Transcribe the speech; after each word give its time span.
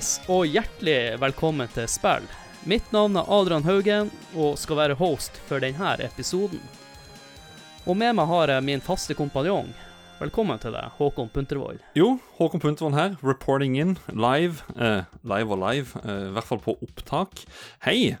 Hallais, 0.00 0.20
og 0.32 0.46
hjertelig 0.48 1.18
velkommen 1.20 1.68
til 1.74 1.84
spill. 1.84 2.24
Mitt 2.64 2.86
navn 2.88 3.18
er 3.20 3.26
Adrian 3.28 3.66
Haugen, 3.66 4.08
og 4.32 4.56
skal 4.56 4.78
være 4.78 4.96
host 4.96 5.36
for 5.44 5.60
denne 5.60 5.90
episoden. 6.00 6.62
Og 7.84 7.98
med 8.00 8.16
meg 8.16 8.30
har 8.30 8.48
jeg 8.48 8.64
min 8.64 8.80
faste 8.80 9.12
kompanjong. 9.12 9.68
Velkommen 10.22 10.56
til 10.62 10.72
deg, 10.72 10.88
Håkon 10.96 11.28
Puntervold. 11.34 11.84
Jo, 11.92 12.14
Håkon 12.38 12.64
Puntervold 12.64 12.96
her, 12.96 13.18
reporting 13.20 13.76
in, 13.76 13.98
live. 14.08 14.64
Eh, 14.80 15.04
live 15.20 15.52
og 15.52 15.60
live, 15.66 16.00
eh, 16.00 16.28
i 16.30 16.32
hvert 16.32 16.48
fall 16.48 16.64
på 16.64 16.78
opptak. 16.80 17.44
Hei! 17.84 18.16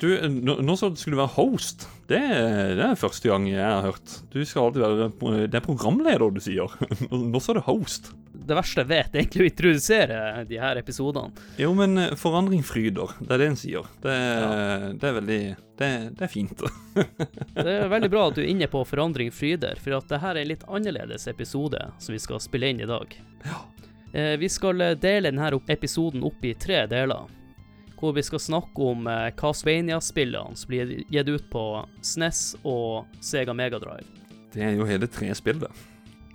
Du, 0.00 0.08
nå, 0.28 0.76
så 0.76 0.92
skulle 0.96 1.16
du 1.16 1.22
være 1.22 1.36
host. 1.38 1.88
Det, 2.08 2.20
det 2.76 2.84
er 2.84 3.00
første 3.00 3.28
gang 3.28 3.48
jeg 3.48 3.64
har 3.64 3.88
hørt. 3.88 4.20
Du 4.32 4.40
skal 4.44 4.68
alltid 4.68 4.84
være 4.84 5.48
Det 5.48 5.60
er 5.60 5.64
programleder 5.64 6.28
du 6.32 6.40
sier. 6.44 6.76
Nå 7.08 7.40
så 7.40 7.54
er 7.54 7.60
det 7.60 7.68
host. 7.68 8.12
Det 8.40 8.56
verste 8.56 8.80
jeg 8.80 8.88
vet, 8.88 9.14
egentlig 9.14 9.42
å 9.44 9.48
introdusere 9.50 10.20
de 10.48 10.58
her 10.62 10.78
episodene. 10.80 11.32
Jo, 11.60 11.74
men 11.76 11.98
eh, 12.00 12.14
forandring 12.18 12.62
fryder. 12.64 13.12
Det 13.20 13.34
er 13.36 13.42
det 13.42 13.48
en 13.50 13.58
sier. 13.60 13.88
Det, 14.02 14.14
det 15.00 15.08
er 15.10 15.16
veldig 15.18 15.40
det, 15.80 15.90
det 16.16 16.24
er 16.26 16.30
fint. 16.32 16.62
Det 17.54 17.64
er 17.72 17.88
veldig 17.88 18.10
bra 18.12 18.26
at 18.28 18.36
du 18.36 18.42
er 18.42 18.48
inne 18.52 18.66
på 18.68 18.82
forandring 18.88 19.30
fryder, 19.32 19.78
for 19.80 19.96
at 19.98 20.08
dette 20.10 20.30
er 20.32 20.40
en 20.42 20.48
litt 20.50 20.64
annerledes 20.68 21.24
episode 21.30 21.80
som 22.00 22.12
vi 22.16 22.20
skal 22.20 22.40
spille 22.42 22.68
inn 22.72 22.80
i 22.84 22.88
dag. 22.88 23.12
Ja. 23.44 23.60
Eh, 24.12 24.34
Vi 24.40 24.48
skal 24.52 24.80
eh, 24.84 24.96
dele 25.00 25.30
denne 25.30 25.52
episoden 25.72 26.24
opp 26.26 26.44
i 26.44 26.54
tre 26.54 26.86
deler. 26.90 27.28
Hvor 28.00 28.14
vi 28.16 28.22
skal 28.24 28.40
snakke 28.40 28.80
om 28.94 29.04
Castlevania-spillene 29.36 30.56
som 30.56 30.70
blir 30.72 31.02
gitt 31.12 31.28
ut 31.28 31.50
på 31.52 31.64
SNES 32.00 32.56
og 32.64 33.04
Sega 33.20 33.52
Megadrive. 33.52 34.06
Det 34.54 34.62
er 34.64 34.72
jo 34.78 34.86
hele 34.88 35.04
tre 35.06 35.28
spill, 35.36 35.60
det. 35.60 35.68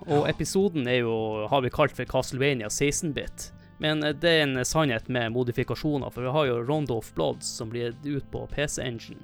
Og 0.06 0.28
episoden 0.30 0.86
er 0.86 1.00
jo, 1.02 1.14
har 1.50 1.62
vi 1.64 1.72
kalt 1.74 1.94
for 1.96 2.06
Castlevania 2.06 2.68
16-bit. 2.70 3.50
Men 3.82 4.04
eh, 4.06 4.14
det 4.14 4.32
er 4.32 4.44
en 4.44 4.64
sannhet 4.64 5.08
med 5.12 5.34
modifikasjoner, 5.34 6.12
for 6.14 6.26
vi 6.26 6.34
har 6.36 6.50
jo 6.50 6.60
Rondo 6.64 7.00
of 7.00 7.12
Bloods 7.16 7.48
som 7.58 7.72
blir 7.72 7.96
ut 8.04 8.28
på 8.30 8.44
PC 8.52 8.82
Engine. 8.84 9.22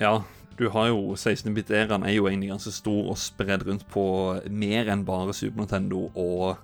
Ja, 0.00 0.22
du 0.56 0.68
har 0.72 0.88
jo 0.88 1.14
16-bit-æraen 1.14 2.06
er 2.06 2.16
jo 2.16 2.28
egentlig 2.30 2.52
ganske 2.52 2.72
stor 2.74 3.12
og 3.12 3.20
spredd 3.20 3.66
rundt 3.68 3.84
på 3.92 4.04
mer 4.48 4.88
enn 4.92 5.04
bare 5.08 5.34
Super 5.36 5.64
Nintendo 5.64 6.06
og 6.14 6.62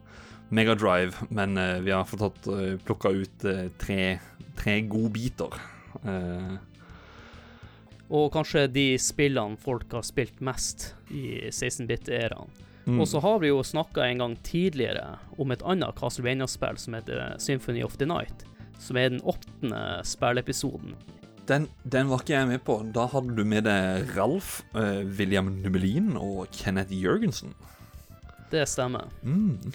Megadrive, 0.48 1.28
men 1.28 1.58
uh, 1.61 1.77
vi 1.84 1.92
har 1.92 2.06
fått 2.08 2.22
tatt 2.24 2.46
uh, 2.48 2.78
plukka 2.80 3.12
ut 3.12 3.44
uh, 3.44 3.66
tre, 3.77 4.16
tre 4.56 4.78
godbiter. 4.89 5.58
Uh, 6.00 6.56
Og 8.08 8.30
kanskje 8.33 8.64
de 8.72 8.86
spillene 9.02 9.61
folk 9.61 9.92
har 9.92 10.06
spilt 10.08 10.41
mest 10.41 10.94
i 11.12 11.50
16-bit-æraen. 11.50 12.48
Mm. 12.89 13.00
Og 13.00 13.08
så 13.11 13.20
har 13.20 13.39
vi 13.42 13.50
jo 13.53 13.61
snakka 13.64 14.06
en 14.06 14.22
gang 14.22 14.34
tidligere 14.47 15.19
om 15.36 15.53
et 15.53 15.62
annet 15.62 15.97
Castlevania-spill 15.98 16.81
som 16.81 16.97
heter 16.97 17.36
Symphony 17.39 17.84
of 17.84 17.98
the 18.00 18.08
Night. 18.08 18.47
Som 18.80 18.97
er 18.97 19.12
den 19.12 19.20
åttende 19.20 20.00
spillepisoden. 20.06 20.97
den, 21.48 21.69
den 21.83 22.08
var 22.08 22.22
ikke 22.22 22.34
jeg 22.34 22.48
med 22.48 22.64
på. 22.64 22.78
Da 22.95 23.06
hadde 23.12 23.34
du 23.36 23.45
med 23.48 23.64
deg 23.69 24.11
Ralf, 24.17 24.62
uh, 24.77 25.05
William 25.19 25.50
Numelin 25.62 26.14
og 26.17 26.47
Kenneth 26.53 26.92
Jørgensen. 26.92 27.55
Det 28.50 28.64
stemmer. 28.69 29.08
Mm. 29.23 29.73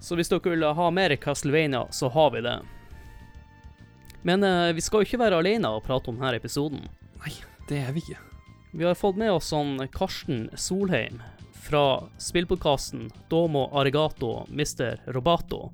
Så 0.00 0.16
hvis 0.16 0.28
dere 0.32 0.52
vil 0.52 0.64
ha 0.64 0.90
mer 0.92 1.16
Castlevania, 1.16 1.86
så 1.92 2.08
har 2.12 2.32
vi 2.34 2.44
det. 2.44 2.58
Men 4.24 4.44
uh, 4.44 4.72
vi 4.72 4.84
skal 4.84 5.02
jo 5.02 5.08
ikke 5.08 5.20
være 5.20 5.40
alene 5.40 5.72
og 5.76 5.84
prate 5.84 6.12
om 6.12 6.20
denne 6.20 6.36
episoden. 6.40 6.88
Nei, 7.24 7.36
Det 7.68 7.80
er 7.80 7.92
vi 7.92 8.04
ikke. 8.04 8.20
Vi 8.74 8.84
har 8.84 8.96
fått 8.98 9.16
med 9.20 9.30
oss 9.32 9.52
sånn 9.52 9.78
Karsten 9.94 10.48
Solheim 10.58 11.22
fra 11.64 12.04
spillpodkasten 12.20 13.08
Domo 13.32 13.70
Arigato 13.78 14.46
Mr. 14.50 15.00
Robato. 15.12 15.72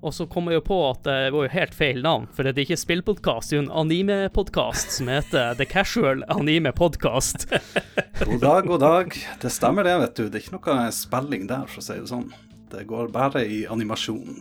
Og 0.00 0.14
så 0.14 0.24
kom 0.26 0.46
jeg 0.48 0.56
jo 0.56 0.62
på 0.64 0.76
at 0.88 1.02
det 1.04 1.32
var 1.34 1.44
jo 1.44 1.52
helt 1.52 1.74
feil 1.76 1.98
navn, 2.00 2.24
for 2.32 2.46
det 2.46 2.54
er 2.54 2.64
ikke 2.64 2.78
spillpodkast, 2.80 3.50
det 3.50 3.56
er 3.56 3.58
jo 3.58 3.64
en 3.66 3.74
anime-podkast 3.82 4.94
som 4.96 5.10
heter 5.12 5.58
The 5.58 5.66
Casual 5.68 6.24
Anime 6.32 6.72
Podcast. 6.72 7.44
God 8.24 8.40
dag, 8.40 8.64
god 8.64 8.80
dag. 8.80 9.18
Det 9.42 9.50
stemmer 9.52 9.84
det, 9.84 9.98
vet 10.00 10.14
du. 10.16 10.22
Det 10.28 10.40
er 10.40 10.46
ikke 10.46 10.56
noe 10.56 10.78
spilling 10.96 11.44
der, 11.50 11.68
for 11.68 11.82
å 11.82 11.84
si 11.84 11.98
det 12.00 12.08
sånn. 12.08 12.30
Det 12.72 12.86
går 12.88 13.12
bare 13.12 13.44
i 13.44 13.66
animasjon. 13.68 14.40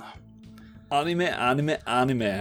Anime, 0.95 1.27
anime, 1.35 1.75
anime. 1.83 2.33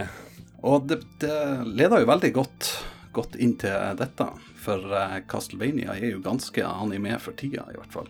Og 0.63 0.87
det, 0.87 1.01
det 1.19 1.35
leder 1.67 2.05
jo 2.05 2.09
veldig 2.13 2.31
godt, 2.39 2.71
godt 3.15 3.35
inn 3.35 3.57
til 3.59 3.99
dette. 3.99 4.29
For 4.59 4.95
eh, 4.95 5.19
Castlevania 5.27 5.95
er 5.97 6.13
jo 6.13 6.23
ganske 6.23 6.63
anime 6.63 7.19
for 7.19 7.35
tida, 7.39 7.67
i 7.71 7.79
hvert 7.79 7.95
fall. 7.95 8.07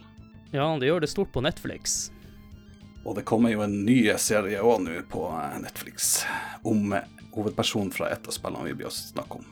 Ja, 0.52 0.66
det 0.80 0.90
gjør 0.90 1.04
det 1.04 1.12
stort 1.12 1.32
på 1.34 1.44
Netflix. 1.46 2.10
Og 3.06 3.16
det 3.16 3.26
kommer 3.30 3.54
jo 3.54 3.62
en 3.64 3.84
ny 3.86 4.02
serie 4.20 4.62
òg 4.66 4.84
nå 4.84 5.00
på 5.12 5.24
eh, 5.30 5.58
Netflix 5.64 6.24
om 6.68 6.94
eh, 6.98 7.08
hovedpersonen 7.36 7.94
fra 7.96 8.10
et 8.14 8.28
av 8.28 8.36
spillene 8.36 8.68
vi 8.68 8.78
blir 8.82 8.90
å 8.90 8.94
snakke 8.94 9.40
om. 9.40 9.46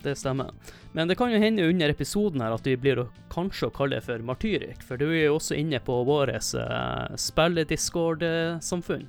Det 0.00 0.14
stemmer. 0.16 0.54
Men 0.96 1.10
det 1.10 1.18
kan 1.20 1.32
jo 1.32 1.38
hende 1.42 1.66
under 1.68 1.92
episoden 1.92 2.40
her 2.40 2.54
at 2.56 2.64
vi 2.66 2.76
blir 2.80 3.02
å, 3.02 3.08
kanskje 3.32 3.68
å 3.68 3.74
kalle 3.74 3.98
det 3.98 4.06
for 4.06 4.22
martyrik, 4.24 4.80
for 4.86 4.96
du 5.00 5.10
er 5.10 5.26
jo 5.26 5.36
også 5.36 5.58
inne 5.60 5.78
på 5.84 5.98
vårt 6.08 6.32
uh, 6.56 7.12
spille-discord-samfunn. 7.20 9.04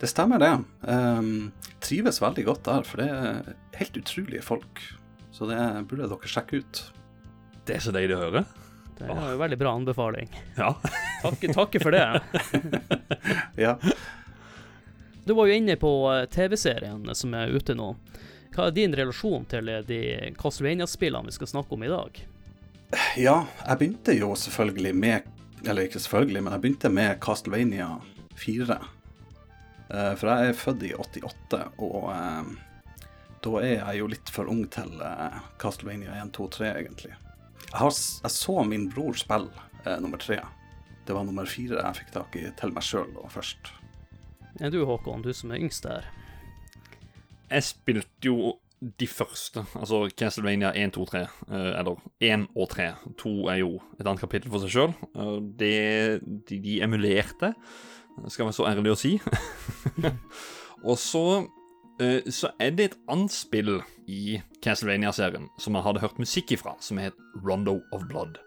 Det 0.00 0.10
stemmer, 0.10 0.42
det. 0.42 0.50
Um, 0.90 1.52
trives 1.84 2.18
veldig 2.20 2.44
godt 2.48 2.66
der, 2.66 2.82
for 2.88 3.00
det 3.00 3.06
er 3.14 3.54
helt 3.78 4.00
utrolige 4.02 4.42
folk. 4.42 4.82
Så 5.30 5.46
det 5.46 5.60
burde 5.86 6.10
dere 6.10 6.34
sjekke 6.34 6.64
ut. 6.64 6.82
Det 7.64 7.78
er 7.78 7.86
så 7.86 7.94
deilig 7.94 8.18
å 8.18 8.24
høre. 8.26 8.44
Det 8.98 9.08
var 9.10 9.30
jo 9.32 9.38
veldig 9.40 9.58
bra 9.58 9.72
anbefaling. 9.74 10.28
Ja. 10.56 10.74
Takke, 11.22 11.52
takke 11.54 11.80
for 11.82 11.90
det. 11.94 12.20
Ja. 13.56 13.78
Du 15.24 15.32
var 15.34 15.46
jo 15.46 15.54
inne 15.54 15.76
på 15.80 15.90
eh, 16.12 16.24
TV-serien 16.28 17.08
som 17.16 17.34
er 17.34 17.48
ute 17.54 17.74
nå. 17.74 17.94
Hva 18.54 18.66
er 18.68 18.74
din 18.76 18.92
relasjon 18.94 19.46
til 19.48 19.70
eh, 19.72 19.80
de 19.88 20.00
Castlevania-spillene 20.38 21.30
vi 21.30 21.36
skal 21.38 21.48
snakke 21.48 21.74
om 21.74 21.84
i 21.86 21.88
dag? 21.88 22.20
Ja, 23.16 23.38
jeg 23.64 23.78
begynte 23.80 24.14
jo 24.14 24.34
selvfølgelig 24.38 24.92
med 24.94 25.30
Eller 25.64 25.88
ikke 25.88 25.98
selvfølgelig, 26.04 26.42
men 26.44 26.52
jeg 26.52 26.60
begynte 26.66 26.90
med 26.92 27.16
Castlevania 27.24 27.88
4. 28.36 28.76
Eh, 29.88 30.12
For 30.20 30.28
jeg 30.28 30.50
er 30.52 30.60
født 30.60 30.84
i 30.90 30.92
88, 30.92 31.62
og 31.80 32.10
da 33.44 33.52
er 33.62 33.74
jeg 33.78 33.98
jo 34.02 34.06
litt 34.12 34.30
for 34.32 34.48
ung 34.52 34.66
til 34.72 34.92
Castlevania 35.60 36.14
1, 36.20 36.30
2, 36.36 36.46
3, 36.58 36.68
egentlig. 36.82 37.16
Jeg, 37.70 37.78
har, 37.80 37.94
jeg 38.22 38.34
så 38.34 38.58
min 38.68 38.88
bror 38.92 39.16
spille 39.18 39.64
eh, 39.84 39.96
nummer 40.02 40.20
tre. 40.22 40.40
Det 41.04 41.14
var 41.16 41.24
nummer 41.26 41.48
fire 41.48 41.80
jeg 41.80 42.00
fikk 42.00 42.12
tak 42.14 42.36
i 42.40 42.44
til 42.58 42.74
meg 42.74 42.84
sjøl 42.86 43.16
først. 43.32 43.72
Er 44.62 44.70
du 44.70 44.84
Håkon, 44.86 45.24
du 45.24 45.32
som 45.34 45.50
er 45.52 45.62
yngst 45.62 45.88
her? 45.88 46.06
Jeg 47.50 47.66
spilte 47.66 48.28
jo 48.30 48.54
de 49.00 49.06
første, 49.08 49.64
altså 49.78 50.04
Castlevania 50.12 50.70
1, 50.76 50.92
2, 50.94 51.04
3. 51.10 51.20
eh, 51.50 51.72
eller 51.80 52.00
1 52.20 52.46
og 52.54 52.68
3. 52.70 52.88
2 53.20 53.34
er 53.52 53.60
jo 53.62 53.74
et 53.98 54.06
annet 54.06 54.20
kapittel 54.20 54.52
for 54.52 54.64
seg 54.64 54.74
sjøl. 54.74 54.94
de, 55.58 55.74
de, 56.48 56.58
de 56.60 56.80
emulerte, 56.84 57.54
skal 58.28 58.46
være 58.46 58.56
så 58.56 58.68
ærlig 58.68 58.92
å 58.92 58.98
si. 58.98 59.16
og 60.88 60.98
så 61.00 61.24
eh, 61.40 61.48
så 62.30 62.50
er 62.58 62.72
det 62.74 62.84
et 62.88 62.96
annet 63.12 63.30
spill 63.30 63.76
i 64.10 64.40
Castlevania-serien 64.64 65.46
som 65.62 65.76
jeg 65.76 65.86
hadde 65.86 66.02
hørt 66.02 66.18
musikk 66.18 66.54
ifra, 66.56 66.74
som 66.82 66.98
het 66.98 67.14
Rondo 67.46 67.78
of 67.94 68.06
Blood. 68.10 68.40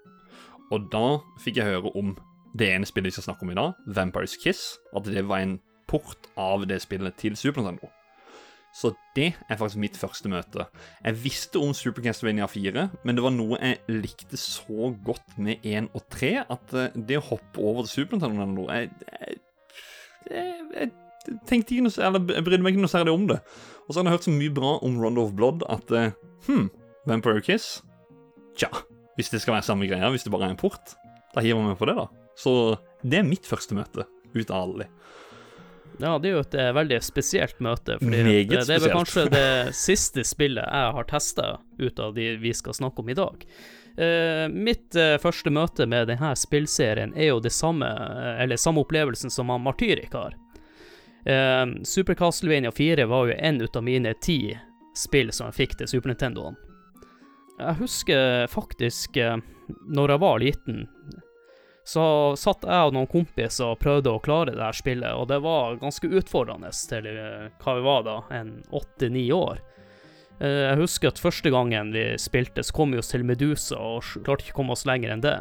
Og 0.76 0.90
da 0.92 1.20
fikk 1.44 1.62
jeg 1.62 1.70
høre 1.70 1.94
om 1.96 2.16
det 2.58 2.72
ene 2.74 2.88
spillet 2.90 3.12
vi 3.12 3.18
skal 3.18 3.30
snakke 3.30 3.46
om 3.46 3.54
i 3.54 3.60
dag, 3.60 3.78
Vampires 3.96 4.36
Kiss. 4.42 4.76
At 4.96 5.08
det 5.08 5.24
var 5.30 5.44
en 5.44 5.60
port 5.88 6.28
av 6.40 6.66
det 6.68 6.82
spillet 6.84 7.16
til 7.20 7.38
Super 7.40 7.64
Nintendo. 7.64 7.92
Så 8.76 8.92
det 9.16 9.32
er 9.50 9.58
faktisk 9.58 9.80
mitt 9.82 9.98
første 9.98 10.30
møte. 10.30 10.68
Jeg 11.02 11.18
visste 11.24 11.62
om 11.64 11.74
Super 11.74 12.04
Castlevania 12.04 12.46
4, 12.52 12.84
men 13.08 13.18
det 13.18 13.24
var 13.26 13.34
noe 13.34 13.58
jeg 13.62 13.80
likte 14.04 14.38
så 14.38 14.92
godt 15.06 15.38
med 15.42 15.66
1 15.66 15.90
og 15.98 16.04
3 16.14 16.34
at 16.44 16.76
eh, 16.78 17.00
det 17.10 17.18
å 17.18 17.26
hoppe 17.32 17.64
over 17.64 17.88
til 17.88 18.04
Super 18.04 18.20
Nintendo 18.22 18.68
jeg, 18.70 18.92
jeg, 19.08 19.40
jeg, 20.30 20.68
jeg 20.76 20.92
tenkte 21.50 21.76
ikke 21.76 21.88
noe, 21.88 21.98
eller 22.10 22.24
brydde 22.24 22.64
meg 22.66 22.76
ikke 22.76 22.86
noe 22.86 22.92
særlig 22.92 23.14
om 23.16 23.28
det. 23.30 23.42
Og 23.88 23.94
så 23.94 24.02
har 24.02 24.10
jeg 24.10 24.18
hørt 24.18 24.28
så 24.28 24.36
mye 24.36 24.54
bra 24.54 24.78
om 24.86 24.98
Rondo 25.02 25.28
of 25.28 25.36
Blood 25.38 25.66
at 25.72 25.94
eh, 25.96 26.16
Hm, 26.48 26.70
Vampire 27.06 27.42
Kiss? 27.42 27.84
Tja, 28.58 28.70
hvis 29.18 29.32
det 29.34 29.42
skal 29.44 29.58
være 29.58 29.68
samme 29.68 29.88
greia, 29.90 30.10
hvis 30.14 30.26
det 30.26 30.34
bare 30.34 30.50
er 30.50 30.56
en 30.56 30.60
port, 30.60 30.96
da 31.34 31.44
hiver 31.44 31.62
vi 31.62 31.72
meg 31.72 31.80
på 31.80 31.90
det, 31.90 31.98
da. 31.98 32.08
Så 32.38 32.52
det 33.04 33.22
er 33.22 33.28
mitt 33.28 33.48
første 33.50 33.76
møte 33.78 34.06
ut 34.36 34.52
av 34.52 34.62
alle. 34.62 34.88
Ja, 35.98 36.18
det 36.22 36.30
er 36.30 36.36
jo 36.36 36.44
et 36.44 36.56
eh, 36.58 36.74
veldig 36.78 37.00
spesielt 37.02 37.60
møte. 37.64 37.98
Fordi 37.98 38.22
Meget 38.22 38.52
det, 38.52 38.62
det 38.70 38.76
er 38.76 38.84
vel 38.84 38.94
kanskje 38.94 39.26
det 39.34 39.50
siste 39.78 40.24
spillet 40.28 40.68
jeg 40.68 40.94
har 40.98 41.10
testa 41.10 41.48
ut 41.80 42.00
av 42.04 42.14
de 42.14 42.36
vi 42.42 42.54
skal 42.54 42.78
snakke 42.78 43.02
om 43.02 43.10
i 43.10 43.18
dag. 43.18 43.46
Uh, 43.98 44.46
mitt 44.54 44.94
uh, 44.94 45.16
første 45.18 45.50
møte 45.50 45.88
med 45.90 46.12
denne 46.12 46.30
spillserien 46.38 47.16
er 47.18 47.32
jo 47.32 47.40
det 47.42 47.50
samme, 47.50 47.88
eller 48.38 48.60
samme 48.62 48.84
opplevelsen 48.86 49.34
som 49.34 49.50
Martyrik 49.50 50.14
har. 50.14 50.38
Eh, 51.28 51.66
Super 51.84 52.16
Castlevania 52.16 52.72
4 52.72 53.06
var 53.10 53.28
jo 53.28 53.36
en 53.38 53.62
ut 53.62 53.76
av 53.76 53.84
mine 53.84 54.14
ti 54.24 54.40
spill 54.98 55.32
som 55.36 55.50
jeg 55.50 55.58
fikk 55.60 55.78
til 55.82 55.90
Super 55.92 56.14
Nintendoen. 56.14 56.56
Jeg 57.58 57.80
husker 57.82 58.48
faktisk, 58.54 59.18
eh, 59.18 59.38
når 59.90 60.14
jeg 60.14 60.22
var 60.24 60.40
liten, 60.40 60.84
så 61.88 62.36
satt 62.38 62.66
jeg 62.68 62.90
og 62.90 62.94
noen 62.94 63.08
kompiser 63.10 63.72
og 63.72 63.80
prøvde 63.80 64.12
å 64.12 64.20
klare 64.24 64.52
det 64.54 64.62
her 64.62 64.76
spillet, 64.76 65.14
og 65.16 65.30
det 65.32 65.40
var 65.44 65.78
ganske 65.82 66.10
utfordrende 66.20 66.72
til 66.90 67.08
eh, 67.08 67.48
hva 67.64 67.76
vi 67.78 67.86
var 67.86 68.04
da, 68.08 68.18
en 68.36 68.52
åtte-ni 68.76 69.26
år. 69.34 69.62
Eh, 70.40 70.68
Jeg 70.68 70.82
husker 70.84 71.10
at 71.14 71.20
første 71.24 71.50
gangen 71.54 71.92
vi 71.96 72.06
spilte, 72.22 72.64
så 72.64 72.76
kom 72.76 72.92
vi 72.94 73.00
oss 73.02 73.12
til 73.14 73.24
Medusa 73.26 73.80
og 73.80 74.04
klarte 74.24 74.46
ikke 74.46 74.58
å 74.58 74.60
komme 74.62 74.76
oss 74.78 74.86
lenger 74.86 75.16
enn 75.16 75.26
det. 75.26 75.38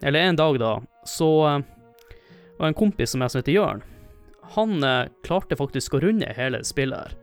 Eller 0.00 0.30
en 0.30 0.38
dag, 0.38 0.58
da, 0.62 0.76
så 1.04 1.28
var 2.58 2.66
en 2.70 2.74
kompis 2.78 3.10
som 3.12 3.20
jeg 3.22 3.30
som 3.34 3.42
heter 3.42 3.58
Jørn, 3.58 3.82
han 4.54 4.82
eh, 4.84 5.08
klarte 5.26 5.56
faktisk 5.58 5.94
å 5.94 6.00
runde 6.04 6.28
hele 6.36 6.62
spillet 6.64 6.98
her. 7.08 7.16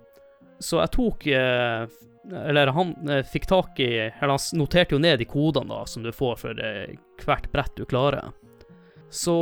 Så 0.63 0.79
jeg 0.79 0.91
tok 0.95 1.25
eh, 1.27 1.85
Eller 2.31 2.71
han 2.71 2.93
eh, 3.11 3.25
fikk 3.27 3.45
tak 3.51 3.79
i 3.83 3.89
Eller 4.07 4.31
han 4.37 4.59
noterte 4.59 4.95
jo 4.95 4.99
ned 5.03 5.19
de 5.19 5.25
kodene 5.27 5.67
da, 5.73 5.81
som 5.85 6.03
du 6.05 6.13
får 6.15 6.37
for 6.39 6.61
hvert 7.25 7.49
brett 7.51 7.75
du 7.75 7.83
klarer. 7.85 8.31
Så 9.11 9.35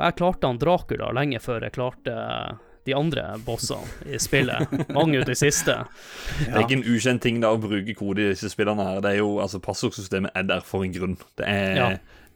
jeg 0.00 0.16
klarte 0.18 0.46
han 0.48 0.58
Dracula 0.62 1.10
lenge 1.14 1.40
før 1.42 1.66
jeg 1.66 1.74
klarte 1.76 2.14
de 2.84 2.92
andre 2.96 3.22
bossene 3.46 4.12
i 4.12 4.18
spillet. 4.20 4.72
Mange 4.92 5.22
ut 5.22 5.28
i 5.32 5.36
siste. 5.38 5.76
Det 6.44 6.50
er 6.52 6.64
ikke 6.66 6.76
en 6.80 6.88
ukjent 6.94 7.22
ting 7.24 7.38
da 7.40 7.54
å 7.54 7.60
bruke 7.60 7.94
kode 7.96 8.20
i 8.26 8.32
disse 8.34 8.50
spillene 8.52 8.84
her. 8.84 8.98
Det 9.04 9.14
er 9.14 9.20
jo, 9.22 9.38
altså 9.40 9.60
Passordsystemet 9.64 10.34
er 10.36 10.44
der 10.50 10.64
for 10.66 10.84
en 10.84 10.92
grunn. 10.92 11.14
Det 11.40 11.46
er, 11.48 11.78
Ja. 11.78 11.86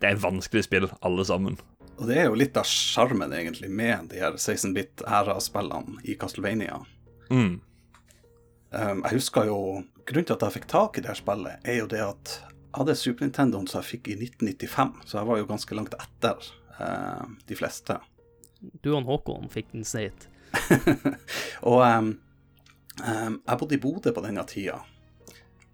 det 0.00 0.08
er 0.12 0.22
vanskelige 0.22 0.64
spill, 0.68 0.88
alle 1.04 1.26
sammen. 1.28 1.58
Og 1.98 2.06
det 2.06 2.18
er 2.20 2.28
jo 2.28 2.36
litt 2.38 2.56
av 2.58 2.66
sjarmen, 2.68 3.32
egentlig, 3.34 3.70
med 3.70 4.12
de 4.12 4.20
her 4.22 4.36
16-bit-æra-spillene 4.38 5.98
i 6.06 6.14
Castlevania. 6.18 6.78
Mm. 7.30 7.58
Um, 8.70 9.00
jeg 9.02 9.14
husker 9.16 9.48
jo 9.48 9.58
Grunnen 10.08 10.24
til 10.28 10.36
at 10.36 10.44
jeg 10.46 10.54
fikk 10.54 10.68
tak 10.70 10.96
i 10.96 11.02
det 11.04 11.10
her 11.10 11.18
spillet, 11.18 11.64
er 11.68 11.82
jo 11.82 11.88
det 11.90 11.98
at 12.00 12.30
jeg 12.40 12.78
hadde 12.78 12.94
Super 12.96 13.26
Nintendoen 13.26 13.66
som 13.68 13.82
jeg 13.82 13.88
fikk 13.90 14.08
i 14.08 14.14
1995, 14.16 14.94
så 15.04 15.18
jeg 15.18 15.28
var 15.28 15.40
jo 15.40 15.48
ganske 15.50 15.76
langt 15.76 15.96
etter 15.98 16.46
uh, 16.78 17.26
de 17.48 17.58
fleste. 17.58 17.98
Du 18.80 18.94
og 18.94 19.04
Håkon 19.08 19.50
fikk 19.52 19.74
den 19.74 19.84
sneit. 19.84 20.28
Og 21.68 21.82
um, 21.84 22.08
um, 23.04 23.36
jeg 23.36 23.60
bodde 23.60 23.76
i 23.76 23.82
Bodø 23.82 24.14
på 24.16 24.24
denne 24.24 24.46
tida, 24.48 24.78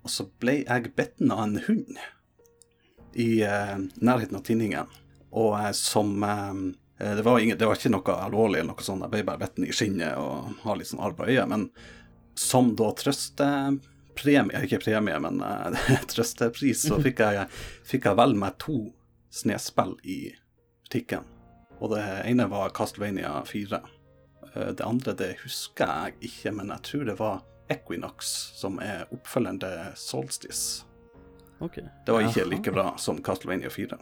og 0.02 0.10
så 0.10 0.26
ble 0.42 0.58
jeg 0.64 0.90
bitten 0.98 1.30
av 1.30 1.44
en 1.44 1.60
hund 1.68 2.02
i 3.14 3.28
uh, 3.46 3.78
nærheten 4.02 4.40
av 4.40 4.42
tinningen. 4.50 4.90
Og 5.34 5.56
eh, 5.58 5.72
som 5.76 6.14
eh, 6.22 7.14
det, 7.16 7.24
var 7.26 7.42
ingen, 7.42 7.58
det 7.58 7.66
var 7.68 7.78
ikke 7.78 7.92
noe 7.94 8.16
alvorlig, 8.26 8.60
eller 8.60 8.72
noe 8.72 8.86
sånt, 8.86 9.04
jeg 9.06 9.14
ble 9.16 9.24
bare 9.26 9.42
bitten 9.42 9.66
i 9.66 9.74
skinnet 9.74 10.16
og 10.20 10.54
har 10.62 10.78
litt 10.78 10.92
sånn 10.92 11.02
arr 11.04 11.16
på 11.18 11.26
øyet. 11.28 11.48
Men 11.50 11.68
som 12.38 12.72
da 12.78 12.90
trøstepremie, 12.98 14.64
ikke 14.66 14.82
premie, 14.84 15.18
men 15.26 15.42
eh, 15.42 15.98
trøstepris, 16.12 16.86
så 16.88 17.00
fikk 17.02 17.24
jeg, 17.24 17.48
fikk 17.86 18.10
jeg 18.10 18.20
vel 18.20 18.36
med 18.38 18.58
to 18.62 18.78
snespill 19.34 19.96
i 20.06 20.20
butikken. 20.86 21.26
Og 21.82 21.90
det 21.90 22.04
ene 22.24 22.46
var 22.48 22.70
Castlevania 22.74 23.42
4. 23.46 23.80
Eh, 24.54 24.70
Det 24.78 24.86
andre 24.86 25.12
det 25.18 25.34
husker 25.42 25.90
jeg 25.90 26.30
ikke, 26.30 26.54
men 26.54 26.70
jeg 26.76 26.86
tror 26.90 27.04
det 27.10 27.18
var 27.18 27.42
Equinox, 27.72 28.30
som 28.54 28.78
er 28.78 29.06
oppfølgeren 29.10 29.60
til 29.62 29.78
Solstice. 29.98 30.84
Okay. 31.64 31.86
Det 32.06 32.12
var 32.12 32.26
ikke 32.26 32.44
like 32.50 32.72
bra 32.74 32.92
som 33.00 33.22
Castlevania 33.24 33.70
4. 33.70 33.98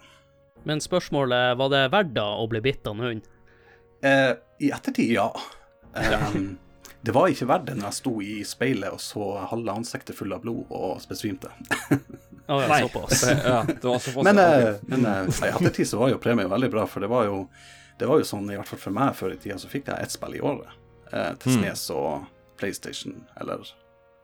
Men 0.69 0.81
spørsmålet, 0.81 1.57
var 1.59 1.69
det 1.73 1.85
verdt 1.93 2.13
da 2.17 2.27
å 2.39 2.47
bli 2.51 2.61
bitt 2.65 2.87
av 2.87 2.95
en 2.99 3.07
hund? 3.07 3.29
Eh, 4.03 4.33
I 4.63 4.71
ettertid, 4.75 5.13
ja. 5.15 5.29
Um, 5.95 6.57
det 7.03 7.13
var 7.15 7.29
ikke 7.29 7.49
verdt 7.51 7.67
det 7.67 7.75
når 7.79 7.89
jeg 7.91 7.99
sto 7.99 8.13
i 8.23 8.35
speilet 8.47 8.95
og 8.95 9.01
så 9.03 9.27
halve 9.51 9.75
ansiktet 9.75 10.17
full 10.17 10.33
av 10.35 10.43
blod 10.45 10.71
og 10.71 11.03
besvimte. 11.11 11.51
oh, 12.47 12.63
ja, 12.63 12.69
Nei. 12.71 12.81
såpass. 12.87 13.25
Det, 13.27 13.37
ja, 13.53 13.61
det 13.69 13.85
var 13.85 13.99
såpass. 13.99 14.25
Men, 14.29 14.39
eh, 14.39 14.75
men 14.87 15.07
eh, 15.11 15.31
i 15.43 15.51
ettertid 15.51 15.89
så 15.91 15.99
var 16.03 16.13
jo 16.15 16.21
premien 16.23 16.51
veldig 16.51 16.71
bra, 16.73 16.87
for 16.87 17.03
det 17.03 17.11
var 17.11 17.27
jo, 17.27 17.43
det 17.99 18.09
var 18.11 18.23
jo 18.23 18.29
sånn, 18.29 18.47
i 18.51 18.59
hvert 18.59 18.71
fall 18.71 18.83
for 18.87 18.95
meg 18.97 19.17
før 19.19 19.35
i 19.35 19.41
tida, 19.43 19.59
så 19.59 19.71
fikk 19.71 19.91
jeg 19.91 20.07
ett 20.07 20.15
spill 20.15 20.39
i 20.39 20.45
året. 20.47 20.79
Eh, 21.13 21.33
til 21.43 21.53
Mm. 21.53 21.59
Snes 21.59 21.85
og 21.93 22.29
PlayStation, 22.63 23.19
eller 23.43 23.67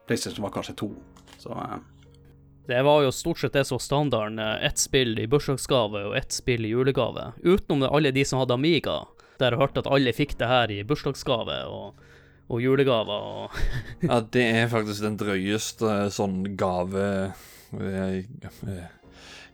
PlayStation 0.07 0.47
var 0.47 0.55
kanskje 0.55 0.77
to. 0.79 0.93
Så 1.43 1.51
eh, 1.53 1.79
Det 2.69 2.83
var 2.85 3.01
jo 3.07 3.13
stort 3.17 3.41
sett 3.41 3.55
det 3.57 3.63
som 3.65 3.79
var 3.79 3.85
standarden. 3.85 4.39
eh, 4.39 4.67
Ett 4.69 4.79
spill 4.79 5.15
i 5.19 5.27
bursdagsgave 5.27 6.03
og 6.11 6.17
ett 6.19 6.33
spill 6.37 6.67
i 6.69 6.73
julegave. 6.75 7.33
Utenom 7.43 7.87
alle 7.89 8.11
de 8.13 8.25
som 8.29 8.43
hadde 8.43 8.55
Amiga, 8.59 8.99
der 9.41 9.55
jeg 9.55 9.61
hørte 9.63 9.81
at 9.85 9.89
alle 9.91 10.13
fikk 10.13 10.37
det 10.39 10.49
her 10.51 10.71
i 10.75 10.83
bursdagsgave 10.85 11.57
og, 11.73 11.95
og 12.51 12.61
julegaver 12.61 13.25
og 13.49 13.57
Ja, 14.09 14.21
det 14.21 14.45
er 14.45 14.69
faktisk 14.73 15.01
den 15.07 15.17
drøyeste 15.21 16.11
sånn 16.13 16.43
gave... 16.61 17.09
eh, 17.73 18.21
eh, 18.69 18.87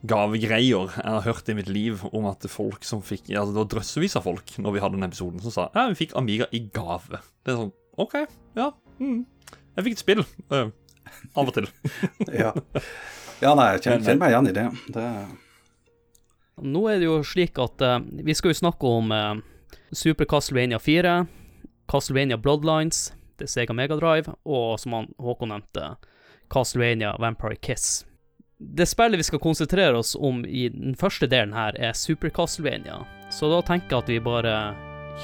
Gavegreier 0.04 0.90
jeg 0.92 1.08
har 1.08 1.22
hørt 1.24 1.46
i 1.48 1.54
mitt 1.56 1.68
liv 1.72 2.02
om 2.12 2.26
at 2.28 2.44
folk 2.52 2.84
som 2.84 3.00
fikk 3.00 3.30
Altså 3.32 3.54
det 3.54 3.60
var 3.62 3.70
drøssevis 3.72 4.16
av 4.20 4.26
folk 4.26 4.50
når 4.60 4.74
vi 4.74 4.82
hadde 4.84 4.98
den 4.98 5.06
episoden 5.06 5.40
som 5.40 5.54
sa 5.54 5.64
ja, 5.72 5.86
vi 5.88 5.96
fikk 5.96 6.12
Amiga 6.20 6.44
i 6.52 6.60
gave. 6.74 7.22
Det 7.40 7.54
er 7.54 7.60
sånn 7.62 7.72
OK, 7.96 8.18
ja. 8.58 8.66
Mm. 9.00 9.22
Jeg 9.78 9.86
fikk 9.86 9.94
et 9.96 10.02
spill. 10.02 10.20
eh, 10.52 10.68
av 11.38 11.48
og 11.48 11.54
til. 11.56 11.68
ja. 12.42 12.52
ja, 13.40 13.54
nei, 13.54 13.72
jeg 13.74 13.84
kjenner, 13.84 14.04
kjenner 14.04 14.20
meg 14.22 14.34
igjen 14.34 14.50
i 14.50 14.54
det. 14.56 14.68
det 14.96 15.08
Nå 16.64 16.84
er 16.90 17.02
det 17.02 17.08
jo 17.08 17.18
slik 17.26 17.58
at 17.62 17.82
uh, 17.82 17.98
vi 18.02 18.36
skal 18.36 18.54
jo 18.54 18.60
snakke 18.62 18.94
om 19.00 19.10
uh, 19.10 19.42
Super 19.90 20.28
Castlevania 20.30 20.78
4, 20.78 21.18
Castlevania 21.90 22.38
Bloodlines, 22.38 23.12
det 23.38 23.48
er 23.48 23.54
Sega 23.56 23.74
Mega 23.74 23.98
Drive, 23.98 24.36
og 24.46 24.78
som 24.80 24.94
han 24.94 25.10
Håkon 25.18 25.50
nevnte, 25.50 25.94
Castlevania 26.52 27.16
Vampire 27.18 27.58
Kiss. 27.58 28.04
Det 28.58 28.86
spillet 28.86 29.18
vi 29.18 29.26
skal 29.26 29.42
konsentrere 29.42 29.98
oss 29.98 30.14
om 30.14 30.44
i 30.46 30.68
den 30.70 30.94
første 30.96 31.26
delen 31.26 31.56
her, 31.58 31.74
er 31.74 31.98
Super 31.98 32.30
Castlevania, 32.30 33.02
så 33.34 33.50
da 33.50 33.62
tenker 33.66 33.98
jeg 33.98 34.04
at 34.04 34.12
vi 34.14 34.20
bare 34.22 34.58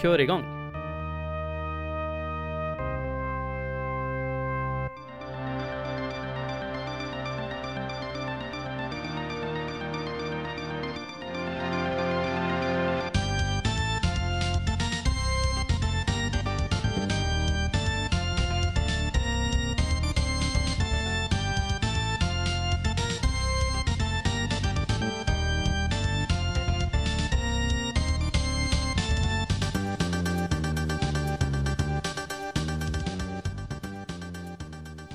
kjører 0.03 0.27
i 0.27 0.33
gang. 0.35 0.60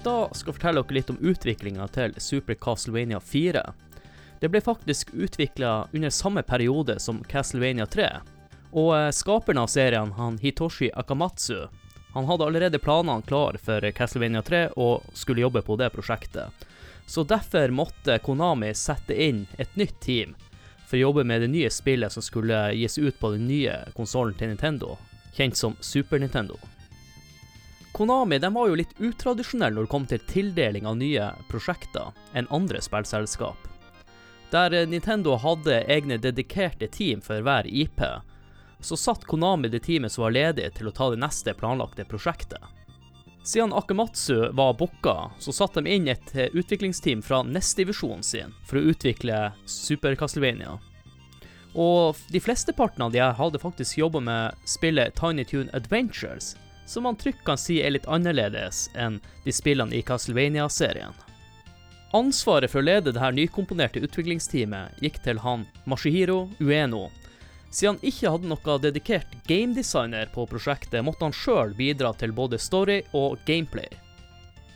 Da 0.06 0.30
skal 0.34 0.54
fortelle 0.54 0.84
dere 0.86 0.94
litt 0.94 1.10
om 1.10 1.18
utviklinga 1.18 1.88
til 1.90 2.12
Super 2.22 2.54
Castlevania 2.62 3.18
4. 3.20 3.62
Det 4.40 4.50
ble 4.54 4.60
faktisk 4.62 5.16
utvikla 5.18 5.88
under 5.98 6.14
samme 6.14 6.44
periode 6.46 7.00
som 7.02 7.24
Castlevania 7.26 7.88
3. 7.90 8.06
Og 8.78 8.92
eh, 8.98 9.10
skaperen 9.10 9.64
av 9.64 9.72
serien, 9.74 10.12
han 10.14 10.38
Hitoshi 10.38 10.92
Akamatsu, 10.94 11.66
han 12.14 12.30
hadde 12.30 12.46
allerede 12.46 12.80
planene 12.80 13.26
klar 13.26 13.58
for 13.58 13.90
Castlevania 13.98 14.44
3 14.46 14.62
og 14.78 15.10
skulle 15.14 15.42
jobbe 15.42 15.66
på 15.66 15.80
det 15.82 15.90
prosjektet. 15.98 16.70
Så 17.10 17.26
derfor 17.26 17.74
måtte 17.74 18.20
Konami 18.22 18.76
sette 18.78 19.18
inn 19.18 19.48
et 19.58 19.74
nytt 19.76 19.98
team 20.06 20.38
for 20.86 21.00
å 21.00 21.08
jobbe 21.08 21.26
med 21.26 21.42
det 21.42 21.50
nye 21.50 21.74
spillet 21.74 22.14
som 22.14 22.22
skulle 22.22 22.62
gis 22.78 23.02
ut 23.02 23.18
på 23.20 23.34
den 23.34 23.50
nye 23.50 23.82
konsollen 23.98 24.38
til 24.38 24.54
Nintendo, 24.54 25.00
kjent 25.34 25.58
som 25.58 25.74
Super 25.82 26.22
Nintendo. 26.22 26.62
Konami 27.96 28.40
de 28.40 28.54
var 28.54 28.68
jo 28.68 28.76
litt 28.76 28.98
utradisjonelle 29.00 29.78
når 29.78 29.86
det 29.86 29.92
kom 29.94 30.06
til 30.06 30.24
tildeling 30.28 30.84
av 30.84 30.98
nye 31.00 31.30
prosjekter 31.48 32.10
enn 32.36 32.50
andre 32.52 32.82
spillselskap. 32.84 33.70
Der 34.52 34.74
eh, 34.76 34.88
Nintendo 34.88 35.38
hadde 35.40 35.78
egne 35.88 36.18
dedikerte 36.20 36.90
team 36.92 37.22
for 37.24 37.40
hver 37.40 37.70
IP, 37.72 38.04
så 38.84 38.98
satt 39.00 39.24
Konami 39.24 39.72
det 39.72 39.86
teamet 39.86 40.12
som 40.12 40.26
var 40.26 40.36
ledig 40.36 40.74
til 40.76 40.92
å 40.92 40.94
ta 40.98 41.08
det 41.14 41.22
neste 41.24 41.54
planlagte 41.56 42.04
prosjektet. 42.04 42.60
Siden 43.48 43.72
Akamatsu 43.74 44.52
var 44.60 44.76
booka, 44.76 45.32
så 45.40 45.56
satte 45.56 45.80
de 45.80 45.96
inn 45.96 46.12
et 46.12 46.36
eh, 46.36 46.52
utviklingsteam 46.52 47.24
fra 47.24 47.46
NES-divisjonen 47.48 48.28
sin 48.28 48.52
for 48.68 48.82
å 48.82 48.92
utvikle 48.92 49.40
Super 49.64 50.20
Castlevania. 50.20 50.76
Og 51.80 52.20
de 52.28 52.44
flesteparten 52.44 53.08
av 53.08 53.16
de 53.16 53.24
her 53.24 53.40
hadde 53.40 53.64
faktisk 53.64 54.04
jobba 54.04 54.20
med 54.20 54.68
spillet 54.68 55.16
Tiny 55.16 55.48
Tune 55.48 55.72
Adventures, 55.72 56.58
som 56.86 57.04
man 57.04 57.16
trygt 57.16 57.44
kan 57.46 57.58
si 57.58 57.80
er 57.82 57.96
litt 57.96 58.08
annerledes 58.08 58.90
enn 58.94 59.20
de 59.44 59.54
spillene 59.54 59.96
i 59.96 60.04
Castlevania-serien. 60.06 61.14
Ansvaret 62.16 62.72
for 62.72 62.80
å 62.80 62.88
lede 62.88 63.12
det 63.12 63.20
her 63.20 63.36
nykomponerte 63.36 64.00
utviklingsteamet 64.06 65.02
gikk 65.04 65.18
til 65.26 65.42
han 65.44 65.66
Mashihiro 65.84 66.46
Ueno. 66.64 67.10
Siden 67.76 67.98
han 67.98 68.08
ikke 68.08 68.32
hadde 68.32 68.48
noe 68.48 68.78
dedikert 68.80 69.34
gamedesigner 69.50 70.30
på 70.32 70.46
prosjektet, 70.48 71.04
måtte 71.04 71.28
han 71.28 71.36
sjøl 71.36 71.74
bidra 71.76 72.14
til 72.16 72.32
både 72.32 72.62
story 72.62 73.02
og 73.12 73.42
gameplay. 73.50 73.90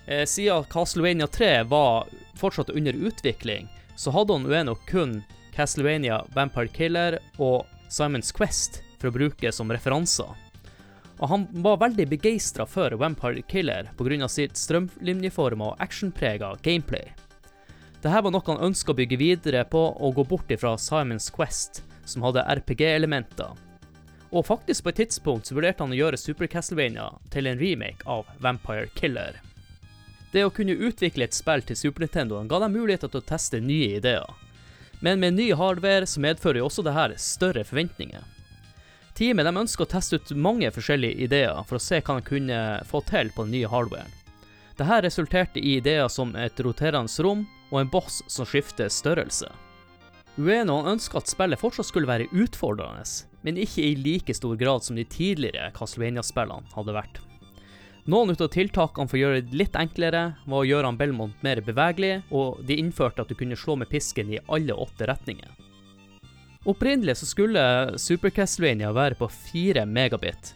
Eh, 0.10 0.26
siden 0.28 0.68
Castlevania 0.68 1.28
3 1.28 1.64
var 1.72 2.10
fortsatt 2.36 2.74
under 2.74 2.94
utvikling, 2.94 3.70
så 3.96 4.12
hadde 4.12 4.34
han 4.34 4.50
Ueno 4.50 4.76
kun 4.90 5.22
Castlevania, 5.56 6.26
Vampire 6.36 6.68
Killer 6.68 7.20
og 7.38 7.68
Simons 7.88 8.34
Quest 8.36 8.82
for 9.00 9.10
å 9.10 9.16
bruke 9.16 9.52
som 9.56 9.72
referanser. 9.72 10.49
Og 11.20 11.28
han 11.28 11.48
var 11.52 11.82
veldig 11.82 12.08
begeistra 12.08 12.66
for 12.66 12.96
Vampire 13.00 13.42
Killer 13.42 13.92
pga. 13.98 14.28
sitt 14.28 14.58
strømlinjeforma 14.58 15.74
og 15.74 15.82
actionprega 15.84 16.56
gameplay. 16.64 17.12
Dette 18.00 18.22
var 18.24 18.32
noe 18.32 18.46
han 18.48 18.64
ønska 18.70 18.94
å 18.94 18.96
bygge 18.96 19.20
videre 19.20 19.66
på 19.68 19.82
og 19.92 20.16
gå 20.16 20.24
bort 20.24 20.52
ifra 20.52 20.78
Simons 20.80 21.28
Quest, 21.30 21.84
som 22.06 22.24
hadde 22.24 22.46
RPG-elementer. 22.48 23.52
Og 24.32 24.46
faktisk 24.46 24.86
på 24.86 24.94
et 24.94 25.02
tidspunkt 25.04 25.50
så 25.50 25.58
vurderte 25.58 25.84
han 25.84 25.92
å 25.92 26.00
gjøre 26.00 26.18
Super 26.18 26.48
Castlevania 26.48 27.10
til 27.34 27.50
en 27.50 27.60
remake 27.60 28.06
av 28.08 28.30
Vampire 28.40 28.88
Killer. 28.96 29.42
Det 30.32 30.46
å 30.46 30.54
kunne 30.54 30.78
utvikle 30.78 31.26
et 31.26 31.36
spill 31.36 31.66
til 31.66 31.76
Super 31.76 32.06
Nintendo 32.06 32.40
ga 32.48 32.62
dem 32.64 32.78
muligheter 32.78 33.10
til 33.12 33.20
å 33.20 33.30
teste 33.32 33.60
nye 33.60 33.98
ideer. 33.98 34.30
Men 35.02 35.20
med 35.20 35.36
ny 35.36 35.52
hardware 35.58 36.08
så 36.08 36.22
medfører 36.22 36.62
jo 36.62 36.70
også 36.70 36.86
dette 36.86 37.18
større 37.24 37.66
forventninger. 37.66 38.24
Teamet 39.20 39.44
de 39.44 39.52
ønsker 39.60 39.84
å 39.84 39.92
teste 39.92 40.16
ut 40.16 40.30
mange 40.40 40.70
forskjellige 40.72 41.26
ideer 41.26 41.58
for 41.68 41.76
å 41.76 41.84
se 41.84 41.98
hva 42.00 42.14
de 42.16 42.24
kunne 42.24 42.60
få 42.88 43.02
til 43.10 43.28
på 43.36 43.44
den 43.44 43.52
nye 43.58 43.68
hardwaren. 43.68 44.14
Dette 44.80 45.00
resulterte 45.04 45.60
i 45.60 45.74
ideer 45.76 46.08
som 46.08 46.32
et 46.40 46.62
roterende 46.64 47.26
rom 47.26 47.42
og 47.68 47.82
en 47.82 47.92
boss 47.92 48.22
som 48.32 48.48
skifter 48.48 48.88
størrelse. 48.88 49.50
Ueno 50.40 50.78
ønska 50.88 51.20
at 51.20 51.28
spillet 51.28 51.60
fortsatt 51.60 51.90
skulle 51.90 52.08
være 52.08 52.30
utfordrende, 52.32 53.04
men 53.44 53.60
ikke 53.60 53.90
i 53.90 53.98
like 54.00 54.38
stor 54.38 54.56
grad 54.56 54.88
som 54.88 54.96
de 54.96 55.04
tidligere 55.04 55.74
Castlevania-spillene 55.76 56.72
hadde 56.78 56.96
vært. 56.96 57.20
Noen 58.08 58.32
av 58.32 58.48
tiltakene 58.56 59.12
for 59.12 59.20
å 59.20 59.26
gjøre 59.26 59.42
det 59.44 59.66
litt 59.66 59.76
enklere, 59.76 60.30
var 60.48 60.64
å 60.64 60.70
gjøre 60.70 60.96
Belmont 60.96 61.44
mer 61.44 61.60
bevegelig, 61.60 62.22
og 62.32 62.64
de 62.64 62.80
innførte 62.80 63.28
at 63.28 63.28
du 63.28 63.36
kunne 63.36 63.60
slå 63.60 63.76
med 63.84 63.92
pisken 63.92 64.32
i 64.32 64.40
alle 64.48 64.80
åtte 64.80 65.12
retninger. 65.12 65.52
Opprinnelig 66.68 67.18
så 67.18 67.26
skulle 67.26 67.62
Super 68.00 68.30
Castlevania 68.30 68.92
være 68.92 69.16
på 69.16 69.30
4 69.32 69.86
megabit, 69.88 70.54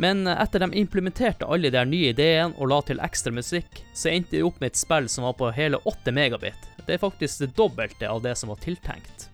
men 0.00 0.24
etter 0.26 0.64
de 0.64 0.78
implementerte 0.80 1.44
alle 1.44 1.68
de 1.70 1.82
nye 1.84 2.14
ideene 2.14 2.56
og 2.56 2.70
la 2.72 2.78
til 2.88 3.02
ekstra 3.04 3.32
musikk, 3.36 3.82
så 3.92 4.08
endte 4.08 4.38
de 4.38 4.46
opp 4.46 4.56
med 4.62 4.72
et 4.72 4.80
spill 4.80 5.10
som 5.12 5.28
var 5.28 5.36
på 5.36 5.50
hele 5.52 5.82
8 5.84 6.14
megabit. 6.16 6.68
Det 6.86 6.96
er 6.96 7.04
faktisk 7.04 7.44
det 7.44 7.52
dobbelte 7.58 8.08
av 8.08 8.24
det 8.24 8.32
som 8.40 8.48
var 8.48 8.62
tiltenkt. 8.64 9.28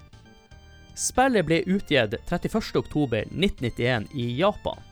Spillet 0.98 1.46
ble 1.46 1.62
utgitt 1.70 2.18
31.10.1991 2.26 4.10
i 4.18 4.32
Japan, 4.40 4.82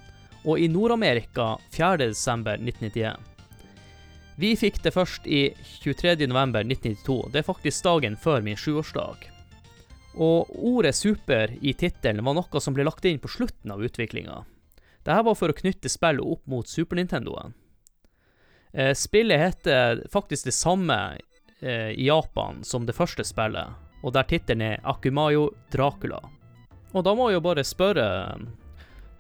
og 0.47 0.63
i 0.63 0.71
Nord-Amerika 0.71 1.57
4.12.1991. 1.75 3.19
Vi 4.39 4.55
fikk 4.55 4.79
det 4.85 4.95
først 4.95 5.27
i 5.27 5.49
23.11.1992. 5.83 7.33
Det 7.33 7.41
er 7.41 7.51
faktisk 7.51 7.85
dagen 7.89 8.17
før 8.21 8.45
min 8.47 8.61
sjuårsdag. 8.61 9.36
Og 10.17 10.49
ordet 10.57 10.95
super 10.97 11.53
i 11.61 11.75
tittelen 11.77 12.25
var 12.25 12.37
noe 12.39 12.61
som 12.63 12.75
ble 12.77 12.87
lagt 12.87 13.05
inn 13.05 13.21
på 13.21 13.29
slutten 13.29 13.73
av 13.75 13.85
utviklinga. 13.85 14.43
Dette 15.05 15.23
var 15.23 15.37
for 15.39 15.53
å 15.53 15.57
knytte 15.57 15.93
spillet 15.93 16.25
opp 16.25 16.47
mot 16.51 16.67
Super 16.67 16.99
Nintendoen. 16.99 17.55
Eh, 18.73 18.95
spillet 18.95 19.41
heter 19.41 20.03
faktisk 20.13 20.49
det 20.49 20.57
samme 20.57 21.19
eh, 21.61 21.93
i 21.93 22.09
Japan 22.09 22.65
som 22.65 22.87
det 22.87 22.97
første 22.97 23.25
spillet, 23.25 23.77
og 24.03 24.13
der 24.17 24.27
tittelen 24.29 24.65
er 24.67 24.83
Akumayo 24.85 25.51
Dracula. 25.73 26.19
Og 26.93 27.05
da 27.05 27.15
må 27.15 27.31
jeg 27.31 27.39
jo 27.39 27.45
bare 27.45 27.65
spørre 27.65 28.09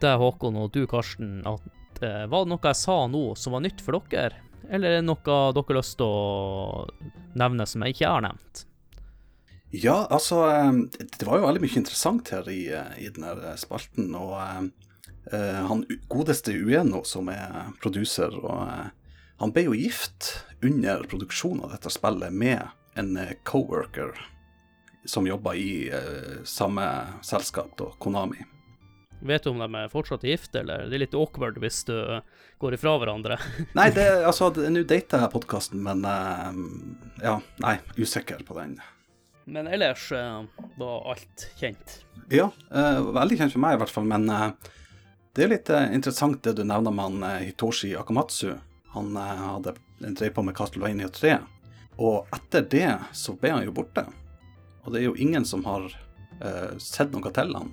deg, 0.01 0.19
Håkon, 0.21 0.59
og 0.61 0.73
du, 0.75 0.83
Karsten, 0.91 1.39
at 1.47 2.03
eh, 2.03 2.25
var 2.29 2.45
det 2.45 2.55
noe 2.55 2.73
jeg 2.73 2.81
sa 2.83 2.99
nå 3.09 3.25
som 3.39 3.57
var 3.57 3.65
nytt 3.65 3.85
for 3.85 4.01
dere? 4.11 4.43
Eller 4.67 4.97
er 4.97 5.01
det 5.01 5.07
noe 5.07 5.23
dere 5.23 5.69
har 5.69 5.79
lyst 5.79 6.01
til 6.01 6.09
å 6.09 6.87
nevne 7.39 7.69
som 7.69 7.85
jeg 7.85 7.97
ikke 7.97 8.11
har 8.17 8.27
nevnt? 8.27 8.67
Ja, 9.71 10.07
altså 10.11 10.45
Det 11.19 11.27
var 11.27 11.41
jo 11.41 11.47
veldig 11.47 11.63
mye 11.65 11.81
interessant 11.81 12.31
her 12.33 12.49
i, 12.51 12.69
i 13.03 13.09
denne 13.13 13.57
spalten. 13.61 14.13
Og 14.15 14.37
uh, 14.39 15.63
han 15.71 15.85
godeste 16.13 16.55
Ueno, 16.55 17.03
som 17.05 17.31
er 17.33 17.73
produser, 17.83 18.33
og 18.39 18.63
uh, 18.71 18.87
han 19.43 19.53
ble 19.53 19.67
jo 19.67 19.77
gift 19.77 20.33
under 20.65 21.05
produksjonen 21.11 21.67
av 21.67 21.75
dette 21.75 21.93
spillet 21.93 22.33
med 22.33 22.63
en 22.97 23.19
coworker 23.45 24.15
som 25.07 25.27
jobba 25.29 25.53
i 25.55 25.91
samme 26.49 26.87
selskap, 27.23 27.77
da, 27.77 27.91
Konami. 28.01 28.41
Vet 29.21 29.45
du 29.45 29.51
om 29.53 29.61
de 29.61 29.69
er 29.77 29.93
fortsatt 29.93 30.25
gift, 30.25 30.57
eller 30.57 30.89
det 30.89 30.97
er 30.97 31.03
litt 31.05 31.15
awkward 31.15 31.61
hvis 31.61 31.83
du 31.87 31.95
går 32.65 32.79
ifra 32.79 32.97
hverandre? 32.97 33.37
nei, 33.79 33.91
det, 33.93 34.09
altså, 34.25 34.49
nå 34.57 34.87
dater 34.89 35.27
jeg 35.27 35.35
podkasten, 35.37 35.85
men 35.85 36.03
ja, 37.21 37.37
nei, 37.61 37.77
usikker 38.01 38.41
på 38.49 38.57
den. 38.57 38.79
Men 39.47 39.69
ellers 39.71 40.09
var 40.11 41.11
alt 41.13 41.45
kjent? 41.61 42.01
Ja, 42.35 42.49
veldig 42.71 43.39
kjent 43.39 43.55
for 43.55 43.63
meg 43.63 43.77
i 43.77 43.81
hvert 43.81 43.93
fall, 43.95 44.09
men 44.11 44.27
det 45.37 45.45
er 45.45 45.51
litt 45.53 45.69
eh, 45.69 45.91
interessant 45.93 46.41
det 46.47 46.55
du 46.57 46.63
nevner 46.65 46.95
med 46.97 47.05
han 47.05 47.25
eh, 47.29 47.49
Hitoshi 47.51 47.91
Akamatsu. 47.97 48.55
Han 48.95 49.17
eh, 49.21 49.43
hadde 49.43 49.75
drev 49.99 50.31
på 50.33 50.45
med 50.47 50.57
Castlevania 50.57 51.11
3, 51.13 51.35
og 52.01 52.31
etter 52.33 52.65
det 52.73 52.95
så 53.13 53.35
ble 53.37 53.51
han 53.53 53.67
jo 53.67 53.75
borte. 53.77 54.07
Og 54.87 54.95
det 54.95 55.03
er 55.03 55.05
jo 55.11 55.17
ingen 55.21 55.45
som 55.45 55.65
har 55.67 55.89
uh, 55.91 56.73
sett 56.79 57.11
noe 57.11 57.33
til 57.35 57.53
han. 57.57 57.73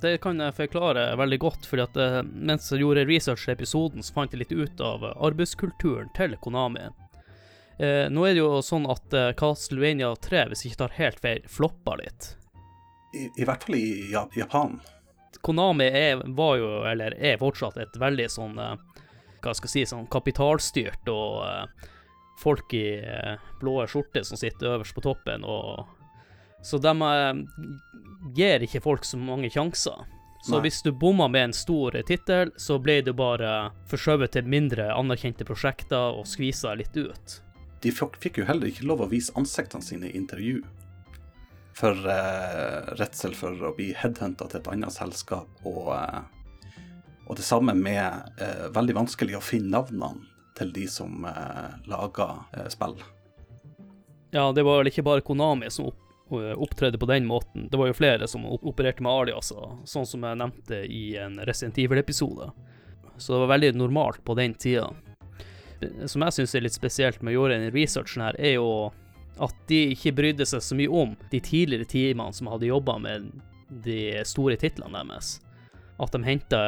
Det 0.00 0.14
kan 0.24 0.40
jeg 0.40 0.54
forklare 0.56 1.10
veldig 1.20 1.38
godt, 1.42 1.66
fordi 1.68 1.84
at 1.84 1.98
mens 2.30 2.70
jeg 2.72 2.80
gjorde 2.80 3.04
research 3.08 3.46
i 3.48 3.52
episoden, 3.52 4.02
så 4.06 4.14
fant 4.16 4.32
jeg 4.32 4.42
litt 4.42 4.54
ut 4.54 4.80
av 4.80 5.04
arbeidskulturen 5.12 6.08
til 6.16 6.38
Konami. 6.40 6.86
Uh, 7.76 8.06
nå 8.08 8.24
er 8.24 8.36
det 8.36 8.40
jo 8.40 8.62
sånn 8.64 8.86
at 8.88 9.12
eh, 9.12 9.34
Castlevania 9.36 10.14
3, 10.16 10.46
hvis 10.48 10.64
jeg 10.64 10.72
ikke 10.72 10.82
tar 10.86 10.94
helt 10.96 11.18
feil, 11.20 11.42
floppa 11.50 11.98
litt. 12.00 12.30
I, 13.16 13.28
I, 13.36 13.44
hvert 13.44 13.64
fall 13.64 13.76
i 13.76 13.88
Japan. 14.12 14.78
Konami 15.40 15.84
er, 15.84 16.22
var 16.36 16.56
jo, 16.56 16.70
eller 16.88 17.14
er 17.18 17.38
fortsatt, 17.40 17.76
et 17.80 17.98
veldig 18.00 18.28
sånn 18.32 18.56
eh, 18.58 18.74
Hva 19.44 19.52
skal 19.54 19.68
jeg 19.68 19.74
si, 19.74 19.90
sånn 19.92 20.08
kapitalstyrt 20.10 21.08
og 21.12 21.44
eh, 21.46 21.92
folk 22.36 22.74
i 22.76 22.98
uh, 23.00 23.38
blå 23.60 23.78
skjorte 23.88 24.20
som 24.26 24.36
sitter 24.36 24.74
øverst 24.74 24.92
på 24.92 25.00
toppen 25.06 25.44
og 25.48 25.86
Så 26.60 26.76
de 26.84 26.92
uh, 26.92 27.38
gir 28.36 28.64
ikke 28.66 28.82
folk 28.84 29.06
så 29.08 29.16
mange 29.16 29.48
sjanser. 29.48 30.02
Så 30.42 30.58
Nei. 30.58 30.66
hvis 30.66 30.82
du 30.84 30.90
bomma 30.92 31.30
med 31.32 31.48
en 31.48 31.54
stor 31.56 31.96
tittel, 32.06 32.50
så 32.60 32.76
ble 32.82 32.98
du 33.06 33.14
bare 33.16 33.70
forskjøvet 33.88 34.34
til 34.34 34.50
mindre 34.50 34.90
anerkjente 34.92 35.46
prosjekter 35.48 36.18
og 36.18 36.28
skvisa 36.28 36.74
litt 36.76 36.96
ut. 36.98 37.38
De 37.86 37.92
fikk 37.94 38.40
jo 38.40 38.48
heller 38.48 38.66
ikke 38.66 38.86
lov 38.88 39.04
å 39.04 39.10
vise 39.10 39.34
ansiktene 39.38 39.84
sine 39.84 40.08
i 40.10 40.16
intervju 40.18 40.58
for 41.76 42.08
eh, 42.10 42.94
redsel 42.98 43.36
for 43.36 43.68
å 43.68 43.74
bli 43.76 43.92
headhunta 43.94 44.48
til 44.48 44.58
et 44.58 44.70
annet 44.72 44.94
selskap. 44.94 45.50
Og, 45.68 45.92
eh, 45.94 46.72
og 47.28 47.36
det 47.38 47.44
samme 47.46 47.76
med 47.78 48.40
eh, 48.42 48.66
veldig 48.74 48.96
vanskelig 48.96 49.36
å 49.38 49.44
finne 49.44 49.76
navnene 49.76 50.24
til 50.56 50.72
de 50.74 50.88
som 50.90 51.28
eh, 51.28 51.76
lager 51.86 52.40
eh, 52.56 52.66
spill. 52.72 52.96
Ja, 54.34 54.48
det 54.56 54.64
var 54.66 54.80
vel 54.80 54.90
ikke 54.90 55.04
bare 55.06 55.24
Konami 55.24 55.68
som 55.70 55.92
opp, 55.92 56.00
eh, 56.32 56.56
opptredde 56.56 56.98
på 56.98 57.10
den 57.12 57.28
måten. 57.28 57.68
Det 57.70 57.78
var 57.78 57.92
jo 57.92 57.98
flere 58.00 58.26
som 58.26 58.48
opererte 58.56 59.04
med 59.04 59.12
aliaser, 59.12 59.76
sånn 59.86 60.08
som 60.08 60.26
jeg 60.26 60.42
nevnte 60.42 60.82
i 60.90 61.04
en 61.22 61.38
Resident 61.46 61.78
Evil-episode. 61.84 62.50
Så 63.16 63.36
det 63.36 63.44
var 63.44 63.54
veldig 63.54 63.76
normalt 63.78 64.24
på 64.24 64.34
den 64.34 64.56
tida. 64.58 64.90
Som 66.08 66.24
jeg 66.24 66.36
syns 66.36 66.54
er 66.54 66.64
litt 66.64 66.76
spesielt 66.76 67.20
med 67.22 67.34
å 67.34 67.40
gjøre 67.40 67.56
denne 67.56 67.74
researchen 67.74 68.24
her, 68.24 68.38
er 68.40 68.56
jo 68.56 68.70
at 69.42 69.56
de 69.68 69.82
ikke 69.92 70.14
brydde 70.16 70.46
seg 70.48 70.62
så 70.64 70.76
mye 70.78 70.92
om 71.02 71.12
de 71.32 71.40
tidligere 71.44 71.88
timene 71.88 72.32
som 72.32 72.48
hadde 72.48 72.70
jobba 72.70 72.96
med 73.02 73.28
de 73.84 73.98
store 74.24 74.56
titlene 74.60 75.02
deres. 75.02 75.36
At 76.00 76.12
de 76.12 76.20
henta 76.24 76.60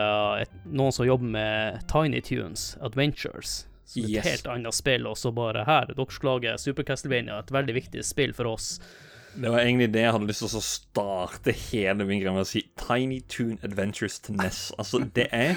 noen 0.64 0.94
som 0.94 1.08
jobber 1.08 1.32
med 1.32 1.82
Tiny 1.90 2.20
Tunes 2.24 2.74
Adventures. 2.84 3.64
Som 3.88 4.04
yes. 4.04 4.20
et 4.20 4.32
helt 4.34 4.48
annet 4.52 4.76
spill, 4.76 5.06
og 5.08 5.16
så 5.16 5.32
bare 5.32 5.64
her, 5.64 5.88
dere 5.88 6.12
skal 6.12 6.34
lage 6.34 6.58
Super 6.60 6.84
Castlevania, 6.84 7.38
et 7.40 7.52
veldig 7.52 7.76
viktig 7.76 8.04
spill 8.04 8.34
for 8.36 8.50
oss. 8.50 8.74
Det 9.38 9.48
var 9.52 9.62
egentlig 9.62 9.92
det 9.94 10.02
jeg 10.02 10.12
hadde 10.12 10.28
lyst 10.28 10.42
til 10.44 10.58
å 10.58 10.64
starte 10.64 11.54
hele 11.70 12.04
min 12.08 12.20
greie 12.20 12.34
med 12.34 12.44
å 12.44 12.48
si. 12.48 12.66
Tiny 12.80 13.22
Tune 13.30 13.56
Adventures 13.64 14.18
til 14.24 14.36
NES. 14.40 14.60
Altså, 14.80 15.00
det 15.16 15.28
er 15.32 15.56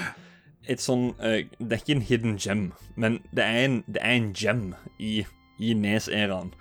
et 0.70 0.82
sånn 0.82 1.12
uh, 1.18 1.40
Det 1.58 1.72
er 1.72 1.80
ikke 1.80 1.96
en 1.96 2.06
hidden 2.06 2.38
gem, 2.38 2.62
men 2.94 3.20
det 3.34 3.44
er 3.44 3.64
en, 3.64 3.82
det 3.88 4.02
er 4.02 4.16
en 4.18 4.30
gem 4.36 4.64
i, 4.98 5.24
i 5.58 5.74
NES-æraen. 5.74 6.52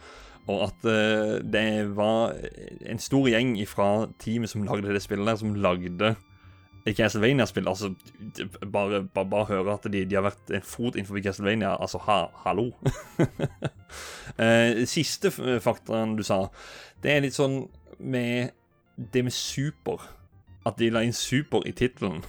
Og 0.49 0.65
at 0.65 0.87
uh, 0.87 1.37
det 1.45 1.95
var 1.95 2.35
en 2.89 3.01
stor 3.01 3.29
gjeng 3.29 3.53
fra 3.69 3.91
teamet 4.21 4.51
som 4.51 4.65
lagde 4.65 4.93
det 4.93 5.03
spillet 5.03 5.29
der, 5.29 5.39
som 5.39 5.55
lagde 5.55 6.15
Castlevania-spill. 6.85 7.67
Altså, 7.69 7.93
bare, 8.71 9.03
bare, 9.03 9.29
bare, 9.29 9.45
høre 9.45 9.73
at 9.73 9.85
de, 9.93 10.05
de, 10.05 10.17
har 10.17 10.25
vært 10.25 10.49
en 10.49 10.65
fot 10.65 10.95
innenfor 10.95 11.21
Castlevania. 11.21 11.75
Altså, 11.77 12.01
ha, 12.07 12.23
hallo. 12.45 12.71
uh, 14.41 14.81
siste 14.97 15.31
faktaen 15.61 16.17
du 16.17 16.25
sa, 16.25 16.47
det 17.03 17.13
er 17.13 17.23
litt 17.25 17.37
sånn 17.37 17.63
med 18.01 18.57
det 19.13 19.23
med 19.23 19.35
super. 19.35 20.01
At 20.65 20.77
de 20.77 20.91
la 20.93 21.01
inn 21.05 21.15
super 21.15 21.63
i 21.65 21.73
tittelen. 21.73 22.21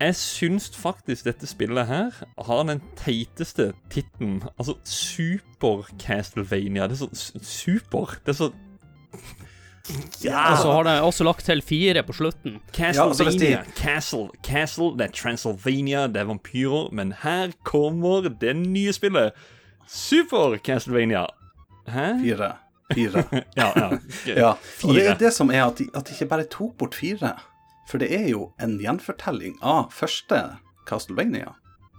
Jeg 0.00 0.16
syns 0.20 0.68
faktisk 0.76 1.24
dette 1.24 1.48
spillet 1.48 1.86
her 1.88 2.10
har 2.44 2.62
den 2.68 2.82
teiteste 2.98 3.70
tittelen. 3.92 4.42
Altså 4.58 4.74
Super 4.84 5.86
Castlevania. 5.98 6.86
Det 6.90 6.98
er 7.00 7.06
så 7.06 7.38
super. 7.42 8.16
Det 8.26 8.34
er 8.34 8.40
så 8.44 8.50
Og 10.26 10.58
så 10.58 10.72
har 10.72 10.82
de 10.82 10.94
også 11.02 11.24
lagt 11.24 11.44
til 11.46 11.62
fire 11.62 12.02
på 12.02 12.12
slutten. 12.12 12.58
Ja, 12.78 12.90
Castlevania. 12.92 13.62
Castle, 13.76 14.28
Castle, 14.42 14.90
det 14.98 15.06
er 15.06 15.12
Transylvania, 15.14 16.06
det 16.10 16.16
er 16.16 16.24
vampyrer, 16.24 16.88
men 16.92 17.12
her 17.22 17.52
kommer 17.64 18.26
det 18.28 18.56
nye 18.56 18.92
spillet. 18.92 19.30
Super 19.88 20.56
Castlevania. 20.58 21.26
Hæ? 21.88 22.08
Fire. 22.22 22.52
Fire. 22.92 23.22
Ja, 23.56 23.70
ja. 23.76 23.90
Ja. 24.26 24.52
Fire. 24.62 24.90
Og 24.90 24.94
det 24.94 25.06
er 25.06 25.14
det 25.18 25.32
som 25.32 25.50
er 25.50 25.64
at 25.64 25.78
de, 25.78 25.86
at 25.94 26.08
de 26.08 26.12
ikke 26.18 26.26
bare 26.34 26.44
tok 26.50 26.74
bort 26.78 26.94
fire. 26.94 27.36
For 27.86 28.02
det 28.02 28.10
er 28.14 28.26
jo 28.32 28.50
en 28.62 28.78
gjenfortelling 28.82 29.58
av 29.62 29.92
første 29.94 30.42
Castlevania. 30.88 31.54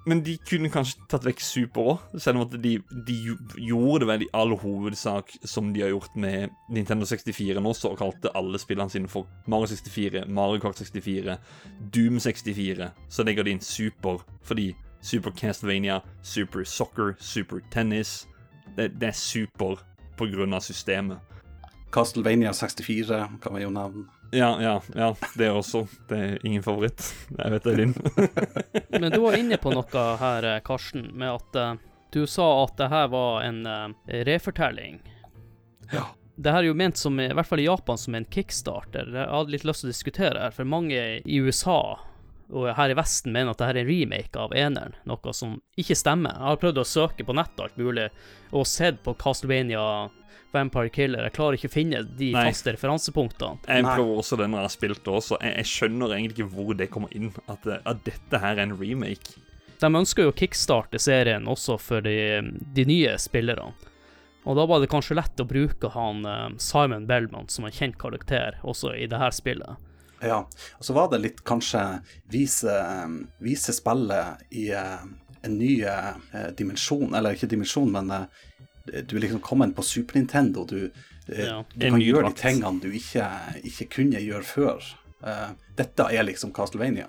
Men 0.08 0.22
de 0.24 0.38
kunne 0.48 0.70
kanskje 0.72 1.04
tatt 1.12 1.26
vekk 1.28 1.42
Super 1.44 1.88
òg, 1.92 2.04
selv 2.24 2.40
om 2.40 2.46
at 2.46 2.54
de, 2.64 2.78
de 3.08 3.16
gjorde 3.60 4.06
det 4.06 4.08
vel 4.08 4.24
i 4.24 4.30
all 4.40 4.54
hovedsak 4.56 5.34
som 5.44 5.74
de 5.76 5.84
har 5.84 5.92
gjort 5.92 6.16
med 6.16 6.54
Nintendo 6.72 7.08
64 7.08 7.60
nå, 7.60 7.74
så 7.76 7.92
kalte 8.00 8.32
alle 8.40 8.60
spillene 8.62 8.94
sine 8.94 9.12
for 9.12 9.28
Mario 9.52 9.68
64, 9.74 10.24
Mario 10.32 10.64
Kart 10.64 10.80
64, 10.80 11.36
Doom 11.92 12.22
64. 12.24 12.88
Så 13.12 13.28
legger 13.28 13.48
de 13.48 13.58
inn 13.58 13.64
Super 13.64 14.24
fordi 14.48 14.70
Super 15.04 15.36
Castlevania, 15.36 16.00
Super 16.24 16.64
Soccer, 16.64 17.18
Super 17.20 17.60
Tennis 17.72 18.26
Det, 18.78 18.94
det 19.00 19.12
er 19.12 19.16
super 19.16 19.82
på 20.18 20.28
grunn 20.32 20.56
av 20.56 20.64
systemet. 20.64 21.20
Castlevania 21.92 22.54
64 22.54 23.26
kan 23.44 23.56
vi 23.56 23.64
jo 23.64 23.76
nevne. 23.76 24.08
Ja, 24.32 24.62
ja, 24.62 24.82
ja. 24.96 25.16
Det 25.36 25.50
også. 25.52 25.88
Det 26.10 26.18
er 26.18 26.46
ingen 26.46 26.64
favoritt. 26.64 27.04
Jeg 27.38 27.52
vet 27.52 27.64
det 27.64 27.74
er 27.74 27.78
din. 27.78 27.94
Men 29.02 29.12
du 29.12 29.20
var 29.24 29.38
inne 29.38 29.60
på 29.62 29.72
noe 29.72 30.08
her, 30.22 30.48
eh, 30.48 30.60
Karsten, 30.66 31.10
med 31.14 31.38
at 31.38 31.60
uh, 31.60 31.74
du 32.14 32.26
sa 32.28 32.48
at 32.64 32.76
det 32.80 32.90
her 32.92 33.08
var 33.14 33.42
en 33.48 33.62
uh, 33.66 33.88
refortelling. 34.28 35.00
Ja. 35.94 36.10
Det 36.36 36.54
her 36.54 36.66
er 36.66 36.70
jo 36.70 36.78
ment 36.78 37.00
som, 37.00 37.18
i 37.20 37.32
hvert 37.34 37.50
fall 37.50 37.64
i 37.64 37.70
Japan, 37.70 37.98
som 37.98 38.16
en 38.16 38.28
kickstarter. 38.30 39.10
Jeg 39.10 39.32
hadde 39.32 39.56
litt 39.56 39.66
lyst 39.66 39.82
til 39.82 39.90
å 39.90 39.96
diskutere 39.96 40.44
her, 40.44 40.54
for 40.54 40.70
mange 40.70 41.00
i 41.24 41.40
USA 41.42 41.98
og 42.48 42.70
her 42.78 42.92
i 42.94 42.96
Vesten 42.96 43.34
mener 43.36 43.52
at 43.52 43.60
det 43.60 43.68
her 43.68 43.80
er 43.80 43.84
en 43.84 43.90
remake 43.90 44.40
av 44.40 44.54
eneren, 44.56 44.94
noe 45.10 45.34
som 45.36 45.58
ikke 45.80 45.98
stemmer. 46.00 46.38
Jeg 46.38 46.48
har 46.48 46.62
prøvd 46.62 46.80
å 46.80 46.88
søke 46.88 47.26
på 47.28 47.36
nettet 47.36 47.64
alt 47.66 47.80
mulig, 47.80 48.08
og 48.56 48.70
sett 48.70 49.02
på 49.04 49.16
Castlevania 49.20 49.82
Vampire 50.52 50.90
Killer. 50.94 51.28
Jeg 51.28 51.36
klarer 51.38 51.58
ikke 51.58 51.70
å 51.70 51.74
finne 51.74 52.04
de 52.20 52.32
Nei. 52.34 52.46
faste 52.50 52.74
referansepunktene. 52.76 53.62
Jeg 53.68 53.86
prøver 53.88 54.22
også 54.22 54.40
den 54.40 54.56
jeg 54.56 54.66
har 54.68 54.74
spilt 54.74 55.04
det 55.04 55.14
også. 55.20 55.42
Jeg, 55.42 55.58
jeg 55.62 55.72
skjønner 55.74 56.16
egentlig 56.16 56.38
ikke 56.38 56.54
hvor 56.56 56.78
det 56.80 56.90
kommer 56.94 57.14
inn. 57.18 57.34
At, 57.48 57.68
at 57.68 58.02
dette 58.08 58.42
her 58.44 58.56
er 58.56 58.66
en 58.68 58.78
remake. 58.80 59.38
De 59.78 59.92
ønsker 59.94 60.26
jo 60.26 60.32
å 60.34 60.38
kickstarte 60.38 61.00
serien 61.02 61.46
også 61.50 61.78
for 61.82 62.06
de, 62.06 62.18
de 62.74 62.88
nye 62.90 63.18
spillerne. 63.22 63.76
Og 64.48 64.56
da 64.56 64.64
var 64.70 64.80
det 64.80 64.88
kanskje 64.88 65.18
lett 65.18 65.42
å 65.44 65.46
bruke 65.48 65.92
han 65.92 66.24
eh, 66.26 66.48
Simon 66.64 67.04
Bellman 67.10 67.50
som 67.52 67.68
en 67.68 67.74
kjent 67.76 67.98
karakter 68.00 68.62
også 68.64 68.94
i 68.96 69.04
det 69.12 69.20
her 69.20 69.36
spillet. 69.36 69.84
Ja. 70.24 70.46
Og 70.80 70.86
så 70.88 70.96
var 70.96 71.12
det 71.12 71.20
litt 71.22 71.42
kanskje 71.46 71.82
vise, 72.32 72.78
vise 73.44 73.76
spillet 73.76 74.48
i 74.56 74.70
eh, 74.72 75.04
en 75.48 75.58
ny 75.60 75.74
eh, 75.84 76.48
dimensjon, 76.58 77.14
eller 77.16 77.36
ikke 77.36 77.50
dimensjon, 77.52 77.92
men 77.94 78.12
eh, 78.14 78.46
du 78.88 79.16
er 79.18 79.24
liksom 79.26 79.42
kommet 79.44 79.76
på 79.76 79.84
Super 79.86 80.20
Nintendo. 80.20 80.66
Du, 80.66 80.90
eh, 81.30 81.46
Ja. 81.46 81.64
du 81.76 81.90
kan 81.90 82.02
gjøre 82.02 82.30
de 82.30 82.36
tingene 82.40 82.82
du 82.82 82.90
ikke, 82.92 83.28
ikke 83.64 83.90
kunne 83.98 84.20
gjøre 84.24 84.44
før. 84.44 84.84
Uh, 85.24 85.56
dette 85.78 86.04
er 86.14 86.24
liksom 86.24 86.54
Castlevania. 86.54 87.08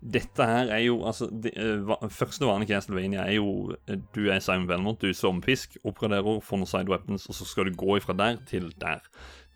Dette 0.00 0.44
her 0.46 0.68
er 0.70 0.78
jo 0.84 1.00
altså 1.08 1.26
det, 1.26 1.54
uh, 1.58 2.08
Første 2.08 2.46
vanlige 2.46 2.68
Castlevania 2.76 3.24
er 3.26 3.32
jo 3.40 3.74
Du 4.14 4.28
er 4.30 4.38
Simon 4.38 4.68
Belmont, 4.68 5.00
du 5.00 5.08
er 5.08 5.12
som 5.16 5.40
fisk, 5.42 5.76
oppgraderer, 5.84 6.38
får 6.44 6.60
noen 6.60 6.70
side 6.70 6.88
weapons, 6.92 7.26
og 7.26 7.34
så 7.34 7.44
skal 7.48 7.64
du 7.66 7.74
gå 7.74 7.96
ifra 7.98 8.14
der 8.14 8.36
til 8.46 8.68
der. 8.80 9.00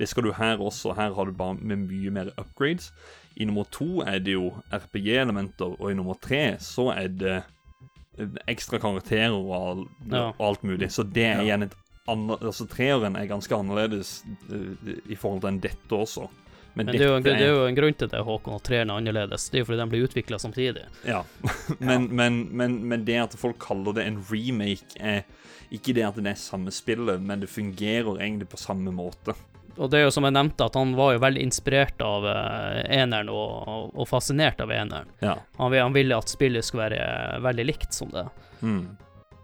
Det 0.01 0.09
skal 0.09 0.25
du 0.25 0.33
her 0.33 0.57
også. 0.59 0.97
Her 0.97 1.15
har 1.15 1.25
du 1.25 1.33
bare 1.33 1.55
med 1.61 1.77
mye 1.87 2.11
mer 2.11 2.33
upgrades. 2.41 2.91
I 3.37 3.45
nummer 3.45 3.65
to 3.71 4.01
er 4.01 4.19
det 4.19 4.33
jo 4.35 4.51
RPG-elementer, 4.73 5.77
og 5.81 5.91
i 5.91 5.95
nummer 5.95 6.15
tre 6.21 6.57
så 6.59 6.91
er 6.97 7.09
det 7.09 7.43
ekstra 8.49 8.79
karakterer 8.79 9.33
og, 9.33 9.53
all, 9.57 9.85
Ja. 10.11 10.29
og 10.39 10.41
alt 10.49 10.63
mulig. 10.63 10.91
Så 10.93 11.03
det 11.13 11.25
er 11.25 11.43
Ja. 11.43 11.43
igjen 11.57 11.63
et 11.65 11.75
annet 12.09 12.41
Altså 12.43 12.67
treeren 12.69 13.17
er 13.17 13.27
ganske 13.27 13.55
annerledes 13.57 14.25
eh, 14.51 14.97
i 15.09 15.15
forhold 15.15 15.41
til 15.43 15.49
enn 15.49 15.61
dette 15.61 15.91
også. 15.97 16.29
Men 16.75 16.87
det 16.87 17.01
er, 17.03 17.09
jo 17.11 17.17
en, 17.17 17.23
det 17.23 17.35
er 17.37 17.49
jo 17.53 17.67
en 17.69 17.75
grunn 17.77 17.95
til 17.95 18.09
det, 18.09 18.21
Håkon, 18.25 18.55
at 18.57 18.63
treeren 18.65 18.91
er 18.91 18.97
annerledes. 18.97 19.51
Det 19.51 19.59
er 19.59 19.61
jo 19.61 19.65
fordi 19.69 19.79
de 19.83 19.91
blir 19.93 20.07
utvikla 20.09 20.39
samtidig. 20.41 20.85
Ja, 21.05 21.23
men, 21.81 22.09
Men, 22.17 22.49
men, 22.57 22.79
men 22.89 23.05
det 23.05 23.19
at 23.21 23.35
folk 23.37 23.59
kaller 23.61 23.93
det 23.93 24.07
en 24.07 24.25
remake, 24.31 24.97
er 24.99 25.23
ikke 25.71 25.93
det 25.95 26.03
at 26.07 26.15
det 26.17 26.27
er 26.27 26.35
samme 26.41 26.71
spillet, 26.73 27.21
men 27.21 27.41
det 27.41 27.49
fungerer 27.51 28.17
egentlig 28.19 28.49
på 28.49 28.57
samme 28.57 28.91
måte. 28.93 29.35
Og 29.77 29.91
det 29.91 29.99
er 30.01 30.05
jo 30.05 30.13
som 30.15 30.27
jeg 30.27 30.35
nevnte, 30.37 30.67
at 30.67 30.75
han 30.77 30.95
var 30.99 31.15
jo 31.15 31.23
veldig 31.23 31.43
inspirert 31.43 32.03
av 32.05 32.27
eh, 32.29 32.83
eneren 32.99 33.31
og, 33.33 33.93
og, 33.95 34.05
fascinert 34.09 34.61
av 34.61 34.73
eneren. 34.73 35.09
Ja. 35.25 35.39
Han, 35.57 35.73
han 35.73 35.97
ville 35.97 36.19
at 36.19 36.33
spillet 36.33 36.67
skulle 36.67 36.91
være 36.91 37.01
eh, 37.07 37.39
veldig 37.45 37.67
likt 37.71 37.97
som 37.97 38.13
det. 38.13 38.27
Mm. 38.61 38.85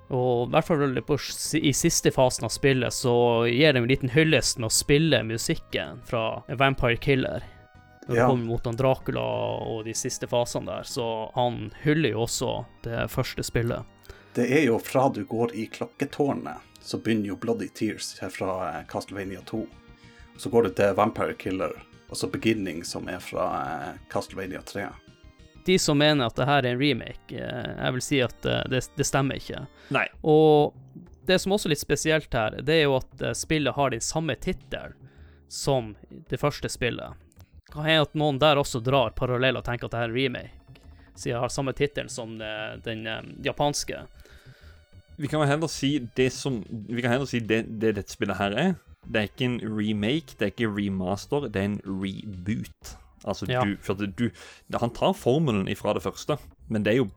Og 0.08 0.46
i 0.46 0.52
hvert 0.54 0.64
fall 0.64 1.00
på, 1.04 1.18
i 1.60 1.72
siste 1.76 2.12
fasen 2.14 2.48
av 2.48 2.52
spillet 2.52 2.94
så 2.96 3.14
gir 3.48 3.72
de 3.76 3.82
en 3.82 3.88
liten 3.90 4.12
hyllest 4.12 4.60
med 4.60 4.70
å 4.70 4.72
spille 4.72 5.20
musikken 5.24 6.00
fra 6.08 6.42
Vampire 6.48 6.96
Killer. 6.96 7.44
Når 8.06 8.14
det 8.14 8.20
Ja. 8.22 8.26
kommer 8.28 8.44
mot 8.44 8.64
han 8.64 8.76
Dracula 8.76 9.20
og 9.20 9.84
de 9.84 9.92
siste 9.92 10.26
fasene 10.26 10.64
der, 10.66 10.82
så 10.88 11.30
han 11.34 11.70
hyller 11.82 12.14
jo 12.16 12.22
også 12.24 12.64
det 12.82 13.10
første 13.12 13.44
spillet. 13.44 13.84
Det 14.34 14.46
er 14.48 14.64
jo 14.64 14.78
fra 14.78 15.08
du 15.12 15.24
går 15.28 15.52
i 15.52 15.66
klokketårnet, 15.66 16.56
så 16.80 16.96
begynner 16.96 17.34
jo 17.34 17.36
Bloody 17.36 17.68
Tears 17.68 18.14
her 18.22 18.32
fra 18.32 18.78
eh, 18.78 18.86
Castlevania 18.88 19.40
2. 19.44 19.66
Så 20.38 20.50
går 20.50 20.62
du 20.62 20.68
til 20.70 20.94
Vampire 20.94 21.34
Killer, 21.34 21.72
altså 22.08 22.28
Beginning, 22.28 22.84
som 22.84 23.08
er 23.08 23.18
fra 23.18 23.46
eh, 23.62 23.94
Castlevania 24.10 24.62
3. 24.62 24.86
De 25.66 25.78
som 25.78 25.98
mener 25.98 26.26
at 26.26 26.36
det 26.38 26.46
her 26.46 26.62
er 26.62 26.68
en 26.70 26.78
remake, 26.78 27.34
eh, 27.34 27.72
jeg 27.74 27.96
vil 27.96 28.04
si 28.06 28.20
at 28.22 28.46
eh, 28.46 28.62
det, 28.70 28.84
det 28.94 29.06
stemmer 29.06 29.40
ikke. 29.42 29.64
Nei. 29.90 30.04
Og 30.22 30.78
det 31.26 31.40
som 31.42 31.56
også 31.56 31.66
er 31.66 31.74
litt 31.74 31.82
spesielt 31.82 32.38
her, 32.38 32.60
det 32.62 32.76
er 32.76 32.86
jo 32.86 33.00
at 33.00 33.26
spillet 33.36 33.74
har 33.74 33.90
den 33.90 34.04
samme 34.04 34.38
tittelen 34.38 34.94
som 35.50 35.96
det 36.30 36.38
første 36.38 36.70
spillet. 36.70 37.18
Kan 37.72 37.88
hende 37.88 38.06
at 38.06 38.14
noen 38.14 38.38
der 38.38 38.62
også 38.62 38.78
drar 38.78 39.18
paralleller 39.18 39.58
og 39.58 39.66
tenker 39.66 39.90
at 39.90 39.96
det 39.96 40.04
her 40.04 40.06
er 40.06 40.14
en 40.14 40.20
remake, 40.22 40.82
siden 41.16 41.34
jeg 41.34 41.42
har 41.42 41.52
samme 41.52 41.74
tittel 41.74 42.08
som 42.12 42.38
den 42.84 43.08
japanske. 43.44 44.04
Vi 45.18 45.28
kan 45.28 45.42
heller 45.50 45.68
si 45.72 45.96
det 46.14 46.30
som 46.30 46.62
Vi 46.68 47.02
kan 47.02 47.10
heller 47.10 47.26
si 47.26 47.40
det, 47.40 47.64
det 47.80 47.96
dette 47.98 48.14
spillet 48.14 48.38
her 48.38 48.54
er. 48.54 48.76
Det 49.08 49.20
er 49.22 49.28
ikke 49.30 49.46
en 49.48 49.58
remake, 49.78 50.36
det 50.38 50.46
er 50.46 50.52
ikke 50.52 50.70
remaster, 50.76 51.48
det 51.48 51.60
er 51.62 51.68
en 51.72 51.80
reboot. 51.88 52.96
Altså, 53.24 53.48
Ja. 53.50 53.64
du, 53.64 53.76
for 53.82 53.94
du 53.98 54.30
Han 54.78 54.90
tar 54.94 55.12
formelen 55.18 55.66
ifra 55.68 55.92
det 55.94 56.02
første, 56.04 56.36
men 56.68 56.84
det 56.84 56.92
er 56.94 56.96
jo 57.02 57.08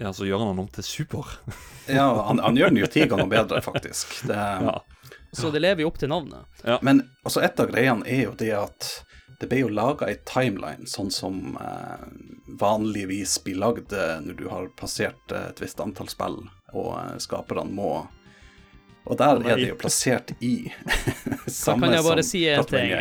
Altså, 0.00 0.24
gjør 0.26 0.38
han 0.42 0.48
den 0.56 0.58
om 0.64 0.68
til 0.74 0.82
super? 0.82 1.28
Ja, 1.88 2.08
han, 2.26 2.38
han 2.42 2.56
gjør 2.58 2.68
den 2.72 2.80
jo 2.82 2.86
ti 2.90 3.04
ganger 3.06 3.28
bedre, 3.30 3.60
faktisk. 3.62 4.26
Det, 4.26 4.34
Ja. 4.36 4.80
Så 5.32 5.50
det 5.54 5.62
lever 5.62 5.80
jo 5.80 5.88
opp 5.88 5.98
til 6.02 6.10
navnet. 6.10 6.44
Men 6.82 7.04
altså, 7.24 7.40
et 7.46 7.60
av 7.62 7.70
greiene 7.70 8.04
er 8.04 8.24
jo 8.26 8.32
det 8.36 8.50
at 8.52 8.88
det 9.40 9.48
ble 9.48 9.62
jo 9.62 9.68
laga 9.72 10.06
ei 10.10 10.18
timeline, 10.28 10.84
sånn 10.86 11.08
som 11.14 11.56
eh, 11.56 12.02
vanligvis 12.60 13.38
blir 13.44 13.56
lagd 13.62 13.92
eh, 13.96 14.18
når 14.22 14.36
du 14.38 14.44
har 14.50 14.68
passert 14.78 15.32
eh, 15.32 15.48
et 15.48 15.62
visst 15.62 15.80
antall 15.82 16.10
spill, 16.12 16.36
og 16.74 16.90
eh, 16.98 17.16
skaperne 17.22 17.72
må 17.72 18.06
Og 19.04 19.18
der 19.18 19.40
er 19.42 19.58
det 19.58 19.68
jo 19.72 19.78
plassert 19.80 20.30
i 20.40 20.70
samme 21.50 21.88
kan 21.88 21.96
jeg 21.96 22.04
bare 22.06 22.22
som 22.22 22.30
si 22.30 22.42
en 22.48 22.66
ting. 22.70 22.92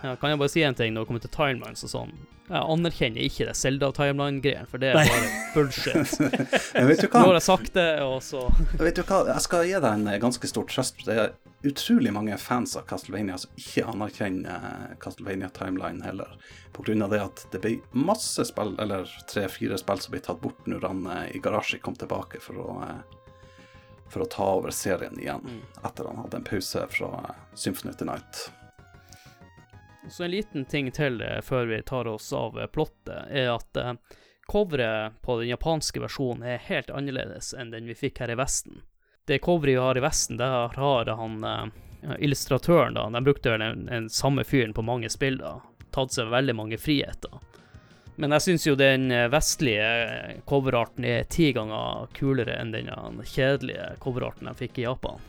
Ja, 0.00 0.14
kan 0.16 0.32
jeg 0.32 0.40
bare 0.40 0.52
si 0.52 0.62
en 0.64 0.76
ting 0.76 0.94
når 0.94 1.04
det 1.04 1.10
kommer 1.10 1.24
til 1.24 1.34
timelines 1.34 1.84
og 1.84 1.92
sånn? 1.92 2.14
Jeg 2.50 2.66
anerkjenner 2.66 3.22
ikke 3.22 3.44
det 3.46 3.52
Zelda-timeline-greien, 3.54 4.66
for 4.66 4.82
det 4.82 4.88
er 4.90 5.04
bare 5.06 5.26
bullshit. 5.54 6.16
Men 6.74 6.88
vet 6.88 7.04
du 7.04 7.12
Nå 7.12 7.20
har 7.28 7.36
jeg 7.36 7.46
sagt 7.46 7.76
det, 7.76 7.90
og 8.02 8.16
så 8.26 8.40
Vet 8.80 8.98
du 8.98 9.04
hva? 9.04 9.20
Jeg 9.28 9.44
skal 9.44 9.68
gi 9.68 9.76
deg 9.76 9.86
en 9.92 10.08
eh, 10.10 10.18
ganske 10.22 10.50
stor 10.50 10.66
trøst. 10.66 11.04
Det 11.06 11.14
er 11.14 11.30
utrolig 11.70 12.10
mange 12.16 12.34
fans 12.42 12.74
av 12.80 12.88
Castlevania 12.90 13.36
som 13.38 13.54
ikke 13.60 13.86
anerkjenner 13.92 14.66
eh, 14.66 14.96
Castlevania 15.04 15.52
Timeline 15.54 16.02
heller. 16.02 16.34
På 16.74 16.82
grunn 16.82 17.06
av 17.06 17.14
det 17.14 17.22
at 17.22 17.44
det 17.54 17.62
ble 17.62 17.76
masse 17.94 18.48
spill, 18.50 18.74
eller 18.82 19.06
tre-fire 19.30 19.78
spill 19.78 20.02
som 20.02 20.16
ble 20.16 20.24
tatt 20.26 20.42
bort 20.42 20.66
når 20.66 20.88
han 20.88 21.06
eh, 21.06 21.24
i 21.36 21.44
garasje 21.44 21.78
kom 21.84 21.94
tilbake 22.00 22.42
for 22.42 22.58
å, 22.58 22.80
for 24.10 24.20
å 24.20 24.24
ta 24.24 24.46
over 24.54 24.70
serien 24.70 25.20
igjen. 25.20 25.62
Etter 25.84 26.04
han 26.04 26.16
hadde 26.16 26.36
en 26.36 26.44
pause 26.44 26.86
fra 26.90 27.10
eh, 27.28 27.36
Symphony 27.54 27.90
of 27.90 27.96
the 27.96 28.04
Night. 28.04 28.52
Så 30.10 30.24
en 30.24 30.30
liten 30.30 30.64
ting 30.64 30.90
til 30.92 31.20
eh, 31.22 31.40
før 31.40 31.66
vi 31.66 31.82
tar 31.82 32.06
oss 32.10 32.32
av 32.32 32.58
eh, 32.60 32.66
plottet, 32.66 33.30
er 33.30 33.52
at 33.54 33.78
coveret 34.50 35.22
på 35.22 35.38
den 35.38 35.48
japanske 35.48 36.02
versjonen 36.02 36.42
er 36.42 36.64
helt 36.66 36.90
annerledes 36.90 37.52
enn 37.54 37.70
den 37.70 37.86
vi 37.86 37.94
fikk 37.94 38.18
her 38.20 38.32
i 38.34 38.38
Vesten. 38.40 38.82
Det 39.26 39.38
coveret 39.38 39.76
vi 39.76 39.78
har 39.78 39.98
i 39.98 40.02
Vesten, 40.02 40.40
der 40.40 40.74
har 40.74 41.06
han 41.06 41.44
illustratøren, 42.18 42.96
da, 42.96 43.04
de 43.14 43.20
brukte 43.22 43.52
vel 43.52 43.62
den, 43.62 43.84
den 43.86 44.08
samme 44.10 44.42
fyren 44.44 44.72
på 44.74 44.82
mange 44.82 45.10
spill, 45.12 45.38
da. 45.38 45.60
Tatt 45.94 46.16
seg 46.16 46.32
veldig 46.32 46.56
mange 46.56 46.78
friheter. 46.82 47.38
Men 48.20 48.34
jeg 48.36 48.44
syns 48.44 48.66
jo 48.68 48.74
den 48.76 49.06
eh, 49.14 49.28
vestlige 49.32 49.84
eh, 50.04 50.40
coverarten 50.48 51.06
er 51.08 51.22
ti 51.32 51.50
ganger 51.56 52.10
kulere 52.16 52.58
enn 52.60 52.72
den 52.74 52.90
eh, 52.92 53.22
kjedelige 53.24 53.94
coverarten 54.02 54.50
jeg 54.50 54.58
fikk 54.64 54.80
i 54.82 54.84
Japan. 54.84 55.22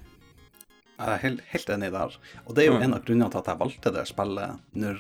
Jeg 1.02 1.08
er 1.16 1.22
helt, 1.24 1.42
helt 1.54 1.70
enig 1.78 1.92
der. 1.96 2.18
Og 2.46 2.52
det 2.58 2.66
er 2.66 2.68
jo 2.72 2.76
Mm. 2.78 2.84
en 2.90 2.94
av 2.98 3.06
grunnene 3.08 3.32
til 3.32 3.40
at 3.42 3.48
jeg 3.54 3.60
valgte 3.64 3.94
det 3.96 4.04
spillet 4.10 4.60
når 4.78 5.00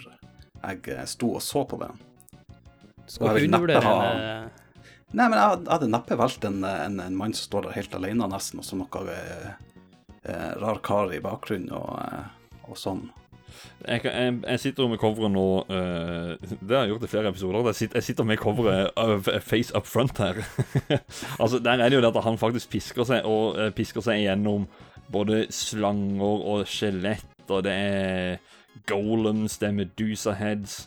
jeg 0.63 1.07
sto 1.11 1.33
og 1.35 1.41
så 1.45 1.65
på 1.67 1.77
det. 1.83 1.91
Skal 3.11 3.35
ikke 3.37 3.49
undervurdere 3.51 3.83
ha- 3.83 4.49
Nei, 5.11 5.25
men 5.27 5.35
jeg 5.35 5.65
hadde- 5.67 5.89
neppe 5.91 6.15
valgt 6.15 6.45
en, 6.47 6.63
en, 6.63 6.99
en 7.03 7.15
mann 7.19 7.33
som 7.35 7.43
står 7.49 7.65
der 7.67 7.73
helt 7.75 7.95
alene, 7.97 8.29
nesten, 8.31 8.59
og 8.61 8.63
så 8.65 8.77
noe 8.79 9.11
eh, 9.11 10.53
rar 10.61 10.79
kar 10.85 11.11
i 11.13 11.19
bakgrunnen 11.19 11.73
og, 11.75 11.99
og 12.69 12.77
sånn. 12.79 13.09
Jeg, 13.87 14.05
jeg, 14.05 14.35
jeg 14.47 14.59
sitter 14.59 14.83
jo 14.83 14.89
med 14.91 15.01
coveret 15.01 15.31
nå 15.33 15.45
uh, 15.69 16.35
Det 16.61 16.75
har 16.75 16.85
jeg 16.85 16.93
gjort 16.93 17.07
i 17.07 17.11
flere 17.11 17.33
episoder. 17.33 17.65
Jeg 17.71 17.79
sitter, 17.79 17.99
jeg 17.99 18.07
sitter 18.09 18.27
med 18.29 18.37
coveret 18.41 18.91
av 18.97 19.27
Face 19.41 19.75
Up 19.77 19.89
Front 19.89 20.21
her. 20.21 20.43
altså, 21.41 21.59
Der 21.59 21.71
er 21.71 21.89
det 21.89 21.97
jo 21.99 22.03
det 22.05 22.13
at 22.15 22.23
han 22.23 22.37
faktisk 22.41 22.71
pisker 22.75 23.07
seg 23.07 23.27
og 23.29 23.57
uh, 23.59 23.69
pisker 23.75 24.05
seg 24.05 24.23
gjennom 24.25 24.67
både 25.11 25.45
slanger 25.51 26.45
og 26.47 26.67
skjelett, 26.71 27.27
og 27.49 27.65
det 27.65 27.73
er 27.73 28.37
golems, 28.87 29.57
det 29.59 29.67
er 29.67 29.75
medusa 29.75 30.31
heads. 30.39 30.85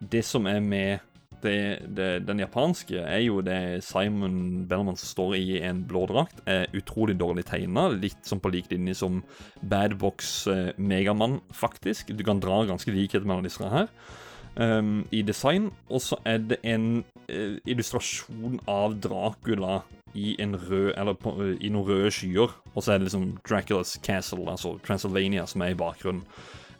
Det 0.00 0.24
som 0.26 0.48
er 0.50 0.58
med 0.64 1.09
det, 1.42 1.58
det, 1.96 2.08
den 2.28 2.42
japanske, 2.42 3.00
er 3.00 3.22
jo 3.24 3.40
det 3.44 3.82
Simon 3.86 4.66
Bellman 4.70 4.98
som 5.00 5.10
står 5.10 5.36
i 5.38 5.60
en 5.66 5.82
blå 5.88 6.06
drakt, 6.10 6.42
er 6.50 6.70
utrolig 6.76 7.18
dårlig 7.20 7.46
tegna. 7.50 7.88
Litt 7.92 8.24
som 8.28 8.42
på 8.42 8.52
lik 8.52 8.70
linje 8.72 8.98
som 9.00 9.22
Badbox 9.60 10.34
eh, 10.50 10.66
Megamann, 10.76 11.40
faktisk. 11.52 12.12
Du 12.16 12.24
kan 12.26 12.42
dra 12.42 12.62
ganske 12.68 12.92
likhet 12.94 13.26
mellom 13.26 13.46
disse 13.46 13.70
her 13.72 13.88
um, 14.54 15.08
i 15.10 15.22
design. 15.22 15.70
Og 15.88 16.00
så 16.00 16.18
er 16.24 16.38
det 16.38 16.60
en 16.64 17.04
uh, 17.30 17.56
illustrasjon 17.66 18.60
av 18.68 18.98
Dracula 19.00 19.80
i 20.14 20.34
en 20.42 20.56
rød 20.56 20.92
Eller 20.96 21.14
på, 21.14 21.34
uh, 21.38 21.54
i 21.60 21.70
noen 21.70 21.88
røde 21.88 22.10
skyer. 22.14 22.52
Og 22.74 22.82
så 22.82 22.92
er 22.92 22.98
det 22.98 23.10
liksom 23.10 23.38
Draculas 23.48 23.98
Castle, 24.02 24.50
altså 24.50 24.78
Transylvania, 24.86 25.46
som 25.46 25.62
er 25.62 25.74
i 25.74 25.78
bakgrunnen. 25.78 26.24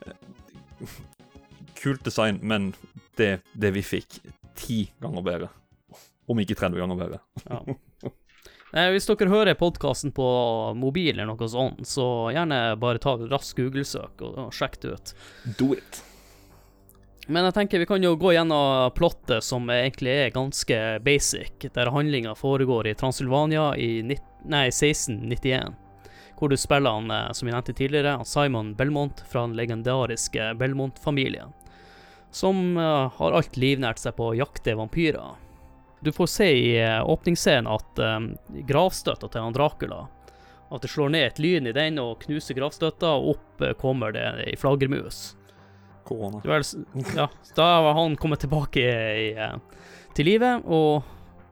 Eh, 0.07 0.89
Kult 1.81 2.05
design, 2.05 2.41
men 2.43 2.75
det, 3.17 3.41
det 3.57 3.75
vi 3.75 3.83
fikk, 3.83 4.19
ti 4.59 4.83
ganger 5.03 5.27
bedre. 5.27 5.49
Om 6.31 6.43
ikke 6.43 6.59
30 6.59 6.83
ganger 6.83 7.01
bedre. 7.01 7.23
ja. 7.51 7.63
Hvis 8.95 9.09
dere 9.09 9.27
hører 9.33 9.59
podkasten 9.59 10.13
på 10.15 10.27
mobil 10.79 11.17
eller 11.17 11.33
noe 11.33 11.49
sånt, 11.51 11.83
så 11.91 12.05
gjerne 12.31 12.61
bare 12.79 13.03
ta 13.03 13.17
et 13.17 13.27
raskt 13.33 13.59
Google-søk 13.59 14.23
og, 14.23 14.37
og 14.47 14.55
sjekk 14.55 14.79
det 14.85 14.95
ut. 14.95 15.13
Do 15.59 15.73
it. 15.75 16.05
Men 17.31 17.47
jeg 17.47 17.55
tenker 17.55 17.83
vi 17.83 17.87
kan 17.87 18.03
jo 18.03 18.17
gå 18.19 18.33
gjennom 18.35 18.91
plottet, 18.95 19.45
som 19.47 19.69
egentlig 19.71 20.15
er 20.25 20.33
ganske 20.35 20.79
basic, 21.07 21.67
der 21.75 21.91
handlinga 21.95 22.35
foregår 22.39 22.89
i 22.91 22.95
Transylvania 22.99 23.69
i 23.79 23.91
nei, 24.03 24.67
1691. 24.71 25.77
Hvor 26.41 26.51
du 26.51 26.57
spiller 26.57 26.97
han, 26.97 27.11
eh, 27.11 27.33
som 27.37 27.47
vi 27.47 27.53
nevnte 27.53 27.75
tidligere, 27.77 28.25
Simon 28.25 28.75
Belmont 28.75 29.23
fra 29.29 29.45
den 29.45 29.55
legendariske 29.59 30.55
Belmont-familien. 30.59 31.53
Som 32.31 32.77
eh, 32.79 33.11
har 33.17 33.33
alt 33.33 33.57
livnært 33.59 33.99
seg 33.99 34.15
på 34.17 34.31
å 34.31 34.37
jakte 34.39 34.75
vampyrer. 34.79 35.35
Du 36.01 36.13
får 36.13 36.27
se 36.33 36.47
i 36.57 36.69
eh, 36.81 37.01
åpningsscenen 37.05 37.67
at 37.69 37.99
um, 38.01 38.31
gravstøtta 38.69 39.29
til 39.29 39.43
han 39.45 39.53
Dracula 39.53 40.07
At 40.73 40.81
det 40.81 40.89
slår 40.89 41.11
ned 41.13 41.27
et 41.27 41.39
lyn 41.43 41.67
i 41.67 41.75
den 41.77 41.99
og 42.01 42.23
knuser 42.23 42.55
gravstøtta, 42.57 43.11
og 43.19 43.35
opp 43.35 43.65
eh, 43.67 43.75
kommer 43.77 44.15
det 44.15 44.25
ei 44.47 44.55
flaggermus. 44.57 45.37
Ja, 47.17 47.27
da 47.59 47.67
var 47.85 47.95
han 47.99 48.17
kommet 48.17 48.41
tilbake 48.47 48.81
i, 48.87 49.33
eh, 49.37 49.59
til 50.17 50.31
livet, 50.31 50.63
og 50.67 51.03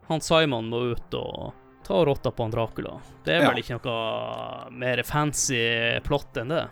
han 0.09 0.23
Simon 0.25 0.71
må 0.71 0.81
ut 0.95 1.15
og 1.19 1.53
ta 1.85 1.99
rotta 2.07 2.31
på 2.33 2.47
han 2.47 2.55
Dracula. 2.55 2.97
Det 3.27 3.35
er 3.37 3.43
Ja. 3.43 3.51
vel 3.51 3.61
ikke 3.63 3.77
noe 3.85 4.71
mer 4.73 5.03
fancy 5.05 5.61
plott 6.07 6.37
enn 6.41 6.49
det. 6.55 6.65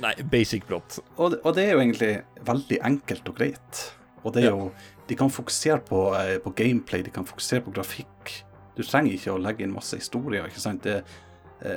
Nei, 0.00 0.14
basic 0.22 0.64
plot. 0.66 0.98
Og, 1.18 1.30
det- 1.32 1.40
og 1.44 1.54
det 1.54 1.64
er 1.68 1.72
jo 1.74 1.80
egentlig 1.80 2.22
veldig 2.46 2.78
enkelt 2.86 3.28
og 3.28 3.36
greit. 3.36 3.92
Og 4.24 4.32
det 4.32 4.44
er 4.44 4.50
Ja. 4.50 4.56
jo 4.56 4.72
De 5.10 5.16
kan 5.16 5.28
fokusere 5.28 5.80
på, 5.84 6.14
eh, 6.14 6.38
på 6.38 6.54
gameplay, 6.54 7.02
de 7.02 7.10
kan 7.10 7.24
fokusere 7.24 7.60
på 7.64 7.72
grafikk. 7.74 8.44
Du 8.76 8.82
trenger 8.84 9.10
ikke 9.12 9.32
å 9.34 9.42
legge 9.42 9.62
inn 9.64 9.72
masse 9.74 9.96
historier, 9.98 10.44
ikke 10.46 10.60
sant. 10.60 10.82
Det 10.82 11.02
er 11.02 11.04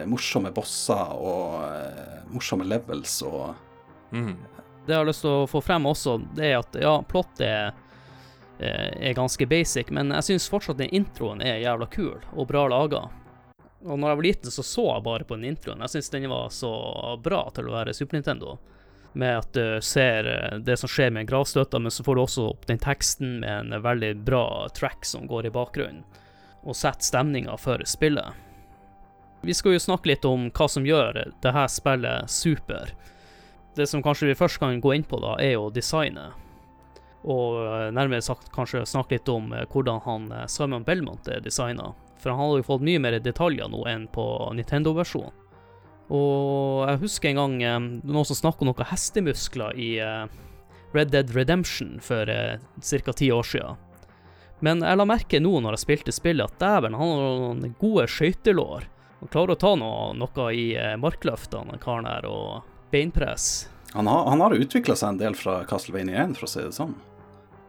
eh, 0.02 0.06
morsomme 0.06 0.52
bosser 0.54 0.94
og 1.18 1.64
eh, 1.64 2.20
morsomme 2.30 2.64
levels 2.64 3.24
og 3.24 3.56
mm. 4.12 4.36
Det 4.86 4.94
jeg 4.94 4.98
har 4.98 5.06
lyst 5.06 5.22
til 5.22 5.30
å 5.32 5.48
få 5.50 5.64
frem 5.64 5.84
også, 5.84 6.20
det 6.36 6.46
er 6.52 6.60
at 6.60 6.74
ja, 6.80 7.02
Plot 7.02 7.40
er, 7.42 7.74
eh, 8.60 9.10
er 9.10 9.14
ganske 9.16 9.48
basic, 9.50 9.90
men 9.90 10.10
jeg 10.12 10.22
syns 10.24 10.50
fortsatt 10.50 10.78
den 10.78 10.90
introen 10.92 11.42
er 11.42 11.58
jævla 11.64 11.90
kul 11.90 12.20
og 12.36 12.48
bra 12.48 12.68
laga. 12.68 13.10
Og 13.86 14.00
når 14.00 14.10
jeg 14.10 14.18
var 14.18 14.24
liten, 14.24 14.52
så 14.52 14.64
så 14.64 14.86
jeg 14.94 15.04
bare 15.04 15.26
på 15.28 15.36
den 15.36 15.50
introen. 15.52 15.82
Jeg 15.84 15.92
syns 15.98 16.10
den 16.14 16.30
var 16.32 16.52
så 16.56 16.72
bra 17.24 17.44
til 17.56 17.68
å 17.68 17.76
være 17.76 17.96
Super 17.96 18.18
Nintendo. 18.18 18.58
Med 19.14 19.38
at 19.42 19.50
du 19.54 19.82
ser 19.84 20.30
eh, 20.30 20.60
det 20.64 20.78
som 20.80 20.90
skjer 20.90 21.12
med 21.14 21.28
gravstøtta, 21.30 21.80
men 21.80 21.92
så 21.92 22.06
får 22.06 22.16
du 22.16 22.22
også 22.24 22.46
opp 22.54 22.68
den 22.70 22.80
teksten 22.82 23.42
med 23.44 23.74
en 23.74 23.84
veldig 23.84 24.16
bra 24.26 24.70
track 24.74 25.06
som 25.06 25.28
går 25.30 25.50
i 25.50 25.54
bakgrunnen, 25.54 26.06
og 26.64 26.78
setter 26.80 27.06
stemninga 27.12 27.58
for 27.60 27.84
spillet. 27.86 28.40
Vi 29.44 29.54
skal 29.54 29.76
jo 29.76 29.84
snakke 29.84 30.14
litt 30.14 30.26
om 30.26 30.48
hva 30.56 30.70
som 30.72 30.88
gjør 30.88 31.20
det 31.44 31.52
her 31.52 31.68
spillet 31.68 32.32
super. 32.32 32.96
Det 33.76 33.86
som 33.90 34.02
kanskje 34.06 34.32
vi 34.32 34.40
først 34.40 34.62
kan 34.64 34.80
gå 34.82 34.96
inn 34.96 35.04
på, 35.04 35.20
da, 35.20 35.36
er 35.44 35.58
jo 35.58 35.68
designet. 35.74 36.40
Og 37.28 37.60
eh, 37.68 37.92
nærmere 37.92 38.24
sagt 38.24 38.48
kanskje 38.56 38.86
snakke 38.88 39.20
litt 39.20 39.30
om 39.30 39.52
eh, 39.52 39.68
hvordan 39.68 40.02
han 40.08 40.32
Simon 40.48 40.88
Belmont 40.88 41.28
er 41.28 41.44
designa. 41.44 41.92
For 42.24 42.32
han 42.32 42.40
hadde 42.40 42.62
jo 42.62 42.68
fått 42.70 42.86
mye 42.88 43.02
mer 43.04 43.18
detaljer 43.20 43.68
nå 43.68 43.84
enn 43.92 44.06
på 44.14 44.24
Nintendo-versjonen. 44.56 45.34
Og 46.14 46.84
jeg 46.90 47.00
husker 47.02 47.32
en 47.32 47.40
gang 47.42 47.56
eh, 47.64 47.80
noen 48.04 48.28
som 48.28 48.38
snakka 48.38 48.64
om 48.64 48.70
noen 48.72 48.88
hestemuskler 48.90 49.78
i 49.80 49.90
eh, 50.04 50.26
Red 50.94 51.12
Dead 51.14 51.32
Redemption 51.36 51.98
for 52.04 52.30
eh, 52.30 52.60
ca. 52.80 53.14
ti 53.16 53.32
år 53.34 53.48
siden. 53.48 53.80
Men 54.64 54.84
jeg 54.86 54.96
la 55.00 55.06
merke 55.10 55.40
nå 55.44 55.58
når 55.60 55.76
jeg 55.76 55.84
spilte 55.84 56.14
spillet, 56.16 56.48
at 56.54 56.60
dæven, 56.62 56.96
han 56.96 57.10
har 57.12 57.40
noen 57.42 57.74
gode 57.82 58.06
skøytelår. 58.12 58.86
Han 59.24 59.32
klarer 59.34 59.56
å 59.56 59.60
ta 59.60 59.74
noe, 59.80 60.12
noe 60.20 60.46
i 60.56 60.70
eh, 60.80 60.94
markløftene, 61.00 61.74
den 61.76 61.82
karen 61.84 62.08
her, 62.08 62.28
og 62.30 62.62
beinpress. 62.94 63.66
Han 63.96 64.08
har, 64.08 64.24
han 64.32 64.42
har 64.44 64.56
utvikla 64.56 64.96
seg 65.00 65.16
en 65.16 65.20
del 65.24 65.36
fra 65.40 65.60
Castlevania 65.70 66.24
1, 66.28 66.38
for 66.40 66.48
å 66.48 66.52
si 66.54 66.64
det 66.64 66.72
sånn. 66.78 66.96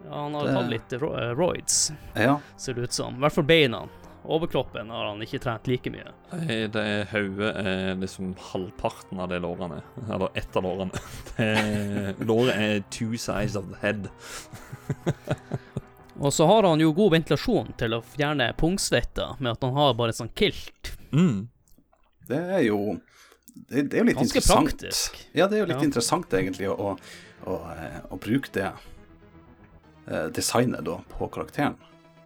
Ja, 0.05 0.21
han 0.27 0.35
har 0.37 0.47
Det- 0.47 0.55
tatt 0.59 0.71
litt 0.75 0.95
ro 1.01 1.15
eh, 1.19 1.33
roids, 1.39 1.93
Ja. 2.15 2.39
ser 2.57 2.75
det 2.79 2.83
ut 2.91 2.93
som. 2.93 3.17
I 3.17 3.25
hvert 3.25 3.33
fall 3.39 3.49
beina. 3.49 3.83
Overkroppen 4.25 4.89
har 4.91 5.07
han 5.11 5.21
ikke 5.23 5.39
trent 5.45 5.67
like 5.69 5.91
mye. 5.93 6.13
Nei, 6.33 6.63
Det 6.73 6.81
er 6.81 7.05
hodet 7.11 7.51
er 7.61 7.95
liksom 8.01 8.31
halvparten 8.53 9.21
av 9.21 9.29
det 9.29 9.43
lårene 9.45 9.83
er. 9.83 9.89
Eller 10.17 10.29
ett 10.41 10.57
av 10.57 10.65
lårene. 10.65 11.03
Låret 12.31 12.55
er 12.57 12.81
two 12.91 13.19
sides 13.21 13.57
of 13.61 13.69
the 13.69 13.77
head. 13.83 14.09
Og 16.25 16.33
så 16.33 16.47
har 16.47 16.63
han 16.63 16.81
jo 16.81 16.93
god 16.95 17.13
ventilasjon 17.17 17.73
til 17.77 17.97
å 17.97 18.03
fjerne 18.15 18.53
pungsvetter, 18.57 19.35
med 19.43 19.57
at 19.57 19.65
han 19.67 19.75
har 19.77 19.97
bare 19.99 20.15
en 20.15 20.21
sånn 20.23 20.33
kilt. 20.39 20.93
Mm. 21.13 21.49
Det 22.29 22.39
er 22.59 22.63
jo 22.69 22.79
Det, 23.55 23.83
det 23.91 23.99
er 23.99 24.01
jo 24.01 24.07
litt 24.09 24.17
Ganske 24.19 24.39
interessant. 24.41 24.71
praktisk. 24.71 25.19
Ja, 25.37 25.47
det 25.51 25.59
er 25.59 25.61
jo 25.65 25.67
litt 25.71 25.83
Ja. 25.83 25.87
interessant 25.87 26.33
egentlig 26.35 26.71
å, 26.71 26.75
å, 26.75 26.97
å, 27.51 27.59
å 28.11 28.17
bruke 28.19 28.51
det 28.57 28.71
eh, 30.09 30.27
designet 30.35 30.83
da 30.87 30.97
på 31.13 31.29
karakteren. 31.31 31.77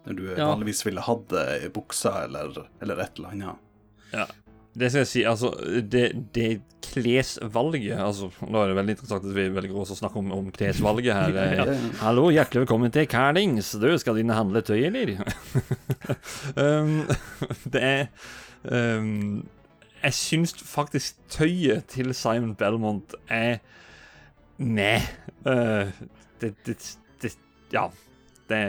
Når 0.09 0.17
du 0.17 0.23
Ja. 0.33 0.49
vanligvis 0.49 0.81
ville 0.87 1.01
hatt 1.05 1.27
det 1.29 1.47
i 1.65 1.69
buksa 1.69 2.23
eller, 2.25 2.55
eller 2.81 3.01
et 3.03 3.19
eller 3.19 3.35
annet. 3.35 3.65
Ja. 4.11 4.25
Det 4.79 4.89
skal 4.89 5.01
jeg 5.01 5.09
si, 5.09 5.21
altså 5.25 5.49
Det, 5.81 6.03
det 6.33 6.61
klesvalget 6.85 7.97
altså, 7.99 8.29
Nå 8.45 8.61
er 8.61 8.69
det 8.69 8.75
veldig 8.77 8.93
interessant 8.95 9.25
at 9.25 9.35
vi 9.35 9.47
velger 9.53 9.75
også 9.75 9.95
å 9.97 9.99
snakke 9.99 10.21
om, 10.21 10.31
om 10.33 10.51
klesvalget 10.55 11.13
her. 11.13 11.37
Ja. 11.59 11.77
Hallo, 12.01 12.27
hjertelig 12.33 12.63
velkommen 12.63 12.93
til 12.93 13.07
Carlings. 13.09 13.71
Du, 13.81 13.89
skal 14.01 14.17
dine 14.21 14.37
handle 14.37 14.61
tøy, 14.65 14.79
eller? 14.87 15.15
um, 16.63 17.01
det 17.73 17.83
er 17.83 18.05
um, 18.63 19.43
Jeg 20.03 20.15
syns 20.17 20.55
faktisk 20.63 21.17
tøyet 21.33 21.89
til 21.93 22.13
Simon 22.17 22.55
Belmont 22.57 23.17
er 23.29 23.59
Nei. 24.59 24.97
Uh, 25.45 25.91
det, 26.41 26.55
det, 26.65 26.79
det 27.21 27.35
Ja. 27.73 27.89
Det 28.49 28.59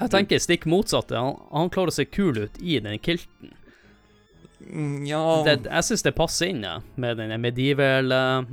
Jeg 0.00 0.10
tenker 0.14 0.38
stikk 0.42 0.64
motsatte. 0.70 1.18
Han, 1.18 1.36
han 1.50 1.70
klarer 1.74 1.90
å 1.92 1.96
se 1.96 2.04
kul 2.06 2.38
ut 2.46 2.58
i 2.62 2.78
den 2.84 2.98
kilten. 3.02 3.50
Mm, 4.64 5.02
Ja 5.06 5.42
Det, 5.44 5.58
jeg 5.66 5.84
syns 5.84 6.02
det 6.06 6.14
passer 6.16 6.48
inn 6.54 6.62
ja, 6.64 6.78
med 6.96 7.18
den 7.20 7.34
medieval 7.42 8.06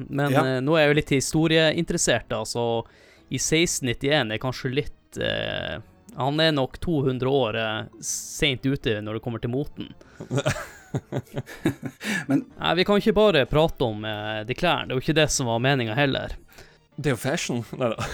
Men 0.09 0.33
Ja. 0.33 0.41
eh, 0.43 0.57
nå 0.59 0.73
er 0.75 0.81
jeg 0.83 0.89
jo 0.91 0.97
litt 0.97 1.13
historieinteressert, 1.15 2.25
da, 2.33 2.41
så 2.43 2.65
i 3.31 3.37
1691 3.39 4.33
er 4.35 4.41
kanskje 4.43 4.73
litt 4.75 5.17
eh, 5.23 5.77
Han 6.17 6.41
er 6.43 6.51
nok 6.51 6.75
200 6.83 7.31
år 7.31 7.55
eh, 7.61 7.77
seint 8.03 8.65
ute 8.67 8.97
når 9.05 9.13
det 9.19 9.23
kommer 9.23 9.39
til 9.39 9.53
moten. 9.53 9.93
Men- 12.27 12.45
Nei, 12.59 12.73
vi 12.75 12.83
kan 12.85 12.99
ikke 12.99 13.13
bare 13.15 13.45
prate 13.47 13.87
om 13.87 14.03
eh, 14.05 14.41
de 14.47 14.53
klærne. 14.57 14.87
Det 14.89 14.95
er 14.95 14.99
jo 14.99 15.05
ikke 15.05 15.15
det 15.21 15.29
som 15.31 15.47
var 15.47 15.61
meninga 15.63 15.95
heller. 15.95 16.35
Det 16.95 17.11
er 17.11 17.15
jo 17.15 17.21
fashion. 17.21 17.63
Nei 17.79 17.91
da. 17.93 18.07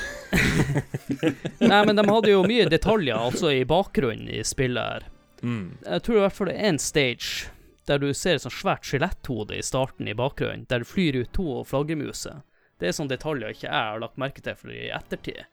Nei, 1.72 1.82
men 1.90 1.98
de 1.98 2.06
hadde 2.08 2.34
jo 2.34 2.44
mye 2.48 2.68
detaljer, 2.72 3.18
altså 3.18 3.52
i 3.56 3.64
bakgrunnen 3.68 4.30
i 4.32 4.44
spillet 4.48 4.94
her. 4.94 5.08
Mm. 5.42 5.78
Jeg 5.84 6.04
tror 6.06 6.18
i 6.18 6.24
hvert 6.26 6.38
fall 6.38 6.52
det 6.52 6.58
er 6.58 6.72
en 6.72 6.82
stage 6.82 7.52
der 7.88 8.02
du 8.02 8.10
ser 8.12 8.36
et 8.36 8.44
sånt 8.44 8.58
svært 8.58 8.88
skjeletthode 8.88 9.56
i 9.56 9.64
starten 9.64 10.10
i 10.12 10.16
bakgrunnen, 10.18 10.66
der 10.68 10.84
det 10.84 10.90
flyr 10.90 11.22
ut 11.22 11.32
to 11.36 11.62
flaggermuser. 11.68 12.42
Det 12.78 12.90
er 12.90 12.96
sånne 12.98 13.16
detaljer 13.16 13.54
ikke 13.54 13.70
jeg 13.70 13.74
har 13.74 14.02
lagt 14.02 14.20
merke 14.22 14.44
til 14.44 14.58
for 14.60 14.74
i 14.74 14.90
ettertid. 14.94 15.46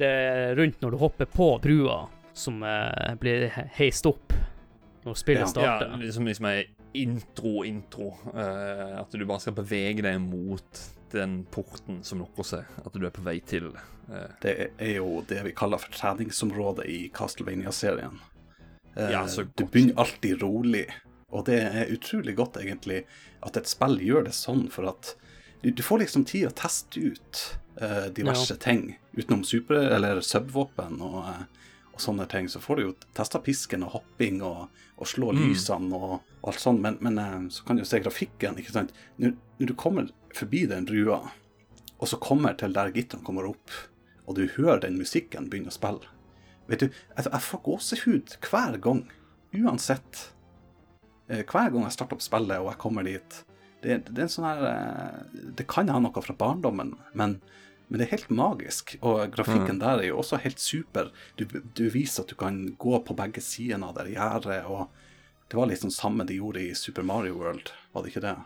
Det 0.00 0.08
er 0.08 0.56
rundt 0.58 0.80
når 0.82 0.94
du 0.96 0.98
hopper 1.00 1.28
på 1.30 1.52
brua, 1.62 2.02
som 2.36 2.62
eh, 2.66 3.14
blir 3.20 3.46
heist 3.76 4.08
opp 4.08 4.34
når 5.04 5.16
spillet 5.16 5.60
Ja. 5.60 5.76
Ja, 5.84 5.96
liksom, 6.00 6.26
liksom 6.28 6.48
ei 6.50 6.64
intro-intro. 6.98 8.10
Uh, 8.34 8.98
at 9.00 9.12
du 9.14 9.22
bare 9.24 9.42
skal 9.42 9.54
bevege 9.54 10.02
deg 10.02 10.18
mot 10.24 10.80
den 11.12 11.44
porten 11.50 12.02
som 12.04 12.18
lukker 12.22 12.46
seg. 12.46 12.64
At 12.84 12.92
du 12.94 13.04
er 13.06 13.10
på 13.14 13.22
vei 13.26 13.38
til. 13.40 13.72
eh, 14.10 14.28
Det 14.42 14.70
er 14.78 14.96
jo 14.96 15.22
det 15.28 15.42
vi 15.44 15.52
kaller 15.52 15.78
for 15.78 15.90
treningsområdet 15.92 16.86
i 16.86 17.10
Castlevania-serien. 17.14 18.18
Eh, 18.96 19.10
Ja, 19.10 19.26
du 19.56 19.64
begynner 19.64 19.94
alltid 19.98 20.42
rolig, 20.42 20.86
og 21.30 21.44
det 21.46 21.60
er 21.62 21.86
utrolig 21.94 22.34
godt 22.36 22.56
egentlig 22.56 23.04
at 23.42 23.56
et 23.56 23.66
spill 23.68 23.98
gjør 23.98 24.24
det 24.24 24.32
sånn, 24.34 24.68
for 24.70 24.88
at 24.88 25.14
du, 25.62 25.70
du 25.70 25.82
får 25.82 25.98
liksom 26.00 26.24
tid 26.26 26.48
å 26.48 26.54
teste 26.54 26.98
ut 27.00 27.58
eh, 27.80 28.08
diverse 28.10 28.56
ting 28.58 28.96
utenom 29.16 29.44
super- 29.44 29.92
eller 29.94 30.20
subvåpen 30.20 31.00
og, 31.00 31.24
eh, 31.28 31.44
og 31.94 32.00
sånne 32.00 32.26
ting. 32.28 32.48
Så 32.48 32.60
får 32.60 32.76
du 32.76 32.82
jo 32.82 32.94
testa 33.14 33.38
pisken 33.38 33.82
og 33.84 33.90
hopping 33.92 34.42
og, 34.42 34.68
og 34.98 35.06
slå 35.06 35.32
Mm. 35.32 35.48
lysene 35.48 35.94
og, 35.94 36.20
og 36.42 36.48
alt 36.52 36.60
sånt, 36.60 36.80
men, 36.80 36.98
men 37.00 37.18
eh, 37.18 37.48
så 37.48 37.64
kan 37.64 37.76
du 37.76 37.84
se 37.84 38.00
grafikken, 38.00 38.56
ikke 38.58 38.72
sant. 38.72 38.92
Når, 39.18 39.36
når 39.60 39.66
du 39.66 39.74
kommer 39.74 40.10
forbi 40.36 40.64
den 40.70 40.86
brua, 40.88 41.22
og 42.00 42.08
så 42.08 42.18
kommer 42.20 42.56
til 42.58 42.74
der 42.76 42.92
gitteren 42.94 43.24
kommer 43.26 43.48
opp, 43.50 43.72
og 44.26 44.38
du 44.38 44.46
hører 44.56 44.82
den 44.84 44.98
musikken 45.00 45.50
begynne 45.50 45.72
å 45.72 45.76
spille. 45.76 46.08
Vet 46.70 46.84
du, 46.84 46.90
jeg, 47.16 47.42
får 47.42 47.62
gåsehud 47.66 48.36
hver 48.46 48.76
gang, 48.82 49.02
uansett. 49.58 50.28
Eh, 51.26 51.42
hver 51.42 51.72
gang 51.72 51.86
jeg 51.86 51.96
starter 51.96 52.18
opp 52.18 52.22
spillet 52.22 52.62
og 52.62 52.70
jeg 52.70 52.82
kommer 52.82 53.06
dit. 53.06 53.40
Det, 53.82 53.96
det 54.12 54.28
sånn 54.28 54.44
her 54.44 54.62
eh, 54.68 55.38
Det 55.56 55.64
kan 55.70 55.88
ha 55.90 55.98
noe 56.02 56.22
fra 56.22 56.36
barndommen, 56.36 56.92
men, 57.16 57.38
men 57.88 57.98
det 57.98 58.06
er 58.06 58.14
helt 58.14 58.30
magisk. 58.30 58.94
Og 59.00 59.34
grafikken 59.34 59.82
der 59.82 60.04
er 60.04 60.10
jo 60.12 60.20
også 60.22 60.38
helt 60.44 60.62
super. 60.62 61.10
Du, 61.40 61.46
du 61.50 61.88
viser 61.90 62.22
at 62.22 62.30
du 62.30 62.38
kan 62.38 62.62
gå 62.78 63.02
på 63.02 63.18
begge 63.18 63.42
sidene 63.42 63.90
av 63.90 63.98
det 63.98 64.12
gjerdet, 64.14 64.62
det 65.50 65.58
var 65.58 65.66
liksom 65.66 65.90
samme 65.90 66.22
de 66.24 66.36
gjorde 66.38 66.62
i 66.62 66.74
Super 66.78 67.02
Mario 67.02 67.34
World, 67.40 67.72
var 67.90 68.04
det 68.04 68.12
ikke 68.12 68.22
det? 68.22 68.36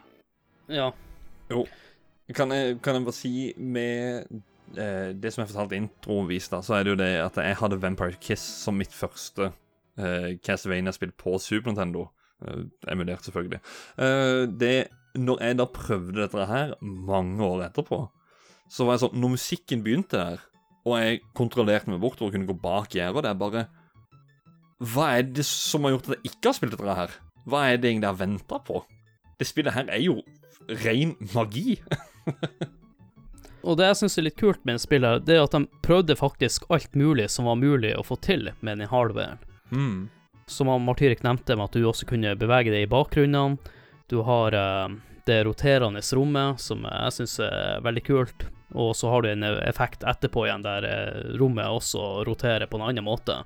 Ja. 0.72 0.86
Jo. 1.50 1.64
Kan 2.34 2.52
jeg, 2.54 2.78
kan 2.80 2.96
jeg 2.96 3.04
bare 3.04 3.16
si 3.16 3.32
med 3.60 4.24
eh, 4.80 5.10
det 5.12 5.32
som 5.32 5.42
jeg 5.42 5.50
fortalte 5.50 5.76
introvis, 5.76 6.48
da, 6.48 6.62
så 6.64 6.78
er 6.78 6.86
det 6.86 6.94
jo 6.94 7.00
det 7.02 7.10
at 7.20 7.36
jeg 7.42 7.58
hadde 7.60 7.80
Vampire 7.82 8.16
Kiss 8.20 8.44
som 8.64 8.78
mitt 8.80 8.94
første 8.96 9.50
eh, 10.00 10.34
Castlevania-spill 10.40 11.12
på 11.20 11.36
Super 11.42 11.72
Nintendo. 11.72 12.08
Eh, 12.44 12.64
emulert, 12.92 13.26
selvfølgelig. 13.26 13.60
Eh, 13.98 14.46
det, 14.60 14.74
når 15.14 15.44
jeg 15.44 15.58
da 15.60 15.68
prøvde 15.70 16.22
dette 16.22 16.48
her 16.48 16.74
mange 16.80 17.44
år 17.44 17.66
etterpå, 17.68 18.06
så 18.72 18.86
var 18.86 18.96
jeg 18.96 19.04
sånn 19.04 19.18
Når 19.20 19.34
musikken 19.34 19.82
begynte 19.84 20.16
der, 20.16 20.44
og 20.88 20.96
jeg 20.98 21.20
kontrollerte 21.36 21.92
meg 21.92 22.00
bort 22.00 22.22
og 22.24 22.32
kunne 22.32 22.48
gå 22.48 22.56
bak 22.58 22.96
gjerdet, 22.96 23.26
det 23.26 23.30
er 23.30 23.40
bare 23.40 23.66
Hva 24.80 25.10
er 25.18 25.28
det 25.28 25.44
som 25.46 25.84
har 25.84 25.94
gjort 25.94 26.08
at 26.08 26.16
jeg 26.16 26.32
ikke 26.32 26.48
har 26.48 26.56
spilt 26.56 26.74
dette 26.74 26.96
her? 26.98 27.12
Hva 27.44 27.66
er 27.68 27.76
det 27.76 27.90
egentlig 27.90 28.08
jeg 28.08 28.16
har 28.16 28.22
venta 28.24 28.58
på? 28.64 28.80
Det 29.38 29.46
spillet 29.48 29.76
her 29.76 29.92
er 29.92 30.00
jo 30.00 30.16
ren 30.68 31.14
magi. 31.34 31.78
Og 33.64 33.78
det 33.80 33.86
jeg 33.88 33.98
syns 34.02 34.18
er 34.18 34.26
litt 34.26 34.40
kult 34.40 34.60
med 34.68 34.80
spillet, 34.82 35.24
det 35.24 35.38
er 35.38 35.46
at 35.46 35.54
de 35.56 35.64
prøvde 35.84 36.16
faktisk 36.18 36.66
alt 36.74 36.92
mulig 36.98 37.30
som 37.32 37.48
var 37.48 37.56
mulig 37.60 37.94
å 37.96 38.04
få 38.04 38.18
til 38.20 38.50
med 38.60 38.80
den 38.80 38.90
hardwaren. 38.90 39.40
Mm. 39.72 40.10
Som 40.46 40.68
Martyrik 40.84 41.22
nevnte, 41.24 41.56
med 41.56 41.70
at 41.70 41.76
du 41.78 41.86
også 41.88 42.08
kunne 42.08 42.36
bevege 42.36 42.74
deg 42.74 42.84
i 42.84 42.90
bakgrunnen. 42.90 43.56
Du 44.12 44.20
har 44.28 44.52
uh, 44.52 44.92
det 45.24 45.40
roterende 45.48 46.02
rommet, 46.12 46.60
som 46.60 46.84
jeg 46.84 47.16
syns 47.16 47.38
er 47.40 47.80
veldig 47.84 48.04
kult. 48.04 48.46
Og 48.74 48.92
så 48.98 49.08
har 49.08 49.24
du 49.24 49.30
en 49.30 49.46
effekt 49.64 50.04
etterpå 50.04 50.44
igjen, 50.48 50.64
der 50.64 50.86
eh, 50.88 51.18
rommet 51.38 51.70
også 51.70 52.24
roterer 52.26 52.66
på 52.66 52.80
en 52.80 52.88
annen 52.88 53.06
måte. 53.06 53.36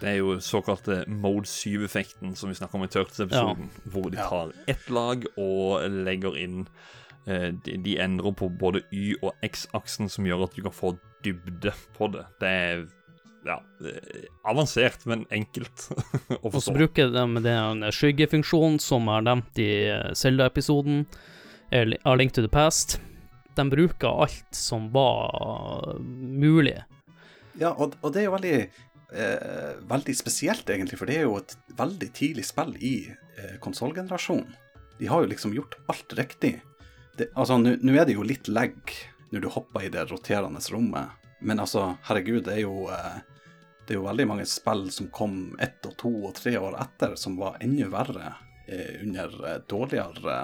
Det 0.00 0.10
er 0.10 0.18
jo 0.18 0.36
såkalte 0.44 1.04
Mode 1.08 1.48
7-effekten 1.48 2.34
som 2.36 2.50
vi 2.52 2.58
snakker 2.58 2.76
om 2.78 2.84
i 2.84 2.90
Turtles-episoden, 2.92 3.70
hvor 3.92 4.10
de 4.12 4.20
tar 4.20 4.52
ett 4.68 4.90
lag 4.92 5.24
og 5.40 5.86
legger 6.04 6.36
inn 6.36 6.66
eh, 7.24 7.48
de, 7.64 7.78
de 7.80 7.96
endrer 8.04 8.36
på 8.36 8.50
både 8.60 8.82
Y- 8.92 9.16
og 9.22 9.32
X-aksen, 9.46 10.10
som 10.12 10.28
gjør 10.28 10.44
at 10.48 10.56
du 10.58 10.62
kan 10.66 10.76
få 10.76 10.92
dybde 11.24 11.72
på 11.96 12.10
det. 12.12 12.26
Det 12.42 12.52
er 12.52 12.84
ja, 13.46 13.56
eh, 13.88 14.26
avansert, 14.44 15.06
men 15.08 15.24
enkelt 15.32 15.88
å 16.42 16.50
forstå. 16.50 16.52
Og 16.52 16.62
så 16.62 16.76
bruker 16.76 17.14
de 17.14 17.44
den 17.46 17.88
skyggefunksjonen 17.88 18.76
som 18.82 19.08
er 19.12 19.24
nevnt 19.30 19.62
i 19.64 19.70
Zelda-episoden, 20.12 21.06
A 21.72 22.14
Link 22.14 22.36
to 22.36 22.44
the 22.44 22.52
Past. 22.52 23.00
De 23.56 23.64
bruker 23.72 24.12
alt 24.26 24.54
som 24.54 24.90
var 24.92 25.96
mulig. 26.04 26.76
Ja, 27.56 27.72
og, 27.72 27.96
og 28.04 28.12
det 28.12 28.20
er 28.20 28.26
jo 28.28 28.34
veldig, 28.34 28.56
eh, 29.12 29.76
veldig 29.88 30.16
spesielt, 30.16 30.68
egentlig, 30.70 30.98
for 31.00 31.10
det 31.10 31.20
er 31.20 31.28
jo 31.28 31.36
et 31.40 31.56
veldig 31.78 32.08
tidlig 32.16 32.46
spill 32.48 32.74
i 32.80 32.94
eh, 33.10 33.58
konsollgenerasjonen. 33.62 34.54
De 34.96 35.10
har 35.10 35.22
jo 35.22 35.30
liksom 35.30 35.52
gjort 35.52 35.76
alt 35.92 36.16
riktig. 36.16 36.54
Det, 37.16 37.30
altså, 37.34 37.58
nå 37.60 37.92
er 37.92 38.08
det 38.08 38.16
jo 38.16 38.24
litt 38.24 38.48
legg 38.48 38.94
når 39.32 39.42
du 39.44 39.48
hopper 39.52 39.84
i 39.84 39.92
det 39.92 40.06
roterende 40.08 40.62
rommet, 40.72 41.24
men 41.44 41.60
altså, 41.60 41.96
herregud, 42.08 42.44
det 42.46 42.58
er 42.58 42.62
jo 42.64 42.86
eh, 42.92 43.18
det 43.86 43.94
er 43.94 44.00
jo 44.00 44.06
veldig 44.06 44.26
mange 44.26 44.46
spill 44.50 44.88
som 44.90 45.08
kom 45.14 45.56
ett 45.62 45.84
og 45.86 45.94
to 46.00 46.10
og 46.26 46.34
tre 46.34 46.56
år 46.58 46.74
etter, 46.82 47.14
som 47.18 47.36
var 47.38 47.60
enda 47.62 47.86
verre 47.92 48.32
eh, 48.66 49.02
under 49.04 49.34
eh, 49.46 49.60
dårligere 49.70 50.38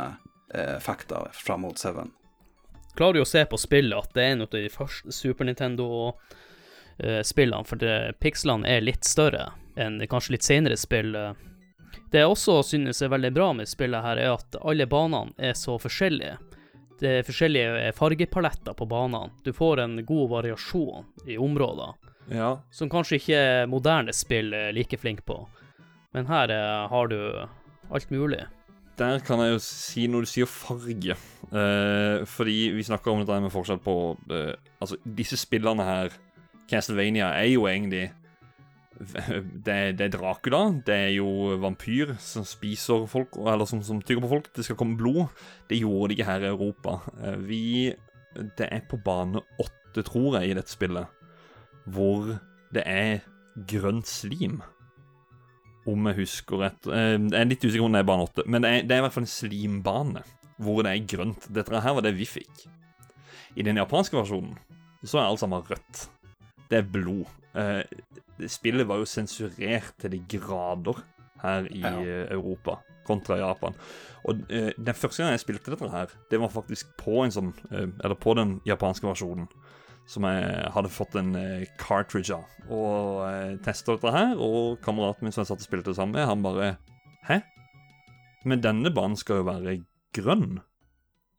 eh, 0.55 0.77
effekter 0.77 1.33
fra 1.35 1.57
Mode 1.59 1.79
7. 1.83 2.05
klarer 2.94 3.18
du 3.18 3.22
å 3.25 3.29
se 3.29 3.42
på 3.46 3.59
spillet 3.59 3.98
at 3.98 4.14
det 4.14 4.22
er 4.22 4.37
en 4.37 4.46
av 4.46 4.53
de 4.55 4.68
første 4.70 5.14
Super 5.16 5.48
Nintendo-spillene, 7.02 7.64
for 7.64 7.76
det, 7.76 8.14
pikslene 8.20 8.68
er 8.68 8.80
litt 8.80 9.04
større 9.04 9.52
enn 9.76 10.00
kanskje 10.08 10.32
litt 10.36 10.42
senere 10.44 10.76
spill. 10.76 11.14
eh. 11.14 11.32
Det 12.10 12.18
jeg 12.20 12.28
også 12.28 12.62
synes 12.62 13.02
er 13.02 13.08
veldig 13.08 13.32
bra 13.32 13.52
med 13.52 13.68
spillet 13.68 14.02
her, 14.02 14.16
er 14.16 14.34
at 14.34 14.56
alle 14.62 14.86
banene 14.86 15.32
er 15.38 15.54
så 15.54 15.78
forskjellige. 15.80 16.36
Det 17.00 17.08
er 17.18 17.22
forskjellige 17.26 17.92
fargepaletter 17.96 18.74
på 18.74 18.86
banene. 18.86 19.30
Du 19.44 19.52
får 19.52 19.80
en 19.80 20.04
god 20.06 20.30
variasjon 20.30 21.04
i 21.26 21.38
områder, 21.38 21.94
Ja, 22.30 22.60
som 22.70 22.88
kanskje 22.88 23.16
ikke 23.18 23.66
moderne 23.68 24.12
spill 24.14 24.52
er 24.54 24.72
like 24.72 24.96
flink 24.96 25.24
på. 25.26 25.46
Men 26.14 26.26
her 26.26 26.50
eh, 26.50 26.88
har 26.88 27.08
du 27.08 27.48
alt 27.90 28.10
mulig. 28.10 28.44
Der 28.96 29.18
kan 29.20 29.40
jeg 29.40 29.54
jo 29.54 29.58
si 29.58 30.06
når 30.06 30.20
du 30.20 30.26
sier 30.26 30.46
farge. 30.46 31.16
Eh, 31.50 32.24
fordi 32.28 32.70
vi 32.76 32.84
snakker 32.84 33.10
om 33.10 33.24
dette 33.24 33.40
med 33.40 33.50
forskjell 33.52 33.80
på 33.82 34.16
eh, 34.30 34.54
Altså, 34.80 34.96
disse 35.04 35.36
spillene 35.36 35.82
her 35.82 36.12
Castlevania 36.72 37.30
er 37.37 37.50
jo 37.52 37.66
egentlig 37.70 38.08
det, 39.66 39.76
det 39.98 40.06
er 40.06 40.12
Dracula. 40.14 40.62
Det 40.87 40.94
er 40.94 41.12
jo 41.16 41.56
vampyr 41.62 42.14
som 42.22 42.44
spiser 42.46 43.06
folk, 43.11 43.37
eller 43.40 43.66
som, 43.68 43.82
som 43.85 44.00
tygger 44.02 44.22
på 44.24 44.30
folk. 44.30 44.50
Det 44.54 44.64
skal 44.66 44.78
komme 44.78 44.98
blod. 45.00 45.26
Det 45.70 45.80
gjorde 45.80 46.12
de 46.12 46.18
ikke 46.18 46.28
her 46.28 46.46
i 46.46 46.50
Europa. 46.52 46.98
Eh, 47.22 47.38
vi 47.48 47.62
Det 48.58 48.68
er 48.70 48.85
på 48.88 48.96
bane 49.04 49.42
åtte, 49.61 50.04
tror 50.06 50.38
jeg, 50.38 50.50
i 50.50 50.54
dette 50.56 50.72
spillet, 50.72 51.06
hvor 51.85 52.38
det 52.72 52.85
er 52.88 53.18
grønt 53.68 54.08
slim. 54.08 54.62
Om 55.88 56.06
jeg 56.08 56.20
husker 56.22 56.62
rett. 56.62 56.87
Eh, 56.87 57.18
Jeg 57.18 57.40
er 57.40 57.50
litt 57.50 57.64
usikker 57.66 57.85
om 57.85 57.92
det 57.92 58.04
er 58.04 58.08
bane 58.08 58.28
åtte, 58.28 58.46
men 58.46 58.62
det 58.62 58.70
er, 58.70 58.87
det 58.87 58.94
er 58.96 59.02
i 59.02 59.06
hvert 59.08 59.16
fall 59.18 59.26
en 59.26 59.35
slimbane 59.35 60.22
hvor 60.62 60.85
det 60.87 60.92
er 60.94 61.06
grønt. 61.11 61.48
Dette 61.50 61.80
her 61.82 61.96
var 61.96 62.04
det 62.06 62.14
vi 62.14 62.28
fikk. 62.28 62.66
I 63.58 63.64
den 63.66 63.76
japanske 63.80 64.14
versjonen 64.16 64.54
så 65.02 65.18
er 65.18 65.26
alt 65.26 65.40
sammen 65.42 65.64
rødt. 65.66 66.04
Det 66.72 66.78
er 66.80 66.87
blod. 66.88 67.28
Eh, 67.58 67.82
spillet 68.48 68.88
var 68.88 69.02
jo 69.02 69.08
sensurert 69.08 69.92
til 70.00 70.14
de 70.14 70.22
grader 70.32 71.02
her 71.42 71.66
i 71.68 71.82
Ja. 71.82 71.90
eh, 72.00 72.30
Europa 72.32 72.78
kontra 73.04 73.37
Japan. 73.40 73.74
Og 74.24 74.40
eh, 74.48 74.70
den 74.78 74.94
første 74.96 75.20
gangen 75.22 75.35
jeg 75.37 75.42
spilte 75.44 75.72
dette 75.74 75.90
her, 75.90 76.12
det 76.30 76.38
var 76.40 76.52
faktisk 76.54 76.94
på 77.02 77.24
en 77.26 77.35
sånn 77.35 77.52
eh, 77.74 77.88
Eller 78.04 78.14
på 78.16 78.35
den 78.38 78.61
japanske 78.64 79.04
versjonen. 79.11 79.48
Som 80.06 80.24
jeg 80.26 80.70
hadde 80.74 80.90
fått 80.90 81.14
en 81.18 81.35
eh, 81.38 81.66
cartridge 81.78 82.35
av. 82.35 82.46
Og 82.72 83.20
eh, 83.28 83.56
testa 83.62 83.94
dette 83.94 84.11
her, 84.14 84.32
og 84.38 84.80
kameraten 84.82 85.22
min 85.28 85.35
som 85.35 85.42
jeg 85.44 85.50
satt 85.52 85.62
og 85.62 85.66
spilte 85.68 85.94
sammen 85.94 86.16
med, 86.16 86.26
han 86.26 86.42
bare 86.46 86.72
Hæ? 87.28 87.40
Men 88.44 88.62
denne 88.64 88.90
banen 88.94 89.14
skal 89.20 89.42
jo 89.42 89.48
være 89.50 89.76
grønn. 90.16 90.61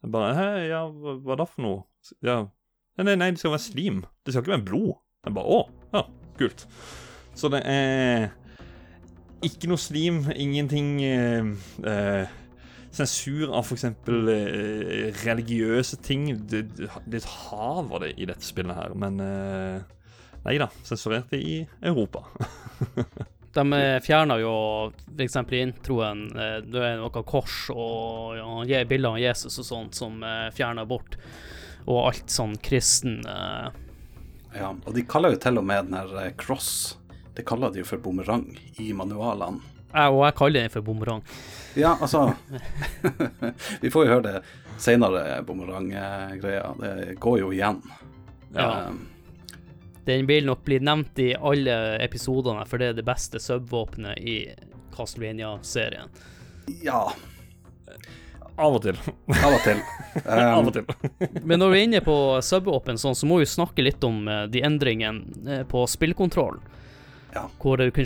Jeg 0.04 0.12
bare 0.14 0.36
Hæ, 0.38 0.46
ja, 0.70 0.84
hva, 0.88 1.18
hva 1.26 1.36
da 1.42 1.48
for 1.48 1.64
noe? 1.66 1.84
Ja. 2.24 2.38
Nei, 3.00 3.04
nei, 3.08 3.16
nei, 3.20 3.32
det 3.34 3.40
skal 3.42 3.56
være 3.56 3.66
slim. 3.66 4.04
Det 4.24 4.32
skal 4.36 4.44
ikke 4.46 4.54
være 4.58 4.68
blod. 4.70 4.94
Jeg 5.24 5.32
bare 5.38 5.56
Å, 5.56 5.60
ja, 5.94 6.00
kult. 6.36 6.66
Så 7.32 7.48
det 7.54 7.62
er 7.64 8.26
ikke 9.44 9.70
noe 9.72 9.80
slim, 9.80 10.18
ingenting 10.36 10.98
eh, 11.08 11.52
eh, 11.88 12.34
Sensur 12.94 13.54
av 13.56 13.64
f.eks. 13.64 13.86
Eh, 13.88 15.22
religiøse 15.24 16.02
ting. 16.04 16.26
Det, 16.44 16.66
det 16.76 16.90
er 16.90 17.22
et 17.22 17.30
det 18.04 18.10
i 18.20 18.28
dette 18.28 18.44
spillet 18.44 18.76
her, 18.76 18.96
men 19.00 19.22
eh, 19.24 20.02
Nei 20.44 20.58
da, 20.60 20.68
sensurert 20.84 21.32
det 21.32 21.40
i 21.40 21.56
Europa. 21.80 22.26
De 23.56 23.64
fjerna 24.04 24.36
jo 24.42 24.54
f.eks. 24.92 25.38
i 25.40 25.60
introen 25.62 26.26
Du 26.66 26.74
Det 26.74 26.84
er 26.84 26.98
noe 27.00 27.24
kors 27.24 27.70
og 27.72 28.36
ja, 28.68 28.82
bilder 28.90 29.14
av 29.14 29.22
Jesus 29.22 29.62
og 29.62 29.70
sånt 29.70 29.96
som 29.96 30.20
fjerner 30.20 30.52
fjerna 30.52 30.84
bort. 30.90 31.16
Og 31.88 32.10
alt 32.10 32.34
sånn 32.34 32.58
kristen 32.64 33.22
eh, 33.24 33.72
Ja, 34.54 34.70
og 34.86 34.94
de 34.94 35.04
kaller 35.10 35.34
jo 35.34 35.40
til 35.42 35.58
og 35.58 35.66
med 35.66 35.88
den 35.88 35.98
her 35.98 36.12
eh, 36.22 36.34
cross 36.38 36.98
Det 37.34 37.46
kaller 37.50 37.72
de 37.74 37.82
jo 37.82 37.88
for 37.88 37.98
bumerang 37.98 38.46
i 38.78 38.92
manualene. 38.94 39.62
jeg, 39.94 40.10
Og 40.12 40.26
jeg 40.26 40.36
kaller 40.38 40.62
den 40.62 40.70
for 40.70 40.82
bumerang. 40.82 41.24
Ja, 41.76 41.96
altså 42.02 42.34
Vi 43.82 43.90
får 43.90 44.06
jo 44.06 44.12
høre 44.12 44.28
det 44.28 44.44
seinere, 44.78 45.42
bumeranggreia. 45.46 46.74
Det 46.80 47.16
går 47.20 47.40
jo 47.40 47.52
igjen. 47.54 47.82
Ja. 48.54 48.88
Um, 48.90 49.08
Den 50.06 50.26
vil 50.28 50.46
nok 50.46 50.64
bli 50.66 50.80
nevnt 50.84 51.20
i 51.20 51.32
alle 51.36 51.76
episodene, 52.04 52.66
for 52.68 52.78
det 52.78 52.88
er 52.92 52.98
det 52.98 53.06
beste 53.08 53.40
subvåpenet 53.40 54.18
i 54.20 54.38
Castlevania-serien. 54.94 56.10
ja, 56.84 57.12
Av 58.56 58.76
og 58.76 58.84
til. 58.84 59.00
av 59.34 59.56
og 59.56 59.62
til. 59.66 59.80
Av 60.30 60.60
Um, 60.60 60.68
og 60.70 60.76
til. 60.76 60.86
Men 61.50 61.58
når 61.58 61.72
vi 61.72 61.80
er 61.80 61.88
inne 61.88 62.02
på 62.06 62.16
subåpen, 62.46 63.00
sånn, 63.02 63.18
så 63.18 63.26
må 63.30 63.40
vi 63.42 63.50
snakke 63.50 63.82
litt 63.82 64.04
om 64.06 64.28
eh, 64.30 64.44
de 64.54 64.62
endringene 64.62 65.50
eh, 65.50 65.64
på 65.66 65.88
spillkontroll. 65.90 66.60
Ja. 67.34 67.48
Hvor 67.58 67.82
du 67.82 67.90
kan 67.90 68.06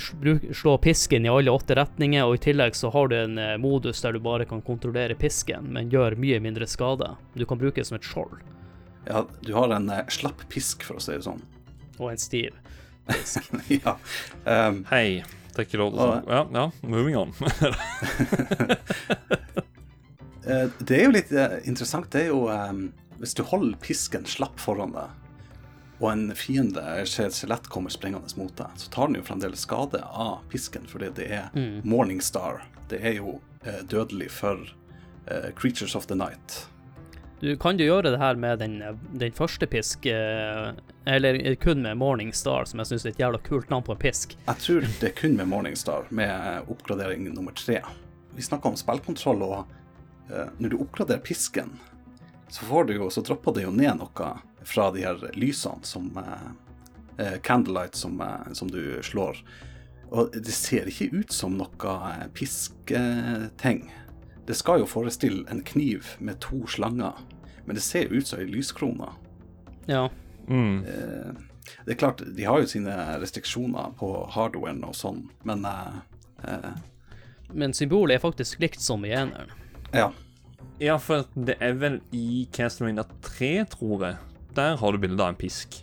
slå 0.56 0.78
pisken 0.80 1.28
i 1.28 1.32
alle 1.32 1.52
åtte 1.52 1.76
retninger, 1.76 2.24
og 2.24 2.38
i 2.38 2.44
tillegg 2.48 2.78
så 2.80 2.94
har 2.96 3.12
du 3.12 3.18
en 3.20 3.36
eh, 3.44 3.58
modus 3.60 4.00
der 4.06 4.16
du 4.16 4.24
bare 4.24 4.48
kan 4.48 4.64
kontrollere 4.64 5.20
pisken, 5.20 5.68
men 5.76 5.92
gjør 5.92 6.16
mye 6.16 6.40
mindre 6.40 6.70
skade. 6.70 7.12
Du 7.36 7.44
kan 7.46 7.60
bruke 7.60 7.82
det 7.82 7.90
som 7.90 8.00
et 8.00 8.08
skjold, 8.08 8.40
ja, 9.10 9.26
du 9.42 9.54
har 9.54 9.70
en 9.70 9.90
uh, 9.90 10.08
slapp 10.08 10.42
pisk, 10.52 10.84
for 10.84 11.00
å 11.00 11.04
si 11.04 11.14
det 11.16 11.24
sånn. 11.24 11.40
og 11.98 12.12
en 12.12 12.20
stiv 12.20 12.58
pisk. 13.08 13.48
ja. 13.86 13.96
Um, 14.44 14.84
Hei. 14.92 15.24
Det 15.56 15.64
er 15.64 15.70
ikke 15.70 15.80
lov 15.82 15.96
til 15.96 16.02
å 16.04 16.10
si 16.12 16.18
Ja, 16.30 16.42
ja, 16.54 16.66
moving 16.84 17.16
on. 17.18 17.34
Eh, 20.48 20.68
Det 20.80 20.98
er 21.00 21.04
jo 21.08 21.12
litt 21.16 21.32
eh, 21.32 21.58
interessant. 21.68 22.10
Det 22.14 22.22
er 22.26 22.30
jo 22.32 22.48
eh, 22.54 22.74
Hvis 23.20 23.34
du 23.38 23.44
holder 23.44 23.78
pisken 23.82 24.26
slapp 24.30 24.60
foran 24.62 24.92
deg, 24.94 25.10
og 26.00 26.12
en 26.12 26.28
fiende 26.38 26.84
ser 27.10 27.26
et 27.32 27.34
skjelett 27.34 27.66
kommer 27.74 27.90
springende 27.90 28.30
mot 28.38 28.52
deg, 28.60 28.76
så 28.78 28.92
tar 28.94 29.08
den 29.10 29.18
jo 29.18 29.24
fremdeles 29.26 29.64
skade 29.66 29.98
av 30.06 30.44
pisken, 30.52 30.84
fordi 30.86 31.10
det 31.18 31.26
er 31.34 31.48
Mm. 31.58 31.82
Morningstar. 31.90 32.62
Det 32.90 33.00
er 33.02 33.16
jo 33.18 33.40
eh, 33.66 33.82
dødelig 33.90 34.30
for 34.32 34.62
eh, 35.28 35.50
Creatures 35.58 35.96
of 35.96 36.06
the 36.06 36.14
Night. 36.16 36.68
Du 37.42 37.56
kan 37.58 37.78
jo 37.78 37.86
gjøre 37.86 38.12
det 38.14 38.20
her 38.22 38.36
med 38.36 38.60
den, 38.60 38.78
den 39.18 39.32
første 39.34 39.66
pisk, 39.70 40.06
eh, 40.06 40.72
eller 41.06 41.56
kun 41.62 41.82
med 41.82 41.98
Morningstar, 41.98 42.66
som 42.70 42.80
jeg 42.80 42.88
syns 42.92 43.06
er 43.06 43.10
et 43.16 43.20
jævla 43.20 43.42
kult 43.46 43.70
navn 43.74 43.84
på 43.84 43.94
en 43.98 43.98
pisk. 44.02 44.38
Jeg 44.48 44.58
tror 44.62 44.86
det 45.02 45.10
er 45.10 45.18
kun 45.18 45.36
med 45.38 45.48
Morningstar, 45.50 46.06
med 46.10 46.70
oppgradering 46.70 47.26
nummer 47.34 47.52
tre. 47.58 47.82
Vi 48.36 48.42
snakka 48.46 48.70
om 48.70 48.78
spillkontroll, 48.78 49.42
og 49.42 49.66
når 50.30 50.70
du 50.70 50.78
oppgraderer 50.82 51.22
pisken, 51.24 51.72
så, 52.50 52.66
får 52.66 52.84
du 52.90 52.94
jo, 52.96 53.10
så 53.10 53.22
dropper 53.22 53.54
det 53.58 53.64
jo 53.66 53.72
ned 53.76 54.00
noe 54.00 54.32
fra 54.68 54.90
de 54.92 55.04
her 55.06 55.22
lysene 55.36 55.84
som 55.88 56.10
eh, 56.20 56.48
eh, 57.18 57.38
Candlelight 57.44 57.96
som, 57.96 58.22
eh, 58.22 58.52
som 58.54 58.72
du 58.72 59.00
slår. 59.04 59.40
Og 60.10 60.32
det 60.32 60.56
ser 60.56 60.88
ikke 60.88 61.10
ut 61.12 61.32
som 61.36 61.58
noe 61.60 61.96
eh, 62.12 62.28
pisketing. 62.36 63.86
Det 64.48 64.56
skal 64.56 64.84
jo 64.84 64.88
forestille 64.88 65.44
en 65.52 65.64
kniv 65.68 66.16
med 66.20 66.40
to 66.44 66.62
slanger, 66.72 67.20
men 67.66 67.76
det 67.76 67.84
ser 67.84 68.12
ut 68.12 68.28
som 68.28 68.40
ei 68.40 68.48
lyskrone. 68.48 69.12
Ja. 69.88 70.08
Mm. 70.48 70.84
Eh, 70.86 71.44
Det 71.86 71.92
er 71.92 72.00
klart, 72.00 72.22
de 72.36 72.44
har 72.48 72.62
jo 72.64 72.68
sine 72.68 72.94
restriksjoner 73.20 73.92
på 74.00 74.08
hardwaren 74.32 74.84
og 74.88 74.96
sånn, 74.96 75.26
men 75.44 75.66
eh, 75.68 75.98
eh, 76.48 76.76
Men 77.52 77.74
symbolet 77.74 78.16
er 78.16 78.24
faktisk 78.24 78.60
likt 78.64 78.80
som 78.84 79.04
i 79.06 79.12
eneren. 79.12 79.52
Ja. 79.94 80.12
Ja, 80.82 80.98
for 81.02 81.26
det 81.34 81.58
er 81.64 81.78
vel 81.82 82.00
i 82.14 82.46
Castlevania 82.54 83.06
3, 83.26 83.52
tror 83.74 84.06
jeg. 84.06 84.18
Der 84.58 84.78
har 84.78 84.94
du 84.94 85.02
bilde 85.02 85.24
av 85.24 85.34
en 85.34 85.40
pisk. 85.40 85.80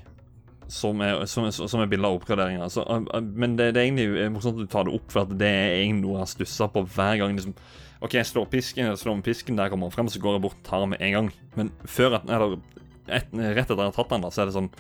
Som 0.71 1.03
er, 1.05 1.25
som, 1.31 1.47
som 1.53 1.83
er 1.83 1.91
bilde 1.91 2.09
av 2.09 2.19
oppgraderinga. 2.19 2.69
Så, 2.73 2.85
uh, 2.87 3.03
uh, 3.11 3.21
Men 3.23 3.57
det, 3.59 3.73
det 3.75 3.83
er 3.83 3.89
egentlig 3.89 4.23
eh, 4.23 4.31
morsomt 4.33 4.61
at 4.61 4.67
du 4.67 4.71
tar 4.71 4.87
det 4.87 4.95
opp, 4.97 5.09
for 5.13 5.31
det 5.31 5.49
er 5.51 5.81
egentlig 5.81 6.07
noe 6.07 6.19
jeg 6.19 6.25
har 6.25 6.31
stussa 6.31 6.71
på 6.73 6.85
hver 6.95 7.19
gang. 7.21 7.35
liksom 7.37 7.57
OK, 8.05 8.19
jeg 8.19 8.29
slår 8.29 8.49
pisken, 8.53 8.91
jeg 8.91 9.01
slår 9.01 9.19
med 9.19 9.27
pisken, 9.27 9.59
der 9.59 9.71
kommer 9.73 9.89
han 9.89 9.95
frem, 9.95 10.09
så 10.13 10.21
går 10.21 10.37
jeg 10.37 10.45
bort 10.45 10.59
og 10.59 10.67
tar 10.67 10.83
den 10.83 10.93
med 10.93 11.03
en 11.03 11.15
gang. 11.17 11.31
Men 11.57 11.71
før 11.89 12.19
at, 12.19 12.27
eller, 12.29 12.59
et, 13.09 13.31
rett 13.33 13.65
etter 13.65 13.79
at 13.79 13.81
jeg 13.81 13.91
har 13.91 13.97
tatt 13.97 14.13
den, 14.13 14.27
da, 14.27 14.33
så 14.35 14.43
er 14.43 14.51
det 14.51 14.57
sånn 14.57 14.71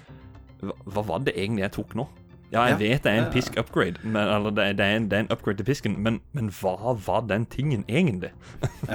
Hva, 0.64 0.74
hva 0.92 1.04
var 1.08 1.24
det 1.24 1.34
egentlig 1.36 1.64
jeg 1.64 1.74
tok 1.78 1.94
nå? 1.98 2.06
Ja, 2.54 2.64
jeg 2.70 2.76
Ja, 2.76 2.78
vet 2.80 3.02
det 3.04 3.12
er 3.12 3.20
en 3.24 3.30
pisk 3.34 3.56
upgrade, 3.60 3.98
men, 4.04 4.20
eller 4.30 4.54
det, 4.54 4.64
er- 4.70 4.76
det, 4.78 4.84
er 4.86 4.96
en, 5.00 5.08
det 5.10 5.16
er 5.18 5.24
en 5.26 5.32
upgrade 5.34 5.58
til 5.60 5.66
pisken, 5.68 5.96
men, 6.04 6.20
men 6.32 6.50
hva 6.54 6.94
var 7.06 7.24
den 7.28 7.46
tingen 7.50 7.82
egentlig? 7.90 8.30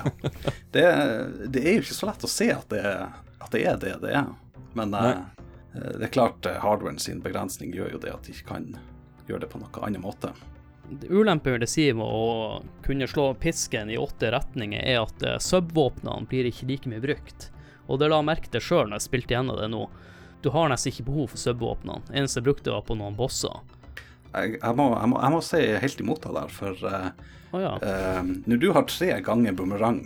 Det, 0.71 0.83
det 1.49 1.63
er 1.65 1.73
jo 1.79 1.81
ikke 1.83 1.95
så 1.97 2.09
lett 2.11 2.23
å 2.23 2.29
se 2.29 2.47
at 2.53 2.69
det, 2.71 2.83
at 3.41 3.51
det 3.55 3.63
er 3.67 3.79
det 3.81 3.95
det 4.03 4.11
er. 4.19 4.27
Men 4.77 4.93
eh, 4.93 5.17
det 5.73 6.05
er 6.09 6.13
klart 6.13 6.45
eh, 6.45 6.59
hardwaren 6.61 6.99
sin 7.01 7.21
begrensning 7.25 7.73
gjør 7.73 7.95
jo 7.95 8.01
det 8.03 8.11
at 8.13 8.27
de 8.27 8.35
ikke 8.35 8.51
kan 8.53 8.67
gjøre 9.29 9.43
det 9.45 9.49
på 9.51 9.61
noen 9.61 9.79
annen 9.87 10.03
måte. 10.05 10.31
Ulempen 11.09 11.53
vil 11.53 11.61
det 11.61 11.69
si 11.69 11.87
med 11.93 12.05
å 12.05 12.61
kunne 12.85 13.05
slå 13.09 13.27
pisken 13.41 13.91
i 13.93 13.97
åtte 14.01 14.31
retninger, 14.33 14.81
er 14.81 15.01
at 15.03 15.25
eh, 15.25 15.39
subvåpnene 15.41 16.29
blir 16.29 16.47
ikke 16.49 16.69
like 16.69 16.89
mye 16.89 17.01
brukt. 17.03 17.49
Og 17.89 17.97
det 18.01 18.09
la 18.11 18.21
jeg 18.21 18.29
merke 18.29 18.53
til 18.53 18.61
sjøl 18.61 18.87
når 18.91 18.99
jeg 18.99 19.07
spilte 19.09 19.33
gjennom 19.35 19.57
det 19.57 19.69
nå. 19.73 19.83
Du 20.41 20.49
har 20.53 20.69
nesten 20.71 20.93
ikke 20.93 21.05
behov 21.09 21.33
for 21.33 21.41
subvåpnene. 21.41 22.01
Eneste 22.15 22.39
jeg 22.39 22.47
brukte, 22.47 22.71
var 22.71 22.85
på 22.87 22.95
noen 22.95 23.17
bosser. 23.17 23.59
Jeg, 24.33 24.59
jeg, 24.61 24.75
må, 24.77 24.85
jeg, 24.93 25.09
må, 25.11 25.19
jeg 25.19 25.33
må 25.33 25.41
si 25.43 25.61
helt 25.83 26.01
imot 26.03 26.23
deg 26.23 26.35
der, 26.37 26.53
for 26.53 26.83
uh, 26.85 27.09
oh, 27.51 27.61
ja. 27.63 27.73
uh, 27.81 28.21
når 28.45 28.61
du 28.61 28.67
har 28.75 28.85
tre 28.87 29.09
ganger 29.25 29.57
bumerang, 29.57 30.03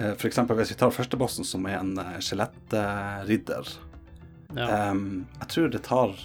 uh, 0.00 0.12
f.eks. 0.16 0.42
hvis 0.50 0.74
vi 0.74 0.78
tar 0.80 0.92
første 0.94 1.20
bossen, 1.20 1.46
som 1.46 1.68
er 1.70 1.78
en 1.78 1.94
uh, 2.00 2.16
skjelettridder 2.18 3.70
ja. 4.58 4.90
um, 4.90 5.22
Jeg 5.38 5.50
tror 5.54 5.70
det 5.72 5.84
tar 5.86 6.16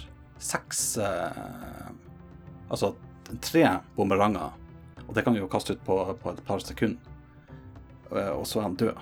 seks 0.42 0.82
eh, 1.02 1.86
Altså 2.68 2.92
tre 3.42 3.62
bumeranger, 3.96 4.52
og 5.06 5.14
det 5.16 5.24
kan 5.24 5.34
du 5.34 5.40
jo 5.40 5.48
kaste 5.50 5.74
ut 5.74 5.80
på, 5.86 5.96
på 6.20 6.34
et 6.34 6.42
par 6.46 6.60
sekunder, 6.62 7.00
Eh, 8.08 8.30
og 8.32 8.46
så 8.48 8.60
er 8.60 8.62
han 8.62 8.74
død. 8.74 8.94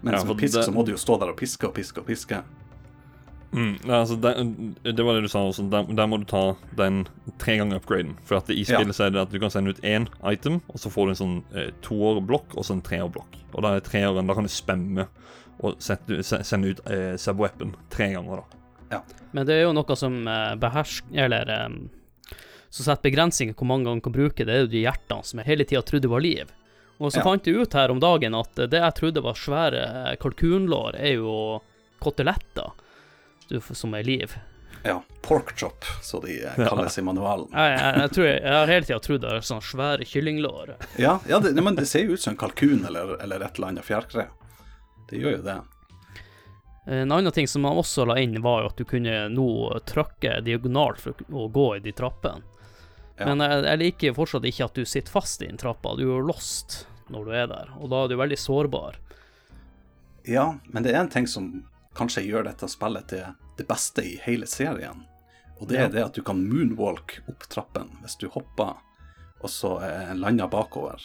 Men 0.00 0.14
Ja, 0.14 0.20
som 0.20 0.36
pisk 0.36 0.54
det- 0.54 0.64
så 0.64 0.72
må 0.72 0.84
du 0.84 0.92
jo 0.92 0.96
stå 0.96 1.18
der 1.20 1.28
og 1.28 1.36
piske 1.36 1.66
og 1.66 1.74
piske 1.74 2.00
og 2.00 2.06
piske. 2.06 2.42
Mm, 3.52 3.80
altså, 3.90 4.14
det, 4.22 4.30
det 4.96 5.02
var 5.04 5.16
det 5.18 5.24
du 5.24 5.28
sa 5.32 5.40
også. 5.48 5.64
Der, 5.72 5.82
der 5.98 6.06
må 6.06 6.18
du 6.22 6.26
ta 6.30 6.54
den 6.78 7.00
tre 7.42 7.56
ganger 7.58 7.80
upgraden. 7.80 8.12
For 8.24 8.36
at 8.38 8.50
i 8.54 8.60
Ja. 8.62 8.76
spillet 8.78 8.94
så 8.94 9.08
er 9.08 9.10
det 9.16 9.22
at 9.24 9.32
du 9.32 9.38
kan 9.42 9.50
sende 9.50 9.70
ut 9.74 9.80
én 9.82 10.06
item, 10.30 10.60
og 10.70 10.78
så 10.78 10.90
får 10.92 11.06
du 11.06 11.10
en 11.10 11.20
sånn 11.22 11.36
eh, 11.58 11.70
toårblokk 11.82 12.54
og 12.56 12.64
så 12.64 12.76
en 12.76 12.82
treårblokk. 12.86 13.40
Og 13.54 13.62
da 13.66 13.74
er 13.74 13.80
treåren 13.80 14.26
Da 14.30 14.34
kan 14.38 14.46
du 14.46 14.52
spemme 14.52 15.08
og 15.60 15.74
sette, 15.82 16.22
sende 16.24 16.70
ut 16.76 16.80
eh, 16.86 17.16
subweapon 17.18 17.74
tre 17.90 18.12
ganger, 18.14 18.44
da. 18.90 19.02
Men 19.32 19.46
det 19.46 19.54
er 19.58 19.64
jo 19.68 19.72
noe 19.74 19.94
som 19.98 20.14
eh, 20.26 20.54
behersker 20.58 21.14
Eller 21.26 21.50
eh, 21.54 21.68
som 22.70 22.84
setter 22.86 23.02
begrensninger 23.10 23.54
hvor 23.58 23.66
mange 23.66 23.84
ganger 23.86 23.98
du 24.00 24.06
kan 24.06 24.14
bruke. 24.14 24.46
Det 24.46 24.54
er 24.54 24.60
jo 24.64 24.70
de 24.70 24.84
hjertene 24.86 25.26
som 25.26 25.38
jeg 25.42 25.46
hele 25.50 25.66
tida 25.66 25.82
trodde 25.82 26.08
var 26.10 26.22
liv. 26.22 26.46
Og 27.00 27.10
så 27.10 27.18
Ja. 27.18 27.24
fant 27.26 27.46
jeg 27.46 27.56
ut 27.56 27.72
her 27.74 27.90
om 27.90 27.98
dagen 27.98 28.34
at 28.38 28.54
det 28.70 28.78
jeg 28.78 28.94
trodde 28.94 29.22
var 29.26 29.34
svære 29.34 29.82
eh, 30.12 30.16
kalkunlår, 30.22 30.94
er 31.02 31.16
jo 31.18 31.60
koteletter 32.00 32.70
som 33.58 33.94
er 33.94 34.06
liv. 34.06 34.36
Ja, 34.82 35.02
porkchop, 35.22 35.84
så 36.02 36.20
de 36.20 36.38
eh, 36.44 36.68
kalles 36.68 36.98
i 36.98 37.02
manualen. 37.02 37.48
Ja, 37.52 37.66
jeg, 37.68 37.96
jeg, 38.00 38.12
tror 38.14 38.26
jeg, 38.26 38.38
jeg 38.42 38.54
har 38.56 38.72
hele 38.72 38.86
tida 38.86 39.00
trodd 39.04 39.24
det 39.24 39.32
er 39.34 39.44
sånne 39.44 39.66
svære 39.66 40.06
kyllinglår. 40.08 40.76
Ja, 40.96 41.18
ja 41.28 41.40
det, 41.42 41.52
men 41.60 41.76
det 41.76 41.84
ser 41.90 42.06
jo 42.06 42.16
ut 42.16 42.22
som 42.22 42.32
en 42.32 42.40
kalkun 42.40 42.86
eller, 42.88 43.18
eller 43.20 43.44
et 43.44 43.58
eller 43.58 43.74
annet 43.74 43.86
fjærkre. 43.86 44.30
Det 45.10 45.20
gjør 45.20 45.36
jo 45.36 45.42
det. 45.44 45.58
En 46.90 47.12
annen 47.12 47.32
ting 47.32 47.48
som 47.48 47.62
man 47.62 47.76
også 47.78 48.06
la 48.08 48.16
inn, 48.18 48.38
var 48.42 48.62
jo 48.62 48.70
at 48.70 48.80
du 48.80 48.86
kunne 48.88 49.18
nå 49.28 49.50
trykke 49.86 50.40
diagonalt 50.46 51.02
for 51.02 51.28
å 51.28 51.48
gå 51.52 51.66
i 51.76 51.82
de 51.84 51.92
trappene. 51.92 52.46
Ja. 53.20 53.28
Men 53.28 53.44
jeg, 53.44 53.64
jeg 53.66 53.80
liker 53.82 54.16
fortsatt 54.16 54.46
ikke 54.48 54.70
at 54.70 54.78
du 54.80 54.88
sitter 54.88 55.12
fast 55.12 55.44
i 55.44 55.50
den 55.50 55.60
trappa. 55.60 55.92
Du 55.98 56.06
er 56.06 56.14
jo 56.14 56.24
lost 56.24 56.86
når 57.12 57.26
du 57.26 57.34
er 57.36 57.50
der, 57.50 57.74
og 57.76 57.92
da 57.92 58.04
er 58.04 58.08
du 58.08 58.16
veldig 58.16 58.38
sårbar. 58.40 58.96
Ja, 60.24 60.54
men 60.72 60.86
det 60.86 60.94
er 60.94 61.02
en 61.02 61.12
ting 61.12 61.28
som 61.28 61.50
kanskje 61.98 62.24
gjør 62.24 62.46
dette 62.48 62.68
spillet 62.70 63.10
til 63.12 63.28
det 63.60 63.68
beste 63.68 64.02
i 64.06 64.16
hele 64.24 64.48
serien. 64.50 65.04
Og 65.60 65.68
det 65.68 65.76
Ja. 65.78 65.84
er 65.86 65.92
det 65.92 66.04
at 66.06 66.16
du 66.16 66.22
kan 66.24 66.40
moonwalk 66.48 67.18
opp 67.28 67.46
trappen 67.52 67.90
hvis 68.00 68.16
du 68.20 68.28
hopper, 68.32 68.78
og 69.40 69.50
så 69.52 69.74
eh, 69.84 70.14
lander 70.16 70.48
bakover. 70.52 71.00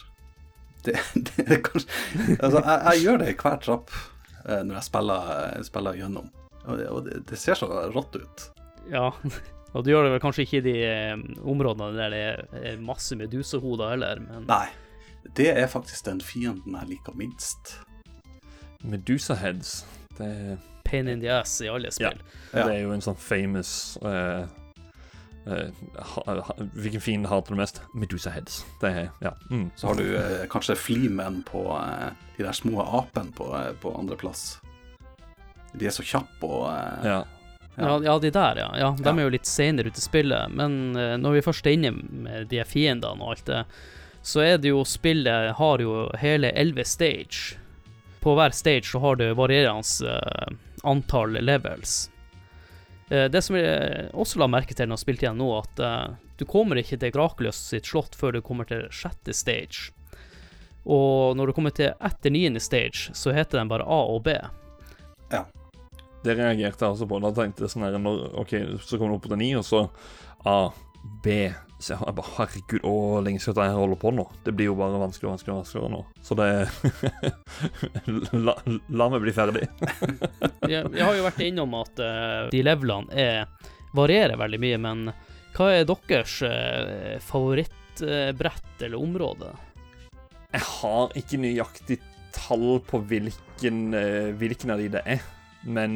Det, 0.86 0.96
det 1.28 1.46
er 1.50 1.62
kanskje 1.66 1.90
Altså, 2.40 2.62
jeg, 2.62 2.80
jeg 2.86 3.02
gjør 3.06 3.18
det 3.24 3.30
i 3.34 3.38
hver 3.42 3.60
trapp 3.64 3.92
eh, 4.46 4.62
når 4.64 4.76
jeg 4.80 4.88
spiller, 4.88 5.64
spiller 5.68 5.98
gjennom. 6.00 6.28
Og, 6.66 6.78
det, 6.80 6.88
og 6.90 7.04
det, 7.06 7.20
det 7.30 7.38
ser 7.42 7.58
så 7.60 7.68
rått 7.94 8.16
ut. 8.18 8.46
Ja, 8.92 9.10
og 9.76 9.84
du 9.86 9.92
gjør 9.92 10.08
det 10.08 10.14
vel 10.16 10.24
kanskje 10.24 10.46
ikke 10.46 10.60
i 10.62 10.66
de 10.70 10.76
eh, 10.88 11.26
områdene 11.44 11.92
der 11.98 12.14
det 12.16 12.22
er, 12.32 12.46
er 12.72 12.80
masse 12.86 13.18
medusehoder 13.20 13.92
heller, 13.96 14.22
men 14.24 14.48
Nei, 14.50 14.68
det 15.36 15.50
er 15.58 15.68
faktisk 15.72 16.06
den 16.08 16.22
fienden 16.24 16.78
jeg 16.80 16.92
liker 16.96 17.18
minst. 17.18 17.76
Medusa 18.86 19.34
heads. 19.42 19.80
Det, 20.20 20.58
pain 20.86 21.10
in 21.12 21.22
the 21.24 21.32
ass 21.34 21.58
i 21.62 21.70
alle 21.72 21.92
spill. 21.92 22.22
Ja. 22.54 22.68
det 22.68 22.78
er 22.78 22.84
jo 22.86 22.94
en 22.96 23.04
sånn 23.04 23.18
famous 23.20 23.72
uh, 24.06 24.46
uh, 25.50 25.84
ha, 26.14 26.24
ha, 26.48 26.56
Hvilken 26.78 27.04
fiende 27.04 27.32
hater 27.32 27.56
du 27.56 27.60
mest? 27.60 27.82
Medusa 27.94 28.34
Heads. 28.36 28.62
Det 28.82 28.92
er 28.94 29.10
Ja. 29.24 29.34
Mm. 29.52 29.70
Så 29.76 29.90
har 29.92 30.00
du 30.00 30.06
uh, 30.16 30.46
kanskje 30.52 30.78
Fleeman 30.80 31.42
på 31.48 31.66
de 32.38 32.44
der 32.44 32.56
små 32.56 32.86
apene 32.86 33.34
på, 33.36 33.50
på 33.82 33.96
andreplass. 34.00 34.60
De 35.76 35.90
er 35.90 35.96
så 35.96 36.06
kjappe 36.06 36.48
og 36.48 36.70
ja. 37.04 37.24
Ja, 37.76 37.98
ja, 38.00 38.14
de 38.24 38.30
der, 38.32 38.56
ja. 38.62 38.70
ja 38.80 38.94
de 38.96 39.04
Ja. 39.04 39.12
er 39.12 39.26
jo 39.26 39.34
litt 39.34 39.50
senere 39.50 39.92
ute 39.92 40.00
i 40.00 40.06
spillet. 40.06 40.52
Men 40.56 40.96
uh, 40.96 41.18
når 41.20 41.40
vi 41.40 41.46
først 41.50 41.68
er 41.68 41.76
inne 41.76 41.92
med 41.92 42.48
de 42.54 42.64
fiendene 42.64 43.20
og 43.20 43.36
alt 43.36 43.46
det, 43.50 43.66
så 44.26 44.42
er 44.42 44.58
det 44.58 44.72
jo 44.72 44.84
Spillet 44.88 45.52
har 45.60 45.82
jo 45.84 46.10
hele 46.18 46.50
elleve 46.58 46.86
stage. 46.88 47.60
På 48.24 48.34
hver 48.34 48.56
stage 48.58 48.90
så 48.90 49.00
har 49.04 49.20
du 49.20 49.28
varierende 49.38 50.10
eh, 50.10 50.56
antall 50.86 51.38
levels. 51.42 52.06
Eh, 53.10 53.26
det 53.32 53.42
som 53.46 53.58
jeg 53.58 54.10
også 54.14 54.42
la 54.42 54.50
merke 54.50 54.78
til 54.78 54.90
når 54.90 55.00
jeg 55.00 55.06
spilte 55.06 55.28
igjen 55.28 55.42
nå, 55.42 55.50
at 55.60 55.82
eh, 55.84 56.16
du 56.40 56.46
kommer 56.50 56.80
ikke 56.82 57.00
til 57.02 57.14
Grakuløs 57.16 57.60
sitt 57.72 57.90
slott 57.90 58.18
før 58.18 58.38
du 58.38 58.42
kommer 58.46 58.68
til 58.70 58.88
sjette 58.94 59.36
stage. 59.36 59.92
Og 60.86 61.34
når 61.38 61.50
du 61.50 61.58
kommer 61.58 61.74
til 61.74 61.94
etter 61.94 62.34
niende 62.34 62.62
stage, 62.62 63.14
så 63.18 63.34
heter 63.34 63.60
den 63.60 63.72
bare 63.72 63.86
A 63.86 64.02
og 64.14 64.26
B. 64.26 64.36
Ja. 65.32 65.46
Det 66.26 66.34
reagerte 66.34 66.82
jeg 66.82 66.90
altså 66.90 67.06
på. 67.10 67.20
Da 67.22 67.30
tenkte 67.38 67.66
jeg 67.66 67.74
sånn 67.74 67.86
her 67.86 67.98
OK, 68.42 68.54
så 68.82 68.98
kommer 68.98 69.14
du 69.14 69.20
opp 69.20 69.28
på 69.30 69.38
ni, 69.38 69.52
og 69.58 69.66
så 69.66 69.86
A, 70.46 70.72
B 71.22 71.46
Så 71.78 71.94
jeg 71.94 72.16
bare 72.16 72.34
Herregud, 72.38 72.86
å, 72.88 72.96
lenge 73.24 73.42
skal 73.44 73.56
dette 73.58 73.68
her 73.68 73.78
holde 73.78 73.98
på 74.00 74.12
nå? 74.16 74.26
Det 74.46 74.54
blir 74.56 74.70
jo 74.70 74.78
bare 74.80 75.00
vanskeligere 75.02 75.32
og 75.32 75.36
vanskeligere, 75.36 75.60
vanskeligere 75.60 75.92
nå. 75.92 76.02
Så 76.24 76.38
det 76.40 76.50
la, 78.48 78.56
la 78.96 79.10
meg 79.12 79.26
bli 79.26 79.34
ferdig. 79.36 79.68
jeg, 80.72 80.82
jeg 80.96 81.04
har 81.04 81.20
jo 81.20 81.28
vært 81.28 81.44
innom 81.46 81.76
at 81.82 82.02
uh, 82.02 82.48
de 82.54 82.64
levelene 82.64 83.12
er, 83.12 83.72
varierer 83.96 84.40
veldig 84.40 84.62
mye, 84.64 84.82
men 84.88 85.06
hva 85.56 85.70
er 85.76 85.88
deres 85.88 86.40
uh, 86.48 87.16
favorittbrett 87.24 88.88
eller 88.88 89.00
område? 89.00 89.52
Jeg 90.56 90.64
har 90.80 91.16
ikke 91.20 91.42
nøyaktig 91.44 92.00
tall 92.36 92.80
på 92.88 93.00
hvilken, 93.10 93.94
eh, 93.96 94.32
hvilken 94.36 94.72
av 94.72 94.80
de 94.80 94.90
det 94.92 95.02
er. 95.08 95.24
Men 95.66 95.96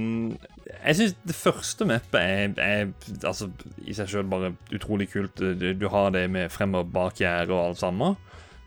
jeg 0.66 0.98
syns 0.98 1.16
det 1.30 1.36
første 1.38 1.86
mappet 1.90 2.20
er, 2.20 2.54
er 2.58 3.26
altså, 3.28 3.50
i 3.86 3.96
seg 3.98 4.10
sjøl 4.10 4.30
bare 4.30 4.54
utrolig 4.76 5.10
kult. 5.12 5.40
Du, 5.40 5.88
har 5.94 6.14
det 6.16 6.26
med 6.32 6.52
frem- 6.54 6.78
og 6.80 6.92
bakgjerde 6.94 7.54
og 7.54 7.70
alt 7.70 7.82
sammen. 7.82 8.18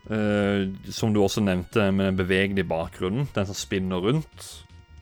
Uh, 0.03 0.67
som 0.91 1.13
du 1.15 1.21
også 1.23 1.43
nevnte, 1.43 1.87
med 1.95 2.11
den 2.11 2.19
bevegelige 2.19 2.67
bakgrunnen, 2.67 3.29
den 3.35 3.47
som 3.47 3.55
spinner 3.55 4.03
rundt. 4.03 4.49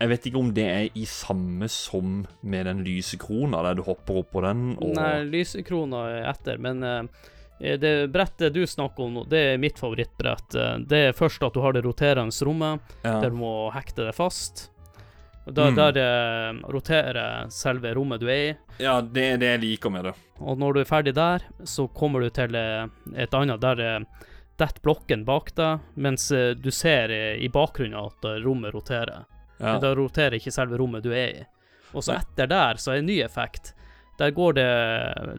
Jeg 0.02 0.10
vet 0.10 0.26
ikke 0.26 0.42
om 0.42 0.50
det 0.54 0.66
er 0.66 0.98
i 0.98 1.06
samme 1.10 1.70
som 1.70 2.24
med 2.42 2.66
den 2.66 2.82
lyse 2.86 3.18
krona, 3.22 3.62
der 3.66 3.78
du 3.78 3.84
hopper 3.86 4.22
opp 4.22 4.32
på 4.34 4.42
den 4.46 4.72
og 4.82 4.96
Nei, 4.98 5.22
lyse 5.30 5.62
krona 5.66 6.08
er 6.10 6.30
etter, 6.32 6.58
men 6.62 6.82
uh, 6.82 7.28
det 7.62 8.08
brettet 8.14 8.54
du 8.54 8.64
snakker 8.68 9.06
om 9.06 9.20
nå, 9.20 9.24
det 9.30 9.42
er 9.52 9.62
mitt 9.62 9.78
favorittbrett. 9.78 10.56
Eh, 10.58 10.78
Det 10.90 11.02
er 11.08 11.14
først 11.14 11.44
at 11.46 11.54
du 11.54 11.62
har 11.62 11.76
det 11.78 11.84
roterende 11.86 12.34
rommet, 12.46 12.82
ja. 13.04 13.20
der 13.22 13.30
du 13.30 13.38
må 13.38 13.70
hekte 13.76 14.08
det 14.08 14.16
fast. 14.18 14.71
Da, 15.52 15.70
Mm. 15.72 15.76
Der 15.76 15.98
eh, 16.02 16.60
roterer 16.72 17.50
selve 17.50 17.94
rommet 17.96 18.20
du 18.22 18.28
er 18.30 18.42
i. 18.52 18.58
ja, 18.84 19.02
det 19.02 19.24
er 19.34 19.38
det 19.38 19.50
jeg 19.54 19.62
liker 19.62 19.90
med 19.94 20.06
det. 20.06 20.14
Og 20.40 20.58
når 20.58 20.74
du 20.74 20.80
er 20.82 20.90
ferdig 20.90 21.14
der, 21.16 21.44
så 21.64 21.88
kommer 21.88 22.22
du 22.22 22.30
til 22.30 22.56
eh, 22.56 22.88
et 23.16 23.34
annet 23.34 23.62
der 23.62 23.80
eh, 23.80 24.00
detter 24.58 24.82
blokken 24.82 25.26
bak 25.26 25.54
deg, 25.58 25.80
mens 25.96 26.32
eh, 26.32 26.54
du 26.56 26.72
ser 26.72 27.12
i 27.38 27.48
bakgrunnen 27.50 27.98
at 28.00 28.26
rommet 28.46 28.74
roterer. 28.74 29.26
Ja. 29.58 29.74
Men 29.74 29.82
da 29.82 29.94
roterer 29.96 30.38
ikke 30.40 30.52
selve 30.54 30.78
rommet 30.78 31.04
du 31.04 31.12
er 31.14 31.42
i. 31.42 31.46
Og 31.94 32.04
så 32.04 32.16
etter 32.18 32.48
der 32.48 32.80
så 32.80 32.94
er 32.94 33.02
en 33.02 33.10
ny 33.10 33.20
effekt. 33.22 33.74
Der 34.18 34.32
går 34.32 34.54
det 34.54 34.68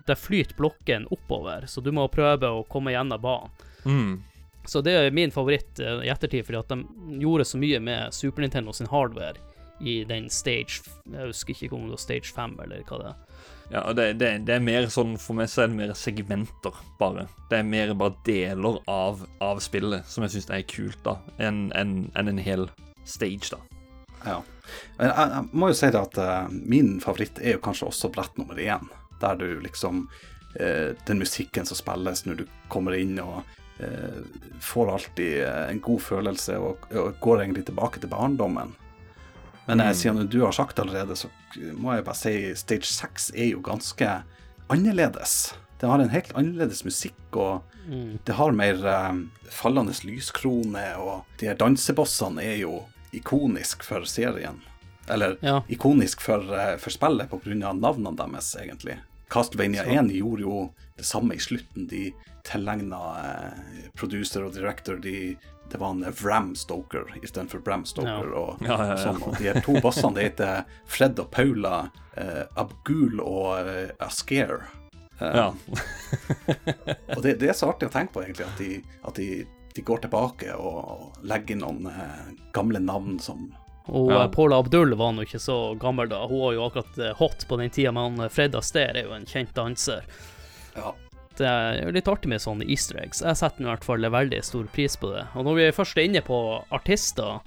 Der 0.07 0.19
flyter 0.19 0.55
blokken 0.59 1.07
oppover, 1.11 1.67
så 1.67 1.81
du 1.81 1.93
må 1.93 2.09
prøve 2.09 2.49
å 2.51 2.65
komme 2.69 2.93
gjennom 2.93 3.21
banen. 3.23 3.51
Mm. 3.85 4.23
Så 4.65 4.81
det 4.83 4.93
er 4.95 5.11
min 5.11 5.31
favoritt 5.35 5.81
i 5.83 6.09
ettertid, 6.11 6.45
fordi 6.47 6.59
at 6.61 6.69
de 6.71 7.19
gjorde 7.23 7.45
så 7.45 7.59
mye 7.59 7.81
med 7.83 8.15
Super 8.15 8.43
Nintendo 8.45 8.73
sin 8.73 8.87
hardware 8.87 9.35
i 9.83 10.03
den 10.07 10.29
stage 10.31 10.83
Jeg 11.11 11.27
husker 11.27 11.55
ikke 11.55 11.75
om 11.77 11.89
det 11.89 11.97
var 11.97 12.03
stage 12.03 12.31
5 12.35 12.57
eller 12.63 12.85
hva 12.87 13.01
det 13.01 13.11
er. 13.11 13.21
Ja, 13.73 13.83
og 13.89 13.97
det, 13.97 14.07
det, 14.21 14.31
det 14.47 14.57
er 14.57 14.65
mer 14.65 14.87
sånn 14.93 15.15
For 15.21 15.37
meg 15.39 15.51
så 15.51 15.65
er 15.65 15.71
det 15.73 15.79
mer 15.79 15.93
segmenter, 15.97 16.77
bare. 17.01 17.27
Det 17.51 17.61
er 17.61 17.69
mer 17.69 17.95
bare 17.99 18.17
deler 18.27 18.81
av, 18.91 19.23
av 19.43 19.63
spillet 19.65 20.09
som 20.09 20.27
jeg 20.27 20.37
syns 20.37 20.51
er 20.53 20.67
kult, 20.69 21.01
da, 21.07 21.17
enn 21.41 21.71
en, 21.79 21.95
en, 22.19 22.33
en 22.35 22.43
hel 22.43 22.67
stage, 23.09 23.49
da. 23.55 23.63
Ja. 24.27 24.43
Jeg, 24.99 25.09
jeg 25.09 25.47
må 25.57 25.71
jo 25.73 25.79
si 25.79 25.89
det 25.93 26.03
at 26.03 26.21
uh, 26.21 26.53
min 26.53 26.99
favoritt 27.03 27.41
er 27.43 27.57
jo 27.57 27.65
kanskje 27.65 27.89
også 27.89 28.13
brett 28.13 28.37
nummer 28.41 28.61
én. 28.61 28.85
Der 29.23 29.41
du 29.41 29.49
liksom 29.63 30.05
uh, 30.61 30.93
Den 31.09 31.23
musikken 31.23 31.67
som 31.69 31.79
spilles 31.79 32.27
når 32.27 32.43
du 32.43 32.47
kommer 32.73 32.97
inn 32.99 33.17
og 33.23 33.41
uh, 33.81 34.21
får 34.63 34.95
alltid 34.99 35.43
en 35.49 35.83
god 35.83 36.05
følelse 36.11 36.61
og, 36.61 36.87
og 36.93 37.19
går 37.25 37.47
egentlig 37.47 37.67
tilbake 37.71 38.03
til 38.03 38.13
barndommen. 38.13 38.77
Men 39.67 39.79
Mm. 39.79 39.95
siden 39.95 40.29
du 40.29 40.41
har 40.45 40.53
sagt 40.53 40.79
allerede, 40.79 41.15
så 41.17 41.29
må 41.79 41.95
jeg 41.95 42.05
bare 42.05 42.15
si 42.17 42.55
Stage 42.55 42.85
6 42.85 43.31
er 43.35 43.51
jo 43.53 43.61
ganske 43.61 44.23
annerledes. 44.69 45.55
Det 45.81 45.87
har 45.91 45.99
en 45.99 46.09
helt 46.13 46.33
annerledes 46.35 46.85
musikk, 46.85 47.37
og 47.37 47.63
Mm. 47.89 48.19
det 48.25 48.35
har 48.35 48.53
mer 48.53 48.75
eh, 48.87 49.13
fallende 49.51 49.93
lyskrone, 50.05 50.97
og 50.99 51.25
de 51.39 51.47
her 51.47 51.55
dansebossene 51.55 52.39
er 52.43 52.59
jo 52.61 52.85
ikonisk 53.13 53.83
for 53.83 54.01
serien. 54.07 54.61
Eller 55.09 55.37
Ja. 55.43 55.61
ikonisk 55.69 56.21
for, 56.21 56.39
eh, 56.55 56.77
for 56.77 56.91
spillet 56.91 57.29
pga. 57.29 57.55
navnene 57.75 58.17
deres, 58.17 58.55
egentlig. 58.57 58.99
Castlevania 59.29 59.83
1 59.85 60.11
gjorde 60.13 60.41
jo 60.41 60.71
det 60.97 61.05
samme 61.05 61.33
i 61.35 61.39
slutten. 61.39 61.89
De 61.89 62.13
tilegna 62.45 63.01
eh, 63.25 63.91
producer 63.97 64.45
og 64.45 64.53
director 64.55 65.01
de, 65.01 65.37
Det 65.73 65.79
var 65.81 65.91
en 65.95 66.05
Vram 66.19 66.51
Stoker 66.59 67.07
istedenfor 67.23 67.63
Bram 67.65 67.85
Stoker. 67.89 68.29
Ja. 68.29 68.39
Og, 68.43 68.61
Ja, 68.61 68.77
ja, 68.77 68.89
ja. 68.93 68.97
sånn. 69.01 69.23
Og 69.25 69.39
de 69.41 69.55
to 69.65 69.79
bossene 69.81 70.19
det 70.19 70.27
heter 70.27 70.65
Fred 70.85 71.19
og 71.23 71.31
Paula, 71.33 71.79
eh, 72.21 72.43
Abgul 72.61 73.23
og 73.25 73.63
eh, 73.65 73.91
Asker. 74.05 74.59
Eh, 75.21 75.33
Ja. 75.39 75.49
og 77.17 77.23
det, 77.25 77.39
det 77.41 77.49
er 77.49 77.57
så 77.57 77.71
artig 77.73 77.89
å 77.89 77.95
tenke 77.95 78.13
på, 78.19 78.23
egentlig, 78.27 78.47
at 78.51 78.59
de, 78.61 78.71
at 79.09 79.17
de, 79.17 79.29
de 79.77 79.85
går 79.87 80.03
tilbake 80.05 80.53
og 80.59 81.17
legger 81.25 81.57
inn 81.57 81.65
noen 81.65 81.89
eh, 81.89 82.33
gamle 82.53 82.83
navn 82.83 83.17
som 83.23 83.49
Og 83.87 84.11
Ja. 84.13 84.21
ja. 84.23 84.29
Paula 84.31 84.59
Abdul 84.63 84.93
var 85.01 85.13
nå 85.17 85.25
ikke 85.25 85.41
så 85.43 85.57
gammel 85.81 86.09
da. 86.13 86.21
Hun 86.31 86.39
var 86.45 86.53
jo 86.59 86.67
akkurat 86.69 86.99
eh, 86.99 87.15
hot 87.19 87.47
på 87.49 87.57
den 87.59 87.71
tida, 87.73 87.91
men 87.97 88.21
Fred 88.31 88.55
Astaire 88.55 89.01
er 89.01 89.09
jo 89.09 89.17
en 89.17 89.25
kjent 89.27 89.55
danser. 89.57 90.05
Ja. 90.77 90.93
Det 91.43 91.51
er 91.51 91.95
litt 91.95 92.09
artig 92.11 92.31
med 92.31 92.43
sånne 92.43 92.67
easter 92.71 93.01
eggs. 93.03 93.23
Jeg 93.25 93.39
setter 93.41 93.65
i 93.65 93.71
hvert 93.71 93.87
fall 93.87 94.07
veldig 94.15 94.39
stor 94.47 94.69
pris 94.71 94.95
på 95.01 95.11
det. 95.11 95.25
Og 95.35 95.47
når 95.49 95.59
vi 95.59 95.71
først 95.75 95.99
er 95.99 96.07
inne 96.07 96.23
på 96.27 96.39
artister, 96.71 97.41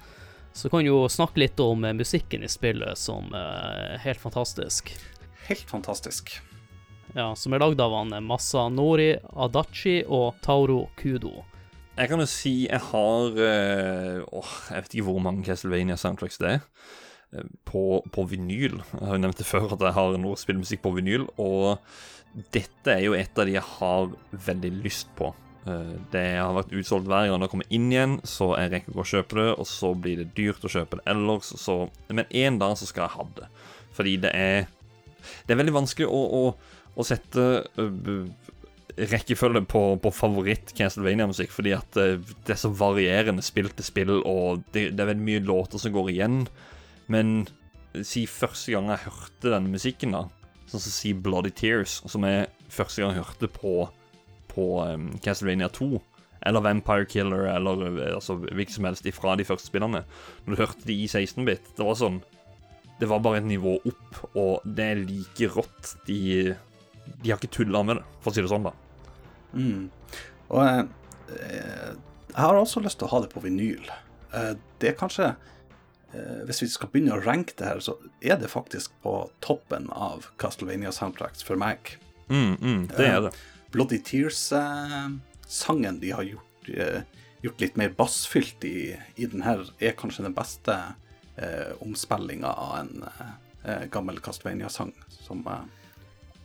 så 0.55 0.71
kan 0.71 0.83
vi 0.83 0.89
jo 0.91 1.05
snakke 1.11 1.41
litt 1.41 1.59
om 1.63 1.83
eh, 1.83 1.95
musikken 1.95 2.43
i 2.43 2.51
spillet, 2.51 2.99
som 2.99 3.31
er 3.35 3.97
helt 4.05 4.21
fantastisk. 4.21 4.91
Helt 5.49 5.69
fantastisk. 5.69 6.37
Ja, 7.15 7.29
som 7.35 7.53
er 7.55 7.61
lagd 7.63 7.79
av 7.83 7.93
han 7.95 8.13
eh, 8.15 8.23
Masanori 8.23 9.13
Adachi 9.35 10.01
og 10.07 10.39
Tauro 10.43 10.85
Kudo. 10.99 11.43
Jeg 11.95 12.11
kan 12.11 12.19
jo 12.19 12.27
si 12.27 12.53
jeg 12.65 12.81
har 12.89 13.37
eh, 13.39 14.17
åh, 14.35 14.55
Jeg 14.71 14.83
vet 14.83 14.95
ikke 14.97 15.07
hvor 15.07 15.21
mange 15.23 15.45
Castlevania 15.47 15.95
soundtracks 15.99 16.41
det 16.41 16.57
er. 16.57 16.65
Eh, 17.33 17.47
På, 17.65 18.01
på 18.11 18.27
vinyl. 18.29 18.81
Jeg 18.93 19.01
har 19.07 19.15
jo 19.17 19.23
nevnt 19.23 19.37
det 19.41 19.47
før 19.47 19.71
at 19.73 19.81
jeg 19.81 19.95
har 19.97 20.17
noe 20.21 20.35
spillmusikk 20.37 20.83
på 20.85 20.93
vinyl, 20.97 21.25
og 21.41 21.79
dette 22.51 22.91
er 22.91 23.05
jo 23.05 23.15
et 23.15 23.37
av 23.39 23.47
de 23.47 23.55
jeg 23.55 23.63
har 23.77 24.09
veldig 24.45 24.71
lyst 24.83 25.07
på. 25.15 25.31
Eh, 25.65 25.93
Det 26.11 26.25
har 26.37 26.53
vært 26.57 26.73
utsolgt 26.75 27.07
hver 27.07 27.29
gang 27.31 27.41
det 27.41 27.49
kommer 27.49 27.69
inn 27.73 27.87
igjen, 27.91 28.17
så 28.27 28.51
jeg 28.59 28.71
rekker 28.73 28.91
ikke 28.93 29.05
å 29.05 29.11
kjøpe 29.13 29.39
det, 29.39 29.49
og 29.55 29.67
så 29.71 29.93
blir 29.95 30.17
det 30.21 30.33
dyrt 30.37 30.65
å 30.67 30.71
kjøpe 30.71 30.99
det 30.99 31.07
ellers, 31.15 31.53
så 31.61 31.89
Men 32.09 32.25
en 32.29 32.59
dag 32.59 32.77
så 32.77 32.85
skal 32.85 33.07
jeg 33.07 33.15
ha 33.17 33.27
det. 33.39 33.47
Fordi 33.95 34.17
det 34.21 34.31
er 34.35 34.67
Det 35.45 35.55
er 35.55 35.61
veldig 35.63 35.73
vanskelig 35.79 36.05
å, 36.11 36.19
å, 36.41 36.43
å 36.95 37.03
sette 37.07 37.45
øh, 37.81 38.27
rekkefølge 38.95 39.63
på, 39.67 39.81
på 39.99 40.11
favoritt 40.13 40.71
Castlevania-musikk, 40.77 41.51
fordi 41.51 41.73
at 41.75 41.97
eh, 41.99 42.19
det 42.45 42.53
er 42.55 42.59
så 42.61 42.69
varierende 42.71 43.43
spill 43.43 43.67
til 43.73 43.83
spill, 43.87 44.13
og 44.21 44.61
det, 44.75 44.91
det 44.95 45.01
er 45.03 45.09
veldig 45.13 45.25
mye 45.25 45.43
låter 45.47 45.81
som 45.81 45.91
går 45.95 46.11
igjen. 46.13 46.37
Men 47.11 47.45
si 48.05 48.25
første 48.27 48.73
gang 48.73 48.89
jeg 48.91 49.05
hørte 49.05 49.53
denne 49.53 49.71
musikken, 49.71 50.15
da, 50.15 50.25
sånn 50.69 50.83
som 50.83 50.93
si 50.93 51.13
Bloody 51.13 51.53
Tears, 51.55 52.01
som 52.09 52.25
jeg 52.27 52.49
første 52.73 53.03
gang 53.03 53.15
hørte 53.15 53.49
på, 53.51 53.85
på 54.51 54.67
um, 54.83 55.09
Castlevania 55.23 55.69
2, 55.73 55.89
eller 56.45 56.65
Vampire 56.65 57.07
Killer, 57.09 57.47
eller 57.55 57.85
eh, 57.87 58.13
altså, 58.13 58.37
hvilket 58.43 58.75
som 58.75 58.87
helst 58.89 59.07
ifra 59.09 59.35
de 59.37 59.47
første 59.47 59.69
spillene, 59.71 60.03
når 60.45 60.55
du 60.55 60.61
hørte 60.61 60.87
de 60.87 60.97
i 61.05 61.07
16-bit, 61.09 61.71
det 61.77 61.87
var 61.87 61.97
sånn 61.99 62.21
Det 62.99 63.09
var 63.11 63.19
bare 63.19 63.41
et 63.41 63.47
nivå 63.49 63.73
opp, 63.83 64.19
og 64.39 64.63
det 64.63 64.85
er 64.93 65.01
like 65.03 65.49
rått. 65.51 65.95
De, 66.07 66.53
de 67.19 67.31
har 67.31 67.35
ikke 67.35 67.51
tulla 67.57 67.81
med 67.83 67.99
det, 67.99 68.05
for 68.23 68.31
å 68.31 68.35
si 68.35 68.43
det 68.45 68.51
sånn, 68.51 68.69
da. 68.69 68.71
Mm. 69.51 69.89
Og 70.53 70.61
eh, 70.61 70.85
eh, 71.35 71.89
jeg 72.35 72.39
har 72.39 72.59
også 72.59 72.83
lyst 72.85 73.01
til 73.01 73.09
å 73.09 73.13
ha 73.15 73.19
det 73.25 73.33
på 73.33 73.43
vinyl. 73.43 73.89
Eh, 74.31 74.53
det 74.79 74.93
er 74.93 74.97
kanskje 74.99 75.33
Hvis 76.47 76.63
vi 76.63 76.69
skal 76.71 76.91
begynne 76.93 77.17
å 77.17 77.23
ranke 77.23 77.55
det 77.59 77.67
her, 77.67 77.81
så 77.83 77.97
er 78.23 78.39
det 78.41 78.51
faktisk 78.51 78.95
på 79.03 79.17
toppen 79.43 79.89
av 79.91 80.29
Castlevania 80.41 80.93
soundtracks 80.95 81.43
for 81.45 81.59
meg. 81.59 81.97
Mm, 82.29 82.55
mm, 82.61 82.83
det 82.95 83.07
er 83.07 83.21
det. 83.27 83.35
Bloody 83.75 83.99
Tears-sangen 83.99 85.99
de 85.99 86.11
har 86.15 86.23
gjort, 86.23 86.69
eh, 86.77 87.01
gjort 87.41 87.61
litt 87.61 87.75
mer 87.75 87.89
bassfylt 87.97 88.63
i, 88.63 88.95
i 89.15 89.25
den 89.25 89.43
her, 89.43 89.65
er 89.79 89.97
kanskje 89.99 90.23
den 90.23 90.37
beste 90.37 90.77
eh, 91.35 91.75
omspillinga 91.83 92.47
av 92.47 92.77
en 92.79 93.03
eh, 93.63 93.83
gammel 93.91 94.19
Castlevania-sang. 94.19 94.93
Som 95.09 95.43
eh, 95.47 95.65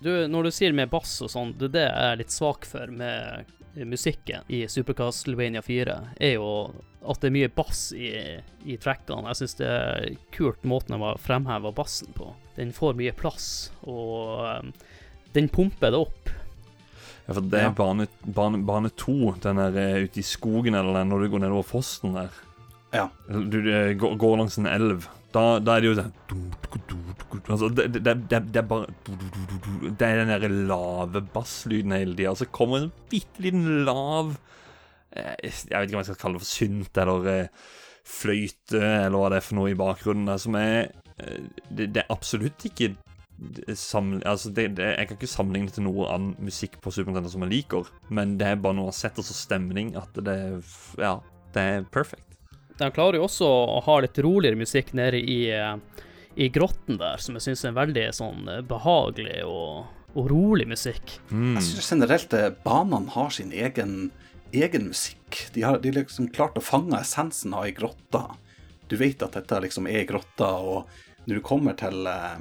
Du, 0.00 0.28
når 0.28 0.48
du 0.48 0.50
sier 0.50 0.72
med 0.72 0.90
bass 0.90 1.20
og 1.22 1.30
sånn, 1.30 1.54
det 1.60 1.70
er 1.70 1.76
det 1.76 1.86
jeg 1.86 2.10
er 2.10 2.20
litt 2.24 2.34
svak 2.34 2.66
for 2.66 2.90
med 2.90 3.46
musikken 3.74 4.42
i 4.48 4.64
Super 4.68 4.94
Castlevania 4.98 5.62
4, 5.62 5.94
er 6.20 6.32
jo 6.34 6.48
at 7.00 7.20
det 7.22 7.30
er 7.30 7.34
mye 7.36 7.48
bass 7.54 7.92
i, 7.96 8.10
i 8.68 8.76
trackene. 8.76 9.28
Jeg 9.30 9.38
syns 9.40 9.54
det 9.60 9.68
er 9.70 10.08
kult 10.36 10.64
måten 10.68 10.96
de 10.96 11.00
har 11.04 11.20
fremheva 11.22 11.70
bassen 11.72 12.12
på. 12.16 12.32
Den 12.58 12.72
får 12.76 12.98
mye 12.98 13.14
plass, 13.16 13.70
og 13.88 14.42
um, 14.66 14.72
den 15.32 15.48
pumper 15.48 15.94
det 15.94 16.00
opp. 16.02 16.32
Ja, 17.28 17.34
for 17.36 17.40
det 17.46 17.60
er 17.60 17.68
Ja. 17.68 17.72
bane, 17.78 18.08
bane, 18.26 18.58
bane 18.66 18.90
to, 18.98 19.32
den 19.40 19.56
der 19.62 19.76
eh, 19.78 20.04
ute 20.04 20.20
i 20.20 20.26
skogen 20.26 20.74
eller 20.74 20.98
den 20.98 21.08
når 21.12 21.24
du 21.24 21.28
går 21.36 21.44
nedover 21.46 21.62
fossen 21.70 22.16
der. 22.18 22.30
Ja. 22.92 23.06
Du, 23.30 23.44
Du, 23.46 23.58
eh, 23.70 23.94
går, 23.94 24.16
går 24.18 24.36
langs 24.42 24.58
en 24.58 24.66
elv. 24.66 25.06
Da, 25.32 25.60
da 25.62 25.76
er 25.76 25.80
det 25.84 25.92
jo 25.92 25.98
sånn 26.00 26.12
det, 27.46 27.86
det, 27.94 28.02
det, 28.04 28.40
det, 28.52 28.60
er 28.60 28.66
bare 28.68 28.86
Det 29.98 30.06
er 30.06 30.22
den 30.22 30.32
der 30.32 30.48
lave 30.70 31.22
basslyden 31.34 31.92
hele 31.96 32.16
tida. 32.16 32.34
Så 32.34 32.48
kommer 32.52 32.84
en 32.84 32.92
bitte 33.10 33.42
liten 33.44 33.84
lav 33.86 34.34
eh, 35.16 35.36
Jeg 35.42 35.74
vet 35.74 35.88
ikke 35.88 35.98
om 35.98 36.02
jeg 36.02 36.10
skal 36.10 36.20
kalle 36.24 36.40
det 36.40 36.44
for 36.44 36.54
synt 36.54 37.02
eller 37.04 37.30
eh, 37.34 37.68
fløyte, 38.10 38.80
eller 38.80 39.18
hva 39.18 39.30
det 39.30 39.40
er 39.40 39.46
for 39.46 39.60
noe 39.60 39.70
i 39.70 39.78
bakgrunnen, 39.78 40.26
der, 40.30 40.40
som 40.42 40.56
er 40.58 40.90
eh, 41.20 41.46
det, 41.70 41.92
er 42.02 42.12
absolutt 42.12 42.64
ikke 42.66 42.94
samle, 43.78 44.20
altså 44.28 44.50
det, 44.52 44.66
det, 44.76 44.88
Jeg 44.98 45.08
kan 45.08 45.16
ikke 45.16 45.30
sammenligne 45.30 45.70
det 45.70 45.78
til 45.78 45.86
noe 45.86 46.08
annen 46.12 46.34
musikk 46.44 46.76
på 46.82 46.92
Super 46.92 47.12
Nintendo 47.12 47.32
som 47.32 47.44
jeg 47.46 47.54
liker, 47.54 47.88
men 48.12 48.36
det 48.40 48.48
er 48.50 48.60
bare 48.60 48.76
noe 48.76 48.92
sett 48.96 49.18
og 49.20 49.26
så 49.26 49.36
stemning 49.36 49.94
at 50.00 50.18
det 50.26 50.36
Ja, 51.00 51.18
det 51.54 51.62
er 51.62 51.86
perfect. 51.92 52.26
De 52.80 52.88
klarer 52.94 53.18
jo 53.18 53.26
også 53.26 53.48
å 53.48 53.80
ha 53.84 53.98
litt 54.00 54.18
roligere 54.24 54.56
musikk 54.56 54.94
nede 54.96 55.20
i, 55.20 55.40
eh, 55.52 55.76
i 56.40 56.48
grotten 56.48 56.96
der, 57.00 57.20
som 57.20 57.36
jeg 57.36 57.44
syns 57.44 57.64
er 57.66 57.72
en 57.72 57.80
veldig 57.80 58.06
sånn 58.16 58.46
eh, 58.48 58.62
behagelig 58.64 59.42
og, 59.44 59.90
og 60.14 60.30
rolig 60.32 60.66
musikk. 60.70 61.18
Mm. 61.28 61.58
Jeg 61.58 61.66
syns 61.66 61.90
generelt 61.92 62.36
eh, 62.36 62.48
banene 62.64 63.12
har 63.12 63.34
sin 63.36 63.52
egen, 63.52 63.96
egen 64.56 64.88
musikk. 64.88 65.42
De 65.52 65.66
har 65.66 65.82
de 65.84 65.92
liksom 65.98 66.30
klart 66.32 66.56
å 66.56 66.64
fange 66.64 66.96
essensen 66.96 67.52
av 67.56 67.66
ei 67.68 67.74
grotta. 67.76 68.24
Du 68.88 68.96
vet 69.00 69.20
at 69.22 69.36
dette 69.36 69.60
liksom 69.66 69.86
er 69.90 70.00
ei 70.00 70.08
grotta, 70.08 70.48
og 70.64 70.88
når 71.26 71.42
du 71.42 71.44
kommer 71.44 71.76
til, 71.78 72.08
eh, 72.08 72.40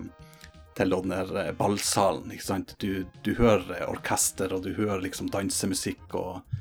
til 0.80 0.95
den 0.95 1.12
der 1.12 1.52
ballsalen, 1.60 2.32
ikke 2.32 2.47
sant? 2.47 2.78
Du, 2.80 3.04
du 3.28 3.34
hører 3.36 3.84
orkester, 3.89 4.56
og 4.56 4.64
du 4.64 4.72
hører 4.80 5.04
liksom 5.04 5.28
dansemusikk, 5.36 6.16
og, 6.16 6.56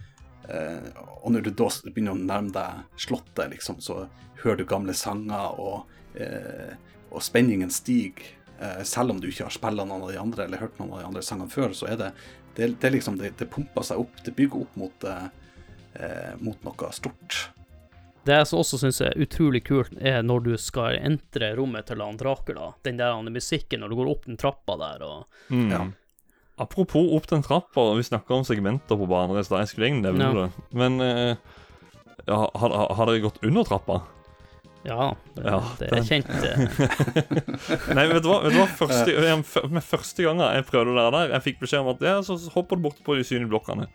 eh, 0.51 0.91
og 1.23 1.31
når 1.37 1.47
du 1.47 1.55
da 1.55 1.71
begynner 1.87 2.19
å 2.19 2.19
nærme 2.19 2.51
deg 2.59 3.01
slottet, 3.07 3.55
liksom, 3.55 3.79
så 3.79 4.09
hører 4.43 4.59
du 4.59 4.69
gamle 4.75 4.99
sanger, 4.99 5.55
og, 5.63 5.87
eh, 6.19 6.75
og 7.11 7.23
spenningen 7.25 7.71
stiger. 7.71 8.35
Eh, 8.61 8.83
selv 8.83 9.11
om 9.15 9.21
du 9.21 9.29
ikke 9.31 9.45
har 9.47 9.55
spilt 9.55 9.79
noen 9.79 10.03
av 10.03 10.09
de 10.11 10.19
andre 10.19 10.45
eller 10.49 10.59
hørt 10.59 10.79
noen 10.81 10.93
av 10.97 11.03
de 11.03 11.07
andre 11.13 11.23
sangene 11.23 11.51
før, 11.53 11.71
så 11.77 11.87
er 11.93 11.97
det 12.01 12.13
det, 12.57 12.73
det, 12.83 12.91
liksom, 12.91 13.19
det, 13.21 13.37
det 13.39 13.47
pumper 13.53 13.85
seg 13.87 14.01
opp. 14.03 14.17
Det 14.27 14.35
bygger 14.35 14.65
opp 14.65 14.75
mot, 14.81 15.05
eh, 15.07 15.29
eh, 15.95 16.33
mot 16.43 16.59
noe 16.67 16.91
stort. 16.93 17.45
Det 18.27 18.35
jeg 18.35 18.49
også 18.59 18.81
syns 18.83 18.99
er 19.01 19.15
utrolig 19.23 19.63
kult, 19.65 19.95
er 20.05 20.21
når 20.27 20.43
du 20.45 20.51
skal 20.61 20.99
entre 20.99 21.53
rommet 21.57 21.87
til 21.89 22.03
han 22.03 22.19
Dracula. 22.21 22.73
Den 22.85 22.99
der 22.99 23.15
han, 23.15 23.31
musikken 23.33 23.81
når 23.81 23.89
du 23.95 23.97
går 24.01 24.11
opp 24.11 24.27
den 24.27 24.37
trappa 24.37 24.77
der 24.83 25.07
og 25.07 25.25
Mm. 25.49 25.71
Ja. 25.71 25.87
Apropos 26.59 27.13
opp 27.15 27.29
den 27.31 27.43
trappa, 27.47 27.95
vi 27.95 28.03
snakka 28.03 28.35
om 28.35 28.43
segmenter 28.45 28.99
på 28.99 29.07
baner 29.07 29.39
i 29.39 29.45
stad. 29.47 29.61
Jeg 29.63 29.69
skulle 29.69 29.87
egentlig 29.87 30.11
nevne 30.11 30.27
Ja. 30.27 30.35
det. 30.35 30.75
Men 30.75 31.01
eh, 31.01 31.37
ja, 32.27 32.51
har, 32.53 32.69
har, 32.75 32.95
har 32.99 33.07
dere 33.07 33.23
gått 33.23 33.39
under 33.47 33.63
trappa? 33.65 34.01
Ja, 34.87 35.15
det, 35.35 35.43
Ja, 35.45 35.59
det 35.81 35.89
er 35.93 36.05
kjent. 36.07 36.29
eh, 36.31 37.95
Nei, 37.97 38.05
vet 38.13 38.23
du 38.25 38.29
hva? 38.31 38.39
Vet 38.45 38.55
du 38.55 38.59
hva? 38.61 38.67
Første, 38.79 39.69
med 39.75 39.85
første 39.85 40.23
gangen 40.25 40.45
jeg 40.55 40.67
prøvde 40.69 40.95
det 40.97 41.07
der, 41.17 41.33
jeg 41.35 41.45
fikk 41.49 41.59
beskjed 41.65 41.83
om 41.83 41.91
at 41.95 42.05
ja, 42.07 42.15
så 42.25 42.37
så 42.41 42.53
hopper 42.55 42.79
du 42.79 42.87
bort 42.87 43.01
på 43.05 43.17
de 43.19 43.25
usynlige 43.27 43.51
blokkene. 43.51 43.89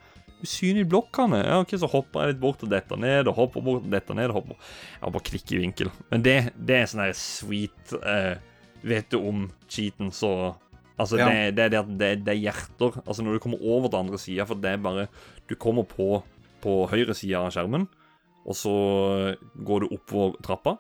Usynlige 0.43 0.89
blokkene? 0.91 1.39
Ja, 1.47 1.61
ok, 1.63 1.71
så 1.79 1.87
hopper 1.89 2.25
jeg 2.25 2.33
litt 2.33 2.41
bort 2.43 2.65
og 2.67 2.71
detter 2.73 2.99
ned, 2.99 3.29
og 3.31 3.37
hopper 3.39 3.63
bort 3.63 3.85
og 3.87 3.93
detter 3.93 4.17
ned, 4.19 4.33
og 4.33 4.41
hopper 4.41 4.57
Jeg 4.99 5.15
bare 5.15 5.27
klikker 5.31 5.55
i 5.55 5.61
vinkel. 5.63 5.93
Men 6.11 6.25
det, 6.27 6.35
det 6.59 6.81
er 6.81 6.91
sånn 6.91 7.05
her 7.05 7.15
sweet 7.17 7.95
eh, 8.03 8.35
Vet 8.83 9.07
du 9.15 9.21
om 9.23 9.45
cheaten, 9.71 10.11
så 10.11 10.33
Altså, 10.99 11.17
Ja. 11.17 11.25
det, 11.31 11.55
det 11.57 11.63
er 11.63 11.69
det 11.73 11.79
at 11.79 11.87
det, 11.97 12.09
det 12.27 12.31
er 12.35 12.41
hjerter. 12.43 12.99
Altså, 13.07 13.23
når 13.25 13.33
du 13.39 13.39
kommer 13.41 13.63
over 13.65 13.87
til 13.89 13.97
andre 14.03 14.19
sida, 14.21 14.45
for 14.45 14.59
det 14.61 14.75
er 14.75 14.83
bare 14.83 15.07
Du 15.49 15.55
kommer 15.55 15.87
på 15.89 16.21
på 16.63 16.75
høyre 16.87 17.11
side 17.17 17.35
av 17.35 17.49
skjermen, 17.51 17.87
og 18.43 18.57
så 18.57 18.73
går 19.65 19.85
du 19.85 19.93
oppover 19.95 20.35
trappa. 20.43 20.77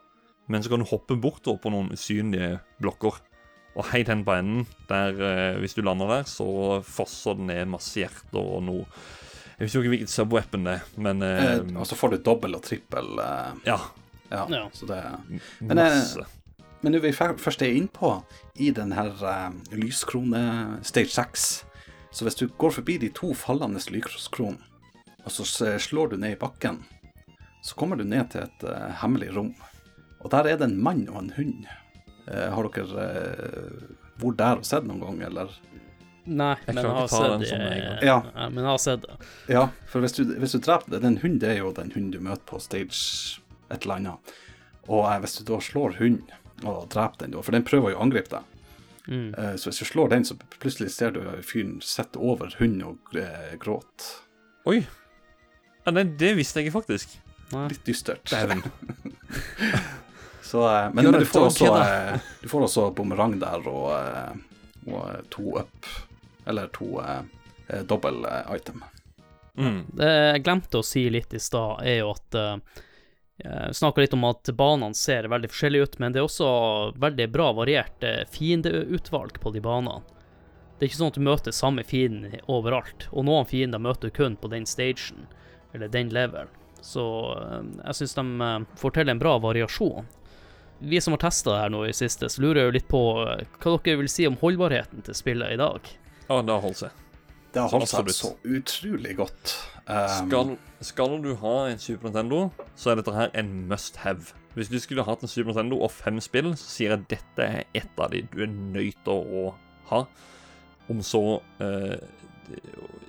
Men 0.51 0.63
så 0.63 0.69
kan 0.73 0.83
du 0.83 0.89
hoppe 0.89 1.15
bortover 1.15 1.61
på 1.63 1.71
noen 1.71 1.93
usynlige 1.95 2.57
blokker. 2.83 3.21
Og 3.73 3.87
helt 3.89 4.11
hen 4.11 4.21
på 4.27 4.35
enden, 4.35 4.67
der 4.89 5.15
eh, 5.17 5.59
hvis 5.63 5.73
du 5.73 5.81
lander 5.81 6.11
der, 6.11 6.27
så 6.29 6.45
fosser 6.85 7.39
det 7.39 7.47
ned 7.47 7.71
masse 7.71 7.95
hjerter 7.97 8.37
og 8.41 8.61
noe 8.67 8.83
Jeg 9.53 9.67
vet 9.69 9.75
ikke 9.79 9.93
hvilket 9.93 10.11
subweapon 10.11 10.67
det 10.67 10.75
er, 10.75 10.85
men 10.97 11.21
eh, 11.25 11.41
Eh, 11.55 11.75
og 11.79 11.87
så 11.87 11.95
får 11.97 12.13
du 12.13 12.23
dobbel 12.25 12.57
og 12.57 12.63
trippel. 12.65 13.17
Eh, 13.21 13.51
Ja. 13.69 13.79
ja, 14.29 14.45
Ja. 14.49 14.63
Så 14.73 14.85
det 14.89 15.01
Men, 15.61 15.77
eh, 15.77 15.83
Masse. 15.83 16.25
Men 16.81 16.91
når 16.91 16.99
vi 17.01 17.11
først 17.13 17.61
er 17.61 17.71
innpå 17.71 18.23
i 18.59 18.69
den 18.71 18.91
her 18.91 19.13
eh, 19.23 19.51
lyskrone 19.71 20.79
stage 20.83 21.09
6, 21.15 21.65
så 22.11 22.25
hvis 22.25 22.35
du 22.35 22.47
går 22.47 22.71
forbi 22.71 22.97
de 22.97 23.09
to 23.09 23.33
fallende 23.33 23.79
lyskronene, 23.89 24.59
og 25.25 25.31
så 25.31 25.45
slår 25.79 26.09
du 26.09 26.17
ned 26.17 26.35
i 26.35 26.35
bakken, 26.35 26.83
så 27.63 27.77
kommer 27.79 27.99
du 27.99 28.03
ned 28.07 28.29
til 28.33 28.43
et 28.43 28.65
uh, 28.67 28.89
hemmelig 29.01 29.31
rom. 29.35 29.53
Og 30.23 30.31
der 30.33 30.51
er 30.51 30.59
det 30.59 30.67
en 30.67 30.79
mann 30.83 31.05
og 31.09 31.21
en 31.21 31.33
hund. 31.37 31.67
Uh, 32.27 32.49
har 32.55 32.67
dere 32.75 33.05
uh, 33.07 33.93
vært 34.21 34.39
der 34.41 34.59
og 34.61 34.67
sett 34.67 34.87
noen 34.87 35.01
gang, 35.03 35.21
eller? 35.31 35.55
Nei, 36.23 36.53
Jeg 36.63 36.75
men 36.75 36.85
jeg 36.85 36.95
har 36.95 37.09
sett 37.11 37.41
det. 37.41 38.05
Ja. 38.07 38.17
Ja, 38.31 38.45
men 38.47 38.61
jeg 38.61 38.69
har 38.69 38.79
sett 38.79 39.01
det. 39.03 39.15
Ja, 39.51 39.63
for 39.91 40.03
hvis 40.03 40.15
du, 40.15 40.23
hvis 40.39 40.55
du 40.55 40.61
dreper 40.63 41.01
Den 41.03 41.17
hunden 41.19 41.41
det 41.41 41.49
er 41.51 41.57
jo 41.59 41.73
den 41.75 41.91
hunden 41.91 42.13
du 42.13 42.21
møter 42.23 42.45
på 42.47 42.61
stage 42.63 43.41
et 43.67 43.83
eller 43.83 43.99
annet. 43.99 44.33
Og 44.87 45.03
eh, 45.09 45.17
hvis 45.23 45.35
du 45.39 45.43
da 45.51 45.59
slår 45.63 45.97
hunden 45.99 46.31
og 46.63 46.87
dreper 46.93 47.25
den, 47.25 47.35
for 47.43 47.55
den 47.55 47.65
prøver 47.67 47.91
jo 47.91 47.99
å 47.99 48.05
angripe 48.07 48.31
deg 48.37 48.49
Mm. 49.03 49.33
Eh, 49.35 49.55
Så 49.59 49.67
hvis 49.67 49.81
du 49.81 49.85
slår 49.85 50.13
den, 50.13 50.23
så 50.23 50.37
plutselig 50.63 50.93
ser 50.95 51.11
du 51.11 51.19
fyren 51.43 51.81
sitte 51.83 52.15
over 52.23 52.53
hunden 52.55 52.85
og 52.87 53.17
gråte. 53.59 54.05
Oi. 54.63 54.77
Ja, 55.83 55.91
nei, 55.91 56.05
det 56.07 56.29
visste 56.37 56.63
jeg 56.63 56.71
faktisk. 56.71 57.17
Nei. 57.53 57.67
Litt 57.71 57.85
dystert. 57.85 58.25
Dæven. 58.31 58.63
Så, 60.53 60.67
eh, 60.67 60.93
men, 60.93 61.05
men 61.05 61.13
du 61.13 61.25
får 61.25 61.45
også, 61.45 61.77
eh, 61.81 62.19
du 62.41 62.49
får 62.49 62.61
også 62.61 62.89
bumerang 62.91 63.39
der 63.41 63.63
og, 63.65 63.87
eh, 63.97 64.91
og 64.93 65.29
to 65.33 65.55
up. 65.57 65.87
Eller 66.45 66.67
to 66.75 66.99
eh, 67.01 67.81
dobbel 67.89 68.19
item. 68.53 68.83
Mm. 69.57 69.79
Det 69.97 70.11
jeg 70.11 70.43
glemte 70.45 70.77
å 70.77 70.85
si 70.85 71.07
litt 71.09 71.33
i 71.33 71.41
stad, 71.41 71.81
er 71.81 71.99
jo 72.03 72.11
at 72.13 72.37
uh, 72.37 72.81
Jeg 73.41 73.75
snakka 73.77 74.01
litt 74.01 74.13
om 74.13 74.25
at 74.29 74.49
banene 74.53 74.93
ser 74.97 75.25
veldig 75.29 75.49
forskjellige 75.49 75.89
ut, 75.89 75.99
men 76.01 76.13
det 76.13 76.21
er 76.21 76.29
også 76.29 76.49
veldig 77.01 77.27
bra 77.33 77.49
variert 77.57 78.05
fiendeutvalg 78.33 79.41
på 79.41 79.53
de 79.57 79.61
banene. 79.61 80.05
Det 80.77 80.85
er 80.85 80.91
ikke 80.91 81.01
sånn 81.01 81.13
at 81.15 81.17
du 81.17 81.25
møter 81.25 81.55
samme 81.55 81.85
fienden 81.85 82.37
overalt, 82.45 83.07
og 83.09 83.25
noen 83.25 83.49
fiender 83.49 83.81
møter 83.81 84.13
du 84.13 84.17
kun 84.21 84.37
på 84.37 84.53
den 84.53 84.69
stagen, 84.69 85.25
eller 85.73 85.89
den 85.89 86.13
level. 86.13 86.53
Så 86.83 87.05
eh, 87.39 87.61
jeg 87.85 87.99
syns 88.01 88.17
de 88.19 88.25
eh, 88.49 88.67
får 88.79 88.97
til 88.97 89.13
en 89.13 89.21
bra 89.21 89.37
variasjon. 89.43 90.09
Vi 90.83 90.99
som 91.01 91.15
har 91.15 91.21
testa 91.23 91.53
det 91.53 91.61
her 91.61 91.71
nå 91.71 91.85
i 91.87 91.95
siste, 91.95 92.27
så 92.29 92.43
lurer 92.43 92.63
jeg 92.63 92.69
jo 92.69 92.75
litt 92.75 92.89
på 92.91 93.03
eh, 93.23 93.45
hva 93.63 93.77
dere 93.77 94.01
vil 94.01 94.11
si 94.11 94.27
om 94.27 94.35
holdbarheten 94.41 95.05
til 95.07 95.15
spillet 95.15 95.55
i 95.55 95.59
dag. 95.61 95.87
Ja, 96.27 96.41
det 96.41 96.51
har 96.51 96.63
holdt 96.63 96.81
seg. 96.83 96.99
Det 97.53 97.61
har 97.61 97.71
holdt 97.71 97.91
seg 97.91 98.09
så 98.17 98.33
utrolig 98.43 99.15
godt. 99.19 99.55
Um, 99.85 100.07
Skal, 100.09 100.53
skal 100.83 101.17
du 101.21 101.33
ha 101.41 101.53
en 101.69 101.79
Super 101.79 102.09
Nintendo, 102.09 102.47
så 102.79 102.91
er 102.91 102.99
dette 102.99 103.13
her 103.15 103.31
en 103.37 103.51
must 103.69 103.99
have. 104.03 104.33
Hvis 104.57 104.71
du 104.71 104.79
skulle 104.81 105.05
hatt 105.05 105.23
en 105.23 105.31
Super 105.31 105.51
Nintendo 105.51 105.79
og 105.85 105.91
fem 105.93 106.19
spill, 106.23 106.51
så 106.57 106.69
sier 106.71 106.93
jeg 106.93 107.01
at 107.01 107.09
dette 107.11 107.47
er 107.59 107.67
ett 107.77 108.01
av 108.01 108.11
de 108.13 108.23
du 108.31 108.41
er 108.45 108.51
nødt 108.51 108.99
til 109.05 109.39
å 109.39 109.45
ha. 109.91 110.03
Om 110.91 111.03
så 111.05 111.23
eh, 111.63 111.95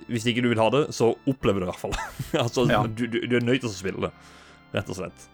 Hvis 0.07 0.25
ikke 0.29 0.43
du 0.45 0.49
vil 0.51 0.59
ha 0.61 0.67
det, 0.73 0.83
så 0.95 1.11
opplever 1.27 1.59
du 1.61 1.65
det 1.65 1.69
i 1.69 1.71
hvert 1.73 1.81
fall. 1.81 1.95
altså, 2.45 2.65
Ja. 2.71 2.83
du, 2.87 3.05
du, 3.07 3.19
du 3.25 3.35
er 3.39 3.45
nødt 3.45 3.63
til 3.63 3.69
å 3.71 3.73
spille 3.73 4.07
det, 4.07 4.11
rett 4.75 4.91
og 4.93 4.99
slett. 4.99 5.25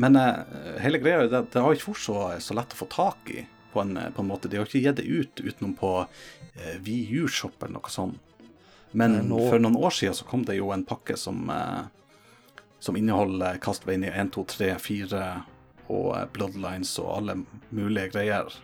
Men 0.00 0.16
uh, 0.18 0.42
hele 0.82 0.98
greia 1.02 1.26
det, 1.30 1.40
det 1.54 1.62
har 1.62 1.74
ikke 1.76 1.92
vært 1.92 2.02
så, 2.04 2.18
så 2.42 2.56
lett 2.58 2.74
å 2.74 2.78
få 2.80 2.88
tak 2.90 3.30
i, 3.34 3.44
på 3.74 3.82
en, 3.82 3.94
på 4.14 4.22
en 4.24 4.30
måte. 4.30 4.50
De 4.50 4.58
har 4.58 4.66
ikke 4.66 4.82
gitt 4.82 4.98
det 5.00 5.06
ut 5.06 5.42
utenom 5.44 5.74
på 5.78 5.90
uh, 6.04 6.76
VU-shop 6.86 7.58
eller 7.62 7.76
noe 7.78 7.92
sånt. 7.94 8.20
Men 8.94 9.16
Nei, 9.18 9.24
nå- 9.26 9.48
for 9.50 9.58
noen 9.62 9.78
år 9.82 9.94
siden 9.94 10.14
så 10.14 10.26
kom 10.30 10.44
det 10.46 10.58
jo 10.60 10.70
en 10.74 10.84
pakke 10.86 11.16
som, 11.18 11.44
uh, 11.50 11.86
som 12.82 12.94
inneholder 12.98 13.58
Castlevania 13.62 14.12
1, 14.22 14.30
2, 14.36 14.44
3, 14.54 14.70
4 14.82 15.22
og 15.92 16.06
eh, 16.16 16.22
Bloodlines 16.32 16.94
og 17.02 17.10
alle 17.18 17.34
mulige 17.74 18.06
greier. 18.14 18.54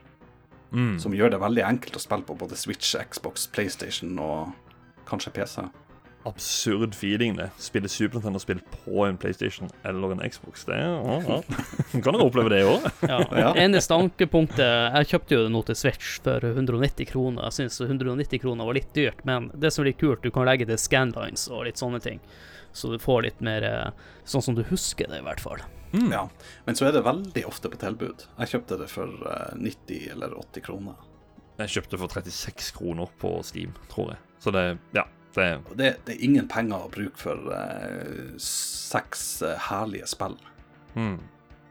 Mm. 0.70 1.00
som 1.02 1.10
gjør 1.12 1.32
det 1.34 1.38
veldig 1.42 1.62
enkelt 1.66 1.96
å 1.98 2.00
spille 2.00 2.22
på 2.28 2.34
både 2.38 2.54
Switch, 2.54 2.92
Xbox, 2.94 3.48
PlayStation 3.50 4.12
og 4.22 4.52
kanskje 5.10 5.32
PC. 5.36 5.64
Absurd 6.28 6.94
feeling, 6.94 7.36
det. 7.36 7.46
Spille 7.56 7.88
Super 7.88 8.18
Nintendo-spill 8.18 8.58
på 8.84 9.04
en 9.06 9.16
PlayStation 9.16 9.70
eller 9.84 10.12
en 10.12 10.30
Xbox. 10.30 10.66
Det 10.68 10.76
er, 10.76 10.90
ja, 10.90 11.22
ja. 11.28 11.62
Kan 12.02 12.12
dere 12.12 12.26
oppleve 12.26 12.52
det 12.52 12.60
i 12.60 12.66
Ja. 13.08 13.20
Ja. 13.32 13.54
Eneste 13.56 13.96
ankepunktet 13.96 14.60
Jeg 14.60 15.08
kjøpte 15.14 15.38
jo 15.38 15.46
det 15.46 15.52
nå 15.54 15.62
til 15.64 15.78
Switch 15.80 16.18
for 16.20 16.44
190 16.44 17.08
kroner. 17.08 17.48
Jeg 17.48 17.56
syns 17.62 17.80
190 17.80 18.42
kroner 18.42 18.68
var 18.68 18.76
litt 18.76 18.92
dyrt, 18.94 19.24
men 19.24 19.48
det 19.54 19.72
som 19.72 19.84
er 19.84 19.94
litt 19.94 20.02
kult, 20.02 20.20
du 20.22 20.30
kan 20.34 20.44
legge 20.48 20.68
til 20.68 20.80
scanlines 20.80 21.48
og 21.48 21.64
litt 21.70 21.80
sånne 21.80 22.02
ting. 22.04 22.20
Så 22.76 22.92
du 22.92 23.00
får 23.00 23.22
litt 23.24 23.40
mer 23.40 23.64
eh, 23.66 24.08
sånn 24.28 24.44
som 24.44 24.54
du 24.54 24.62
husker 24.68 25.08
det, 25.08 25.22
i 25.22 25.26
hvert 25.26 25.40
fall. 25.40 25.64
Mm. 25.96 26.12
Ja. 26.12 26.26
Men 26.68 26.76
så 26.76 26.86
er 26.86 26.94
det 26.94 27.06
veldig 27.08 27.46
ofte 27.48 27.72
på 27.72 27.80
tilbud. 27.80 28.28
Jeg 28.38 28.52
kjøpte 28.52 28.78
det 28.84 28.90
for 28.92 29.08
eh, 29.08 29.56
90 29.56 30.12
eller 30.12 30.36
80 30.36 30.68
kroner. 30.68 31.00
Jeg 31.60 31.74
kjøpte 31.76 32.00
for 32.00 32.20
36 32.20 32.70
kroner 32.76 33.10
på 33.20 33.34
Steam, 33.46 33.74
tror 33.92 34.14
jeg. 34.14 34.22
Så 34.40 34.54
det 34.54 34.66
Ja. 34.96 35.06
Det, 35.34 35.44
det, 35.78 35.90
det 36.06 36.14
er 36.16 36.24
ingen 36.26 36.48
penger 36.50 36.88
å 36.88 36.88
bruke 36.90 37.14
for 37.14 37.52
uh, 37.54 38.32
seks 38.42 39.42
uh, 39.46 39.54
herlige 39.68 40.08
spill. 40.10 40.34
mm. 40.96 41.20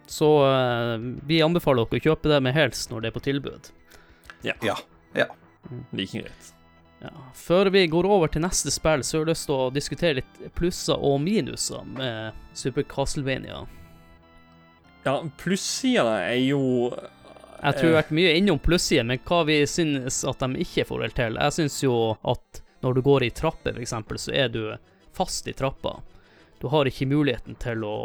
Så 0.09 0.29
uh, 0.41 0.95
vi 1.27 1.41
anbefaler 1.43 1.83
dere 1.85 1.99
å 1.99 2.05
kjøpe 2.07 2.31
det 2.31 2.39
med 2.41 2.55
hels 2.55 2.87
når 2.89 3.03
det 3.03 3.09
er 3.11 3.17
på 3.17 3.25
tilbud. 3.27 3.67
Ja. 4.47 4.55
ja. 4.63 5.27
Like 5.91 6.23
greit. 6.23 6.53
Ja. 7.03 7.11
Før 7.35 7.69
vi 7.71 7.83
går 7.87 8.07
over 8.07 8.31
til 8.31 8.43
neste 8.43 8.71
spill, 8.73 9.03
så 9.03 9.19
har 9.19 9.27
jeg 9.27 9.31
lyst 9.33 9.47
til 9.47 9.55
å 9.55 9.67
diskutere 9.75 10.19
litt 10.21 10.39
plusser 10.57 10.99
og 10.99 11.19
minuser 11.23 11.83
med 11.87 12.39
Super 12.57 12.87
Castlevania. 12.87 13.65
Ja, 15.05 15.19
plussida 15.39 16.17
er 16.25 16.41
jo 16.41 16.89
Jeg 17.63 17.75
tror 17.75 17.85
jeg 17.89 17.93
har 17.95 18.01
vært 18.03 18.15
mye 18.15 18.35
innom 18.39 18.59
plussiden, 18.63 19.07
men 19.11 19.19
hva 19.27 19.41
vi 19.47 19.57
synes 19.67 20.21
at 20.27 20.39
de 20.39 20.63
ikke 20.63 20.85
får 20.87 21.01
helt 21.05 21.17
til. 21.19 21.39
Jeg 21.41 21.55
syns 21.57 21.79
jo 21.83 21.95
at 22.23 22.61
når 22.83 22.95
du 22.95 23.01
går 23.03 23.25
i 23.27 23.29
trapper, 23.35 23.75
f.eks., 23.75 23.95
så 24.23 24.31
er 24.35 24.47
du 24.53 24.61
fast 25.17 25.47
i 25.51 25.53
trappa. 25.53 25.97
Du 26.61 26.67
har 26.71 26.87
ikke 26.87 27.07
muligheten 27.07 27.55
til 27.59 27.83
å 27.83 27.95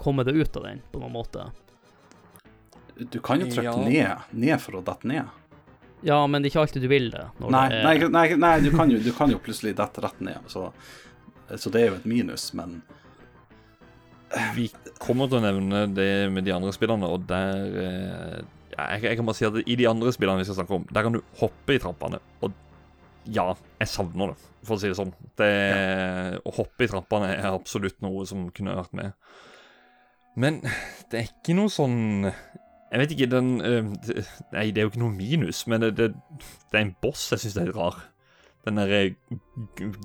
komme 0.00 0.24
deg 0.24 0.36
ut 0.42 0.56
av 0.60 0.64
den 0.68 0.82
på 0.92 1.00
noen 1.00 1.12
måte. 1.16 1.46
Du 2.96 3.18
kan 3.24 3.40
jo 3.40 3.46
trykke 3.48 3.64
Ja. 3.64 3.76
ned, 3.76 4.16
ned 4.30 4.60
for 4.60 4.76
å 4.80 4.84
dette 4.84 5.08
ned. 5.08 5.24
Ja, 6.02 6.26
men 6.26 6.42
det 6.42 6.48
er 6.48 6.50
ikke 6.54 6.60
alltid 6.66 6.82
du 6.82 6.88
vil 6.88 7.10
det. 7.12 7.26
Når 7.40 7.50
Nei, 7.52 7.68
det 7.68 7.78
er, 7.78 7.84
nei, 7.84 8.08
nei, 8.08 8.36
nei 8.36 8.54
du, 8.64 8.70
kan 8.76 8.90
jo, 8.92 8.98
du 9.04 9.12
kan 9.12 9.30
jo 9.32 9.38
plutselig 9.38 9.74
dette 9.76 10.00
rett 10.04 10.20
ned. 10.20 10.38
Så, 10.48 10.70
så 11.56 11.72
det 11.72 11.80
er 11.82 11.88
jo 11.90 11.98
et 12.00 12.06
minus, 12.08 12.52
men 12.56 12.82
Vi 14.54 14.68
kommer 15.02 15.26
til 15.30 15.40
å 15.40 15.44
nevne 15.44 15.84
det 15.94 16.10
med 16.30 16.44
de 16.46 16.52
andre 16.54 16.72
spillene, 16.76 17.08
og 17.10 17.24
der 17.30 17.78
eh, 17.82 18.40
ja, 18.76 18.84
jeg, 18.94 19.02
jeg 19.08 19.18
kan 19.18 19.26
bare 19.26 19.38
si 19.40 19.46
at 19.48 19.56
I 19.64 19.76
de 19.80 19.88
andre 19.90 20.12
spillene 20.14 20.38
vi 20.42 20.46
skal 20.48 20.60
snakke 20.60 20.76
om, 20.78 20.84
der 20.94 21.06
kan 21.06 21.16
du 21.16 21.20
hoppe 21.40 21.74
i 21.74 21.80
trappene. 21.82 22.20
Og 22.46 22.54
ja, 23.30 23.48
jeg 23.82 23.90
savner 23.90 24.32
det, 24.32 24.46
for 24.64 24.76
å 24.76 24.80
si 24.80 24.88
det 24.90 24.96
sånn. 24.98 25.10
Det, 25.38 25.50
Å 26.46 26.54
hoppe 26.56 26.86
i 26.86 26.90
trappene 26.90 27.32
er 27.34 27.50
absolutt 27.50 27.98
noe 28.04 28.22
som 28.28 28.46
kunne 28.54 28.78
vært 28.78 28.94
med. 28.96 29.12
Men 30.40 30.60
det 31.10 31.18
er 31.18 31.26
ikke 31.26 31.56
noe 31.58 31.68
sånn 31.74 31.96
Jeg 32.30 33.00
vet 33.02 33.12
ikke, 33.16 33.26
den 33.32 33.48
det- 33.58 34.22
Nei, 34.54 34.68
det 34.70 34.78
er 34.78 34.86
jo 34.86 34.92
ikke 34.92 35.02
noe 35.02 35.14
minus, 35.14 35.64
men 35.66 35.82
det, 35.82 35.90
det, 35.98 36.08
det 36.70 36.78
er 36.78 36.84
en 36.86 36.94
boss 37.02 37.26
jeg 37.34 37.42
syns 37.44 37.58
er 37.58 37.66
litt 37.68 37.76
rar. 37.76 37.98
Den 38.66 38.76
derre 38.76 39.14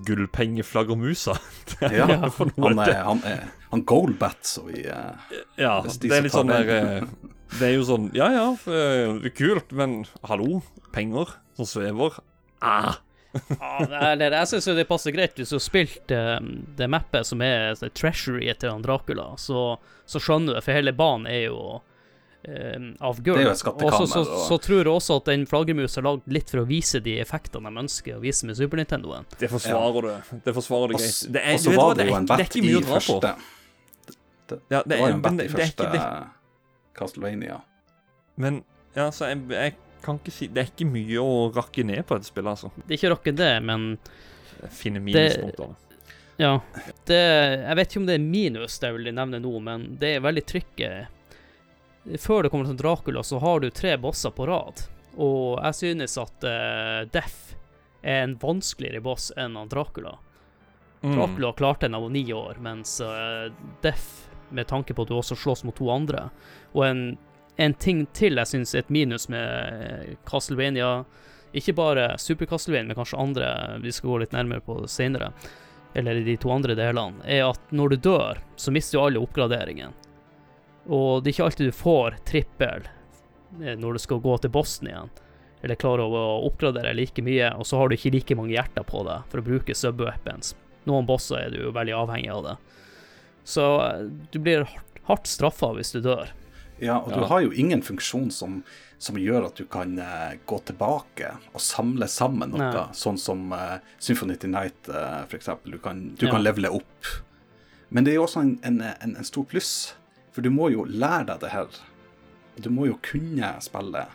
gullpengeflaggermusa. 0.08 1.36
Er 1.84 1.96
ja, 1.98 2.06
han 2.08 2.80
er, 2.80 3.02
han 3.04 3.24
er 3.28 3.42
han 3.76 3.86
Goldbat, 3.86 4.46
så 4.46 4.64
vi 4.70 4.86
eh, 4.88 5.40
Ja, 5.60 5.82
det 5.84 6.12
er 6.12 6.24
litt 6.24 6.36
sånn 6.36 6.52
der 6.52 6.70
eh, 6.72 7.08
Det 7.58 7.68
er 7.68 7.74
jo 7.76 7.88
sånn 7.88 8.06
Ja 8.16 8.30
ja, 8.32 8.46
eh, 8.72 9.26
kult, 9.36 9.74
men 9.76 10.04
hallo? 10.24 10.62
Penger 10.96 11.36
som 11.58 11.68
svever? 11.68 12.22
Ah! 12.64 13.02
ah, 13.60 13.84
det, 14.16 14.30
jeg 14.32 14.48
syns 14.48 14.70
det 14.78 14.88
passer 14.88 15.12
greit 15.12 15.36
hvis 15.36 15.52
du 15.52 15.58
har 15.58 15.66
spilt 15.66 16.14
eh, 16.16 16.38
det 16.80 16.88
mappet 16.92 17.28
som 17.28 17.44
er 17.44 17.76
treasuryet 17.92 18.62
til 18.64 18.72
han 18.72 18.86
Dracula, 18.86 19.34
så, 19.40 19.74
så 20.08 20.22
skjønner 20.24 20.56
du, 20.56 20.64
for 20.64 20.78
hele 20.78 20.96
banen 20.96 21.28
er 21.32 21.50
jo 21.50 21.60
eh, 21.76 21.84
av 23.00 23.22
gull. 23.26 23.42
Og 23.48 23.58
så, 23.58 24.06
så, 24.08 24.24
så 24.48 24.58
tror 24.62 24.82
jeg 24.82 24.92
også 24.92 25.18
at 25.22 25.30
den 25.32 25.46
flaggermus 25.50 25.98
er 25.98 26.06
lagd 26.06 26.28
litt 26.32 26.52
for 26.52 26.62
å 26.64 26.66
vise 26.70 27.02
de 27.04 27.18
effektene 27.24 27.72
de 27.72 27.84
ønsker 27.86 28.18
å 28.18 28.22
vise 28.24 28.48
med 28.50 28.58
Super 28.60 28.82
Nintendo. 28.82 29.18
Det 29.40 29.50
forsvarer 29.52 30.08
du. 30.08 30.38
Det 30.46 30.56
forsvarer 30.56 30.94
du 30.94 30.98
greit. 31.00 31.22
Det 31.34 31.44
er, 31.44 31.58
du 31.58 31.70
vet 31.72 31.80
var 31.80 31.96
det 31.96 32.04
det 32.04 32.10
jo 32.10 32.16
er, 32.16 32.20
en 32.22 32.30
bet 32.32 32.46
ikke 32.46 32.62
i 32.62 32.66
mye 32.68 32.82
å 32.82 32.84
dra 32.86 33.00
på. 33.00 33.20
første 33.22 34.60
Ja, 34.70 34.84
Det 34.86 35.00
var 35.00 35.10
jo 35.10 35.16
en 35.18 35.24
bet 35.26 35.42
i 35.46 35.50
første 35.56 35.90
det, 35.96 36.04
Castlevania. 36.96 37.62
Men 38.36 38.62
ja, 38.96 39.10
så 39.12 39.32
jeg, 39.32 39.42
jeg 39.52 39.76
kan 40.06 40.20
ikke 40.20 40.34
si 40.34 40.48
Det 40.54 40.62
er 40.62 40.70
ikke 40.70 40.88
mye 40.88 41.24
å 41.24 41.50
rakke 41.56 41.84
ned 41.88 42.06
på 42.08 42.20
et 42.20 42.28
spillet, 42.28 42.52
altså. 42.54 42.70
Det 42.84 42.94
er 42.94 43.00
ikke 43.00 43.10
å 43.10 43.16
rakke 43.16 43.34
det, 43.36 43.52
men 43.66 43.90
Jeg 44.84 45.02
minuspunkter. 45.02 45.76
ja. 46.38 46.54
Det, 47.08 47.20
jeg 47.64 47.80
vet 47.80 47.90
ikke 47.90 48.04
om 48.04 48.08
det 48.08 48.16
er 48.20 48.24
minus 48.24 48.80
det 48.80 48.92
jeg 48.92 48.98
vil 49.00 49.12
nevne 49.16 49.42
nå, 49.44 49.54
men 49.66 49.88
det 50.00 50.16
er 50.16 50.24
veldig 50.24 50.46
trykket. 50.48 51.15
Før 52.06 52.44
det 52.44 52.52
kommer 52.54 52.70
til 52.70 52.78
Dracula, 52.78 53.24
så 53.24 53.40
har 53.42 53.60
du 53.60 53.70
tre 53.74 53.96
bosser 53.98 54.34
på 54.36 54.46
rad, 54.46 54.84
og 55.18 55.58
jeg 55.64 55.76
synes 55.80 56.18
at 56.22 56.46
uh, 56.46 57.02
Death 57.10 57.56
er 58.06 58.22
en 58.28 58.36
vanskeligere 58.38 59.02
boss 59.02 59.32
enn 59.38 59.58
Dracula. 59.72 60.14
Mm. 61.02 61.16
Dracula 61.16 61.54
klarte 61.58 61.90
en 61.90 61.98
av 61.98 62.06
ni 62.12 62.28
år, 62.34 62.60
mens 62.62 63.00
uh, 63.02 63.50
Death, 63.82 64.30
med 64.50 64.68
tanke 64.70 64.94
på 64.94 65.02
at 65.06 65.10
du 65.10 65.16
også 65.18 65.36
slåss 65.36 65.64
mot 65.66 65.74
to 65.76 65.88
andre 65.90 66.28
Og 66.78 66.84
en, 66.86 67.00
en 67.58 67.74
ting 67.74 68.04
til 68.14 68.38
jeg 68.38 68.52
syns 68.52 68.76
er 68.76 68.84
et 68.84 68.92
minus 68.94 69.26
med 69.34 69.42
eh, 69.42 70.12
Castlevania, 70.30 71.00
ikke 71.58 71.74
bare 71.74 72.12
Super 72.22 72.46
Castlevania, 72.46 72.92
men 72.92 73.00
kanskje 73.00 73.20
andre 73.20 73.48
vi 73.82 73.94
skal 73.96 74.12
gå 74.12 74.20
litt 74.22 74.36
nærmere 74.36 74.62
på 74.62 74.84
senere, 74.92 75.32
eller 75.98 76.22
de 76.22 76.38
to 76.38 76.52
andre 76.54 76.76
delene, 76.78 77.24
er 77.26 77.48
at 77.48 77.74
når 77.74 77.96
du 77.96 78.10
dør, 78.12 78.44
så 78.56 78.74
mister 78.76 79.00
du 79.00 79.06
alle 79.06 79.24
oppgraderingene. 79.24 80.05
Og 80.88 81.24
det 81.24 81.30
er 81.32 81.34
ikke 81.34 81.46
alltid 81.50 81.70
du 81.72 81.76
får 81.76 82.18
trippel 82.30 82.88
eh, 83.64 83.76
når 83.80 83.94
du 83.98 84.00
skal 84.04 84.20
gå 84.22 84.38
til 84.44 84.52
bossen 84.54 84.88
igjen, 84.92 85.10
eller 85.66 85.80
klarer 85.82 86.06
å 86.14 86.24
oppgradere 86.46 86.94
like 86.94 87.24
mye, 87.26 87.50
og 87.58 87.66
så 87.66 87.80
har 87.80 87.90
du 87.90 87.96
ikke 87.98 88.14
like 88.14 88.38
mange 88.38 88.54
hjerter 88.54 88.86
på 88.86 89.02
deg 89.08 89.24
for 89.32 89.42
å 89.42 89.46
bruke 89.48 89.74
sub-weapons. 89.76 90.54
Noen 90.86 91.08
bosser 91.10 91.48
er 91.48 91.50
du 91.56 91.64
jo 91.64 91.72
veldig 91.74 91.96
avhengig 91.98 92.30
av 92.36 92.44
det. 92.46 92.56
Så 93.46 93.66
eh, 93.88 94.04
du 94.32 94.40
blir 94.42 94.68
hardt, 95.10 95.28
straffa 95.30 95.72
hvis 95.78 95.94
du 95.96 96.02
dør. 96.06 96.30
Ja, 96.78 96.98
og 97.00 97.14
du 97.14 97.22
Ja. 97.22 97.26
har 97.32 97.42
jo 97.46 97.54
ingen 97.56 97.82
funksjon 97.82 98.30
som, 98.36 98.60
som 99.00 99.16
gjør 99.16 99.46
at 99.48 99.56
du 99.56 99.64
kan 99.72 99.94
uh, 99.98 100.34
gå 100.46 100.58
tilbake 100.68 101.30
og 101.56 101.62
samle 101.64 102.04
sammen 102.12 102.52
noe, 102.52 102.68
Nei. 102.74 102.82
sånn 102.92 103.16
som 103.18 103.46
uh, 103.56 103.78
Symphony 103.98 104.36
Night, 104.52 104.90
uh, 104.92 105.24
eksempel. 105.32 105.72
Du 105.72 105.80
kan, 105.80 106.02
du 106.20 106.26
Ja. 106.28 106.34
kan 106.34 106.44
levele 106.44 106.68
opp. 106.76 107.08
Men 107.90 108.04
det 108.04 108.12
er 108.12 108.16
jo 108.20 108.26
også 108.26 108.42
en, 108.44 108.60
en, 108.68 108.82
en, 108.82 109.16
en 109.16 109.24
stor 109.24 109.46
pluss, 109.48 109.96
for 110.36 110.44
du 110.44 110.52
må 110.52 110.68
jo 110.74 110.84
lære 110.84 111.26
deg 111.32 111.40
det 111.46 111.52
her. 111.54 111.82
Du 112.60 112.70
må 112.72 112.86
jo 112.90 112.98
kunne 113.04 113.54
spille 113.64 114.06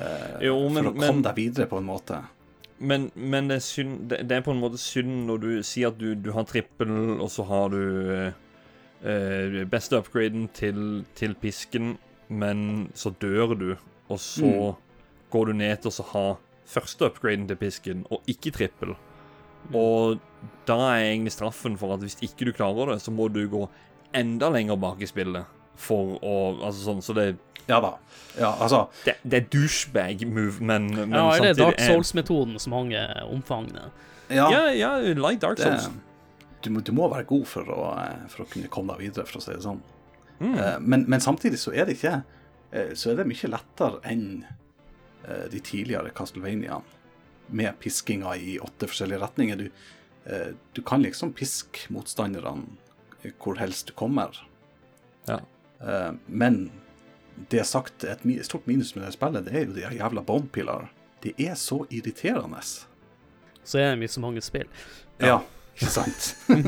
eh, 0.00 0.36
Jo, 0.48 0.56
men- 0.68 0.84
for 0.84 0.90
å 0.90 0.94
komme 0.96 1.12
men- 1.14 1.22
deg 1.28 1.34
videre 1.36 1.66
på 1.70 1.78
en 1.80 1.88
måte. 1.88 2.22
Men, 2.80 3.10
men 3.14 3.48
det, 3.50 3.56
er 3.60 3.64
synd, 3.66 3.96
det, 4.08 4.22
det 4.28 4.38
er 4.38 4.44
på 4.46 4.54
en 4.54 4.60
måte 4.62 4.78
synd 4.80 5.26
når 5.28 5.40
du 5.42 5.48
sier 5.68 5.90
at 5.92 5.98
du, 6.00 6.14
du 6.16 6.30
har 6.32 6.46
trippel, 6.48 6.94
og 7.20 7.28
så 7.28 7.44
har 7.44 7.68
du 7.74 7.82
eh, 8.14 8.32
eh, 9.04 9.58
beste 9.68 9.98
upgraden 10.00 10.46
til, 10.56 11.04
til 11.14 11.34
pisken, 11.42 11.98
men 12.32 12.88
så 12.96 13.12
dør 13.20 13.52
du, 13.60 13.68
og 14.08 14.18
så 14.22 14.72
går 15.30 15.50
du 15.50 15.52
ned 15.60 15.82
til 15.84 15.92
å 15.92 16.06
ha 16.14 16.24
første 16.70 17.10
upgraden 17.10 17.44
til 17.50 17.60
pisken, 17.60 18.06
og 18.10 18.24
ikke 18.32 18.54
trippel. 18.56 18.96
Og 19.76 20.16
da 20.64 20.78
er 20.94 21.10
egentlig 21.10 21.34
straffen 21.36 21.76
for 21.76 21.92
at 21.92 22.00
hvis 22.00 22.16
ikke 22.24 22.48
du 22.48 22.54
klarer 22.56 22.94
det, 22.94 23.02
så 23.04 23.12
må 23.12 23.28
du 23.28 23.42
gå 23.52 23.66
enda 24.16 24.48
lenger 24.50 24.76
bak 24.80 25.00
i 25.02 25.06
spillet 25.08 25.44
for 25.80 26.16
å 26.22 26.34
Altså 26.66 26.82
sånn, 26.84 27.02
så 27.02 27.14
det, 27.16 27.28
Ja 27.68 27.80
da. 27.80 27.94
Ja, 28.38 28.50
altså 28.60 28.88
det, 29.04 29.14
det 29.22 29.38
er 29.42 29.46
douchebag-move, 29.52 30.60
men, 30.60 30.86
men 30.94 31.14
Ja, 31.16 31.30
samtidig 31.36 31.56
Dark 31.60 31.80
er- 31.80 31.92
Souls-metoden 31.92 32.58
som 32.60 32.74
mange 32.74 33.02
omfangene? 33.30 33.90
Ja, 34.30 34.48
Ja, 34.50 34.64
ja, 34.72 34.90
like 34.98 35.40
Dark 35.42 35.58
det, 35.58 35.72
du, 36.62 36.70
må, 36.70 36.80
du 36.84 36.92
må 36.92 37.08
være 37.08 37.24
god 37.24 37.46
for 37.48 37.70
å, 37.72 37.80
eh, 38.02 38.26
for 38.28 38.44
å 38.44 38.48
kunne 38.50 38.68
komme 38.68 38.92
deg 38.94 39.06
videre, 39.08 39.24
for 39.26 39.40
å 39.40 39.42
si 39.42 39.54
det 39.54 39.62
sånn. 39.64 39.80
Mm. 40.40 40.54
Eh, 40.58 40.76
men, 40.80 41.06
men 41.08 41.20
samtidig 41.24 41.58
så 41.62 41.72
er 41.72 41.86
det 41.88 41.96
ikke 41.98 42.18
eh, 42.72 42.92
Så 42.96 43.10
er 43.10 43.16
det 43.20 43.26
mye 43.28 43.48
lettere 43.52 43.98
enn 44.08 44.26
eh, 45.26 45.46
de 45.52 45.60
tidligere 45.60 46.12
Castlevaniaene 46.16 46.98
med 47.50 47.78
piskinga 47.82 48.36
i 48.38 48.58
åtte 48.62 48.86
forskjellige 48.86 49.18
retninger. 49.24 49.56
Du, 49.64 49.70
eh, 50.30 50.52
du 50.76 50.82
kan 50.86 51.02
liksom 51.02 51.32
piske 51.34 51.88
motstanderne 51.90 52.62
hvor 53.42 53.58
helst 53.60 53.88
du 53.88 53.94
kommer. 53.96 54.36
Ja. 55.28 55.40
Uh, 55.80 56.14
men 56.26 56.70
det 57.50 57.64
sagt, 57.66 58.04
et 58.04 58.24
stort 58.44 58.66
minus 58.68 58.94
med 58.96 59.04
det 59.06 59.14
spillet, 59.16 59.44
det 59.46 59.54
er 59.56 59.64
jo 59.64 59.72
de 59.76 59.96
jævla 59.96 60.22
Bone 60.22 60.48
De 60.52 60.88
Det 61.22 61.34
er 61.38 61.54
så 61.54 61.86
irriterende. 61.90 62.62
Så 63.64 63.78
er 63.78 63.90
det 63.90 63.98
mye 63.98 64.08
så 64.08 64.20
mange 64.20 64.40
spill. 64.40 64.68
Ja, 65.20 65.40
ikke 65.74 65.92
sant? 65.92 66.36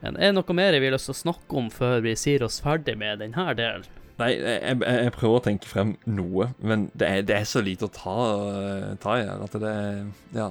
Men 0.00 0.16
er 0.16 0.30
det 0.30 0.36
noe 0.38 0.54
mer 0.56 0.72
vi 0.80 0.86
har 0.88 0.94
lyst 0.94 1.10
til 1.10 1.14
å 1.14 1.22
snakke 1.24 1.56
om 1.60 1.70
før 1.70 2.00
vi 2.04 2.16
sier 2.16 2.42
oss 2.46 2.60
ferdig 2.64 2.96
med 2.98 3.18
denne 3.20 3.54
delen? 3.58 3.84
Nei, 4.20 4.34
jeg, 4.36 4.60
jeg, 4.60 4.80
jeg 4.84 5.12
prøver 5.16 5.38
å 5.38 5.44
tenke 5.44 5.68
frem 5.68 5.94
noe, 6.08 6.50
men 6.60 6.90
det 6.98 7.06
er, 7.08 7.22
det 7.24 7.36
er 7.38 7.46
så 7.48 7.62
lite 7.64 7.88
å 7.88 7.92
ta, 7.94 8.16
ta 9.00 9.16
i 9.16 9.24
her 9.24 9.44
at 9.46 9.54
det 9.62 9.70
er 9.70 10.02
Ja. 10.36 10.50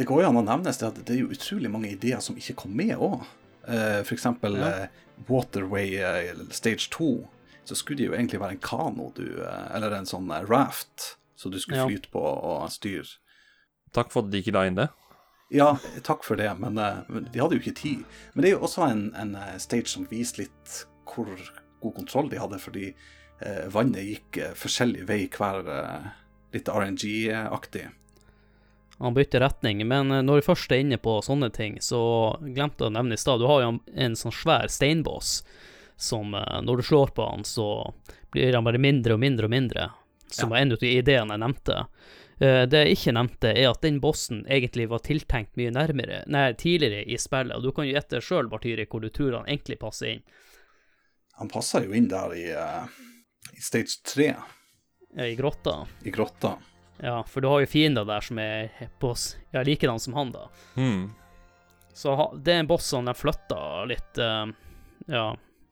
Det 0.00 0.06
går 0.08 0.22
jo 0.22 0.28
an 0.30 0.38
å 0.40 0.46
nevnes 0.46 0.78
at 0.86 0.96
det 1.04 1.12
er 1.12 1.18
jo 1.26 1.32
utrolig 1.34 1.68
mange 1.68 1.90
ideer 1.92 2.22
som 2.24 2.38
ikke 2.40 2.54
kom 2.62 2.72
med 2.72 2.94
òg. 2.96 3.20
Uh, 3.68 4.00
eksempel 4.00 4.56
Ja. 4.56 4.68
eh, 4.68 4.88
Waterway 5.28 5.98
eh, 6.00 6.38
Stage 6.56 6.88
2. 6.94 7.28
Så 7.68 7.76
skulle 7.76 7.98
det 7.98 8.06
jo 8.06 8.14
egentlig 8.16 8.40
være 8.40 8.56
en 8.56 8.62
kano, 8.64 9.10
du, 9.14 9.42
eh, 9.44 9.66
eller 9.76 9.92
en 9.98 10.08
sånn 10.08 10.32
raft, 10.48 11.18
så 11.36 11.50
du 11.52 11.58
skulle 11.60 11.82
Ja. 11.82 11.86
flyte 11.86 12.08
på 12.10 12.22
og 12.24 12.70
styre. 12.72 13.18
Takk 13.92 14.10
for 14.10 14.24
at 14.24 14.30
de 14.30 14.40
ikke 14.40 14.54
la 14.56 14.64
inn 14.66 14.80
det. 14.80 14.88
Ja, 15.52 15.74
takk 16.02 16.24
for 16.24 16.36
det, 16.36 16.48
men, 16.58 16.74
de 16.76 17.38
hadde 17.40 17.58
jo 17.58 17.60
ikke 17.60 17.76
tid. 17.76 18.04
Men 18.34 18.42
det 18.42 18.50
er 18.50 18.56
jo 18.56 18.64
også 18.64 18.88
en, 18.90 19.14
en 19.14 19.36
stage 19.58 19.88
som 19.88 20.06
viser 20.06 20.44
litt 20.46 20.86
hvor 21.04 21.28
god 21.82 21.94
kontroll 21.94 22.30
de 22.30 22.38
hadde, 22.38 22.58
fordi 22.58 22.94
eh, 23.42 23.66
vannet 23.68 24.06
gikk 24.06 24.40
forskjellig 24.56 25.06
vei 25.06 25.28
hver 25.28 25.68
eh, 25.68 26.10
litt 26.54 26.68
RNG-aktig. 26.68 27.90
Han 29.00 29.14
bytter 29.16 29.40
retning, 29.40 29.80
men 29.88 30.10
eh, 30.12 30.22
når 30.22 30.40
vi 30.40 30.46
først 30.50 30.72
er 30.72 30.82
inne 30.84 30.98
på 31.00 31.18
sånne 31.24 31.48
ting, 31.56 31.78
så 31.80 32.00
glemte 32.40 32.84
jeg 32.84 32.90
å 32.92 32.96
nevne 32.98 33.16
i 33.16 33.20
stad, 33.20 33.40
du 33.40 33.46
har 33.48 33.62
jo 33.64 33.68
en, 33.74 33.80
en 34.06 34.16
sånn 34.18 34.34
svær 34.36 34.68
steinboss 34.68 35.38
som 36.00 36.34
eh, 36.36 36.58
når 36.64 36.80
du 36.82 36.88
slår 36.90 37.14
på 37.16 37.26
han, 37.30 37.44
så 37.48 37.66
blir 38.32 38.52
han 38.56 38.64
bare 38.68 38.78
mindre 38.80 39.16
og 39.16 39.22
mindre 39.22 39.48
og 39.48 39.54
mindre, 39.56 39.88
som 40.30 40.52
var 40.52 40.60
en 40.62 40.72
av 40.76 40.78
de 40.82 40.90
ideene 41.00 41.34
jeg 41.34 41.42
nevnte. 41.42 41.78
Eh, 42.40 42.62
Det 42.70 42.84
jeg 42.84 42.98
ikke 42.98 43.16
nevnte, 43.16 43.50
er 43.56 43.70
at 43.70 43.80
den 43.84 43.98
bossen 44.04 44.44
egentlig 44.48 44.86
var 44.92 45.02
tiltenkt 45.04 45.56
mye 45.60 45.72
nærmere, 45.74 46.22
nei, 46.30 46.46
tidligere 46.60 47.02
i 47.08 47.18
spillet, 47.20 47.56
og 47.56 47.64
du 47.64 47.72
kan 47.76 47.88
jo 47.88 47.96
gjette 47.96 48.20
sjøl, 48.24 48.48
Bartyri, 48.52 48.84
hvor 48.88 49.00
du 49.04 49.08
tror 49.10 49.40
han 49.40 49.48
egentlig 49.48 49.80
passer 49.80 50.14
inn. 50.14 50.22
Han 51.40 51.48
passer 51.48 51.84
jo 51.88 51.96
inn 51.96 52.08
der 52.12 52.32
i, 52.36 52.46
i 53.56 53.60
stage 53.64 53.96
3, 54.12 54.34
Ja, 55.16 55.24
I 55.26 55.34
grotta. 55.40 55.86
i 56.04 56.12
grotta. 56.14 56.58
Ja, 57.02 57.22
for 57.24 57.40
du 57.40 57.48
har 57.48 57.62
jo 57.62 57.68
fiender 57.70 58.04
der 58.04 58.20
som 58.20 58.38
er 58.38 58.72
på 59.00 59.14
ja, 59.50 59.62
likedan 59.64 60.00
som 60.00 60.14
han, 60.14 60.32
da. 60.34 60.48
Mm. 60.76 61.10
Så 61.96 62.16
det 62.44 62.52
er 62.52 62.64
en 62.64 62.68
boss 62.68 62.86
som 62.92 63.08
de 63.08 63.14
flytta 63.16 63.84
litt 63.88 64.18
eh, 64.20 64.46
ja, 65.06 65.24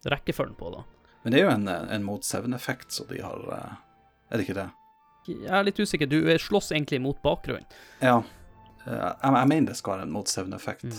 rekkefølgen 0.09 0.57
på, 0.59 0.71
da. 0.73 0.85
Men 1.23 1.35
det 1.35 1.41
er 1.41 1.47
jo 1.47 1.53
en, 1.53 1.69
eh, 1.69 1.95
en 1.95 2.07
mot 2.07 2.25
7-effekt, 2.25 2.93
så 2.93 3.05
de 3.11 3.21
har 3.23 3.45
eh, 3.55 3.77
Er 4.31 4.41
det 4.41 4.47
ikke 4.47 4.59
det? 4.59 4.69
Jeg 5.29 5.53
er 5.53 5.65
litt 5.65 5.81
usikker. 5.81 6.09
Du 6.09 6.21
slåss 6.41 6.73
egentlig 6.73 7.01
mot 7.05 7.21
bakgrunnen. 7.25 7.69
Ja. 8.01 8.23
Jeg, 8.87 9.17
jeg 9.21 9.49
mener 9.51 9.69
det 9.69 9.77
skal 9.77 9.99
være 9.99 10.07
en 10.09 10.15
mot 10.15 10.29
7-effekt. 10.29 10.97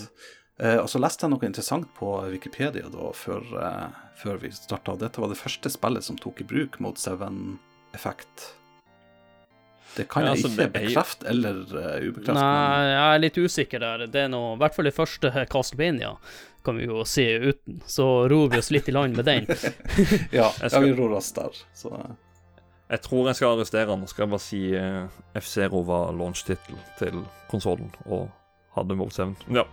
Uh, 0.59 0.81
og 0.83 0.89
så 0.91 0.99
leste 0.99 1.23
jeg 1.23 1.31
noe 1.31 1.47
interessant 1.47 1.87
på 1.95 2.09
Wikipedia 2.29 2.89
da, 2.91 3.09
før, 3.15 3.45
uh, 3.55 4.01
før 4.19 4.41
vi 4.41 4.51
starta. 4.53 4.97
Dette 4.99 5.21
var 5.23 5.31
det 5.31 5.39
første 5.39 5.71
spillet 5.71 6.05
som 6.05 6.17
tok 6.19 6.43
i 6.43 6.47
bruk 6.49 6.77
mot 6.83 6.99
7-effekt. 6.99 8.49
Det 9.95 10.05
kan 10.11 10.23
jeg 10.23 10.35
altså, 10.37 10.49
ikke 10.53 10.67
bekrefte 10.75 11.27
eller 11.31 11.57
uh, 11.65 12.07
ubekrefte. 12.09 12.35
Nei, 12.37 12.85
jeg 12.91 13.01
er 13.15 13.23
litt 13.25 13.37
usikker 13.41 13.83
der. 13.83 14.05
Det 14.13 14.21
er 14.27 14.31
nå 14.31 14.41
i 14.53 14.61
hvert 14.61 14.75
fall 14.77 14.87
det 14.89 14.95
første 14.95 15.31
Castlevania, 15.51 16.13
kan 16.65 16.77
vi 16.79 16.87
jo 16.87 17.03
si 17.09 17.25
uten. 17.49 17.81
Så 17.89 18.05
ror 18.31 18.49
vi 18.53 18.61
oss 18.61 18.71
litt 18.71 18.87
i 18.91 18.95
land 18.95 19.17
med 19.19 19.25
den. 19.27 19.47
Ja, 20.39 20.51
Jeg 20.61 20.71
skal- 20.71 20.85
vi 20.87 20.93
ror 20.97 21.17
oss 21.17 21.31
der. 21.35 21.61
Så 21.75 21.91
eh, 21.97 22.11
Jeg 22.93 23.01
tror 23.05 23.27
jeg 23.31 23.35
skal 23.41 23.57
arrestere 23.57 23.89
han. 23.89 24.07
Skal 24.07 24.25
jeg 24.27 24.33
bare 24.35 24.45
si 24.45 24.61
uh, 24.77 25.21
F-Zero 25.41 25.81
var 25.87 26.13
launch-tittel 26.17 26.77
til 27.01 27.23
konsollen, 27.51 27.91
og 28.05 28.29
hadde 28.71 29.09
7. 29.11 29.35
Ja. 29.47 29.67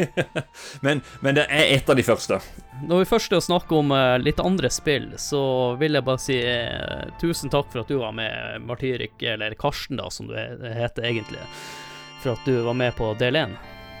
men, 0.80 1.00
men 1.20 1.34
det 1.34 1.46
er 1.50 1.74
et 1.76 1.90
av 1.90 1.96
de 1.96 2.02
første. 2.02 2.40
Når 2.84 3.02
vi 3.02 3.08
først 3.08 3.32
er 3.32 3.40
å 3.40 3.44
snakke 3.44 3.78
om 3.78 3.92
eh, 3.94 4.16
litt 4.20 4.40
andre 4.42 4.70
spill, 4.72 5.12
så 5.20 5.40
vil 5.80 5.96
jeg 5.96 6.06
bare 6.06 6.22
si 6.22 6.36
eh, 6.36 7.06
tusen 7.20 7.52
takk 7.52 7.70
for 7.72 7.82
at 7.82 7.90
du 7.92 7.98
var 8.02 8.12
med, 8.16 8.60
Martyrik, 8.68 9.16
eller 9.22 9.56
Karsten, 9.58 10.00
da, 10.00 10.10
som 10.12 10.28
du 10.28 10.36
heter 10.36 11.08
egentlig. 11.08 11.42
For 12.22 12.34
at 12.36 12.44
du 12.48 12.60
var 12.66 12.76
med 12.76 12.94
på 12.98 13.14
del 13.20 13.40
én. 13.40 13.56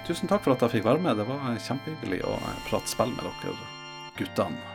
tusen 0.06 0.28
takk 0.28 0.44
for 0.44 0.54
at 0.54 0.62
jeg 0.66 0.78
fikk 0.78 0.88
være 0.90 1.02
med. 1.02 1.18
Det 1.18 1.26
var 1.28 1.58
kjempehyggelig 1.68 2.22
å 2.28 2.36
eh, 2.36 2.62
prate 2.68 2.92
spill 2.92 3.12
med 3.16 3.24
dere 3.26 3.58
guttene. 4.20 4.72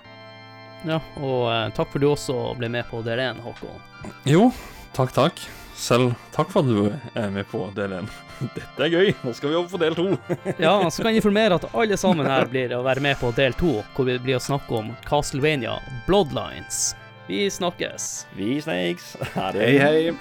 Ja, 0.81 0.97
og 1.21 1.45
takk 1.77 1.91
for 1.93 2.01
du 2.01 2.07
også 2.09 2.35
ble 2.57 2.71
med 2.73 2.87
på 2.89 3.03
del 3.05 3.21
én, 3.21 3.41
Håkon. 3.45 3.81
Jo, 4.25 4.49
takk, 4.97 5.13
takk. 5.13 5.43
Selv 5.81 6.11
takk 6.35 6.51
for 6.53 6.61
at 6.61 6.69
du 6.69 6.91
er 7.17 7.31
med 7.33 7.47
på 7.49 7.63
del 7.73 7.95
1. 7.97 8.09
Dette 8.55 8.85
er 8.85 8.91
gøy. 8.93 9.07
Nå 9.25 9.33
skal 9.33 9.49
vi 9.49 9.57
over 9.57 9.69
på 9.71 9.79
del 9.81 9.95
2. 9.97 10.07
Ja, 10.65 10.75
så 10.93 11.01
kan 11.01 11.09
jeg 11.09 11.23
informere 11.23 11.57
at 11.57 11.65
alle 11.73 11.97
sammen 11.97 12.29
her 12.29 12.45
blir 12.49 12.75
å 12.77 12.83
være 12.85 13.01
med 13.01 13.17
på 13.21 13.31
del 13.37 13.55
to, 13.57 13.79
hvor 13.95 14.05
vi 14.09 14.19
blir 14.21 14.37
å 14.37 14.43
snakke 14.43 14.77
om 14.77 14.91
Castlevania 15.07 15.79
Bloodlines. 16.05 16.91
Vi 17.25 17.47
snakkes. 17.49 18.11
Vi 18.37 18.59
snakes. 18.61 19.15
Hei, 19.33 19.73
hei. 19.81 20.13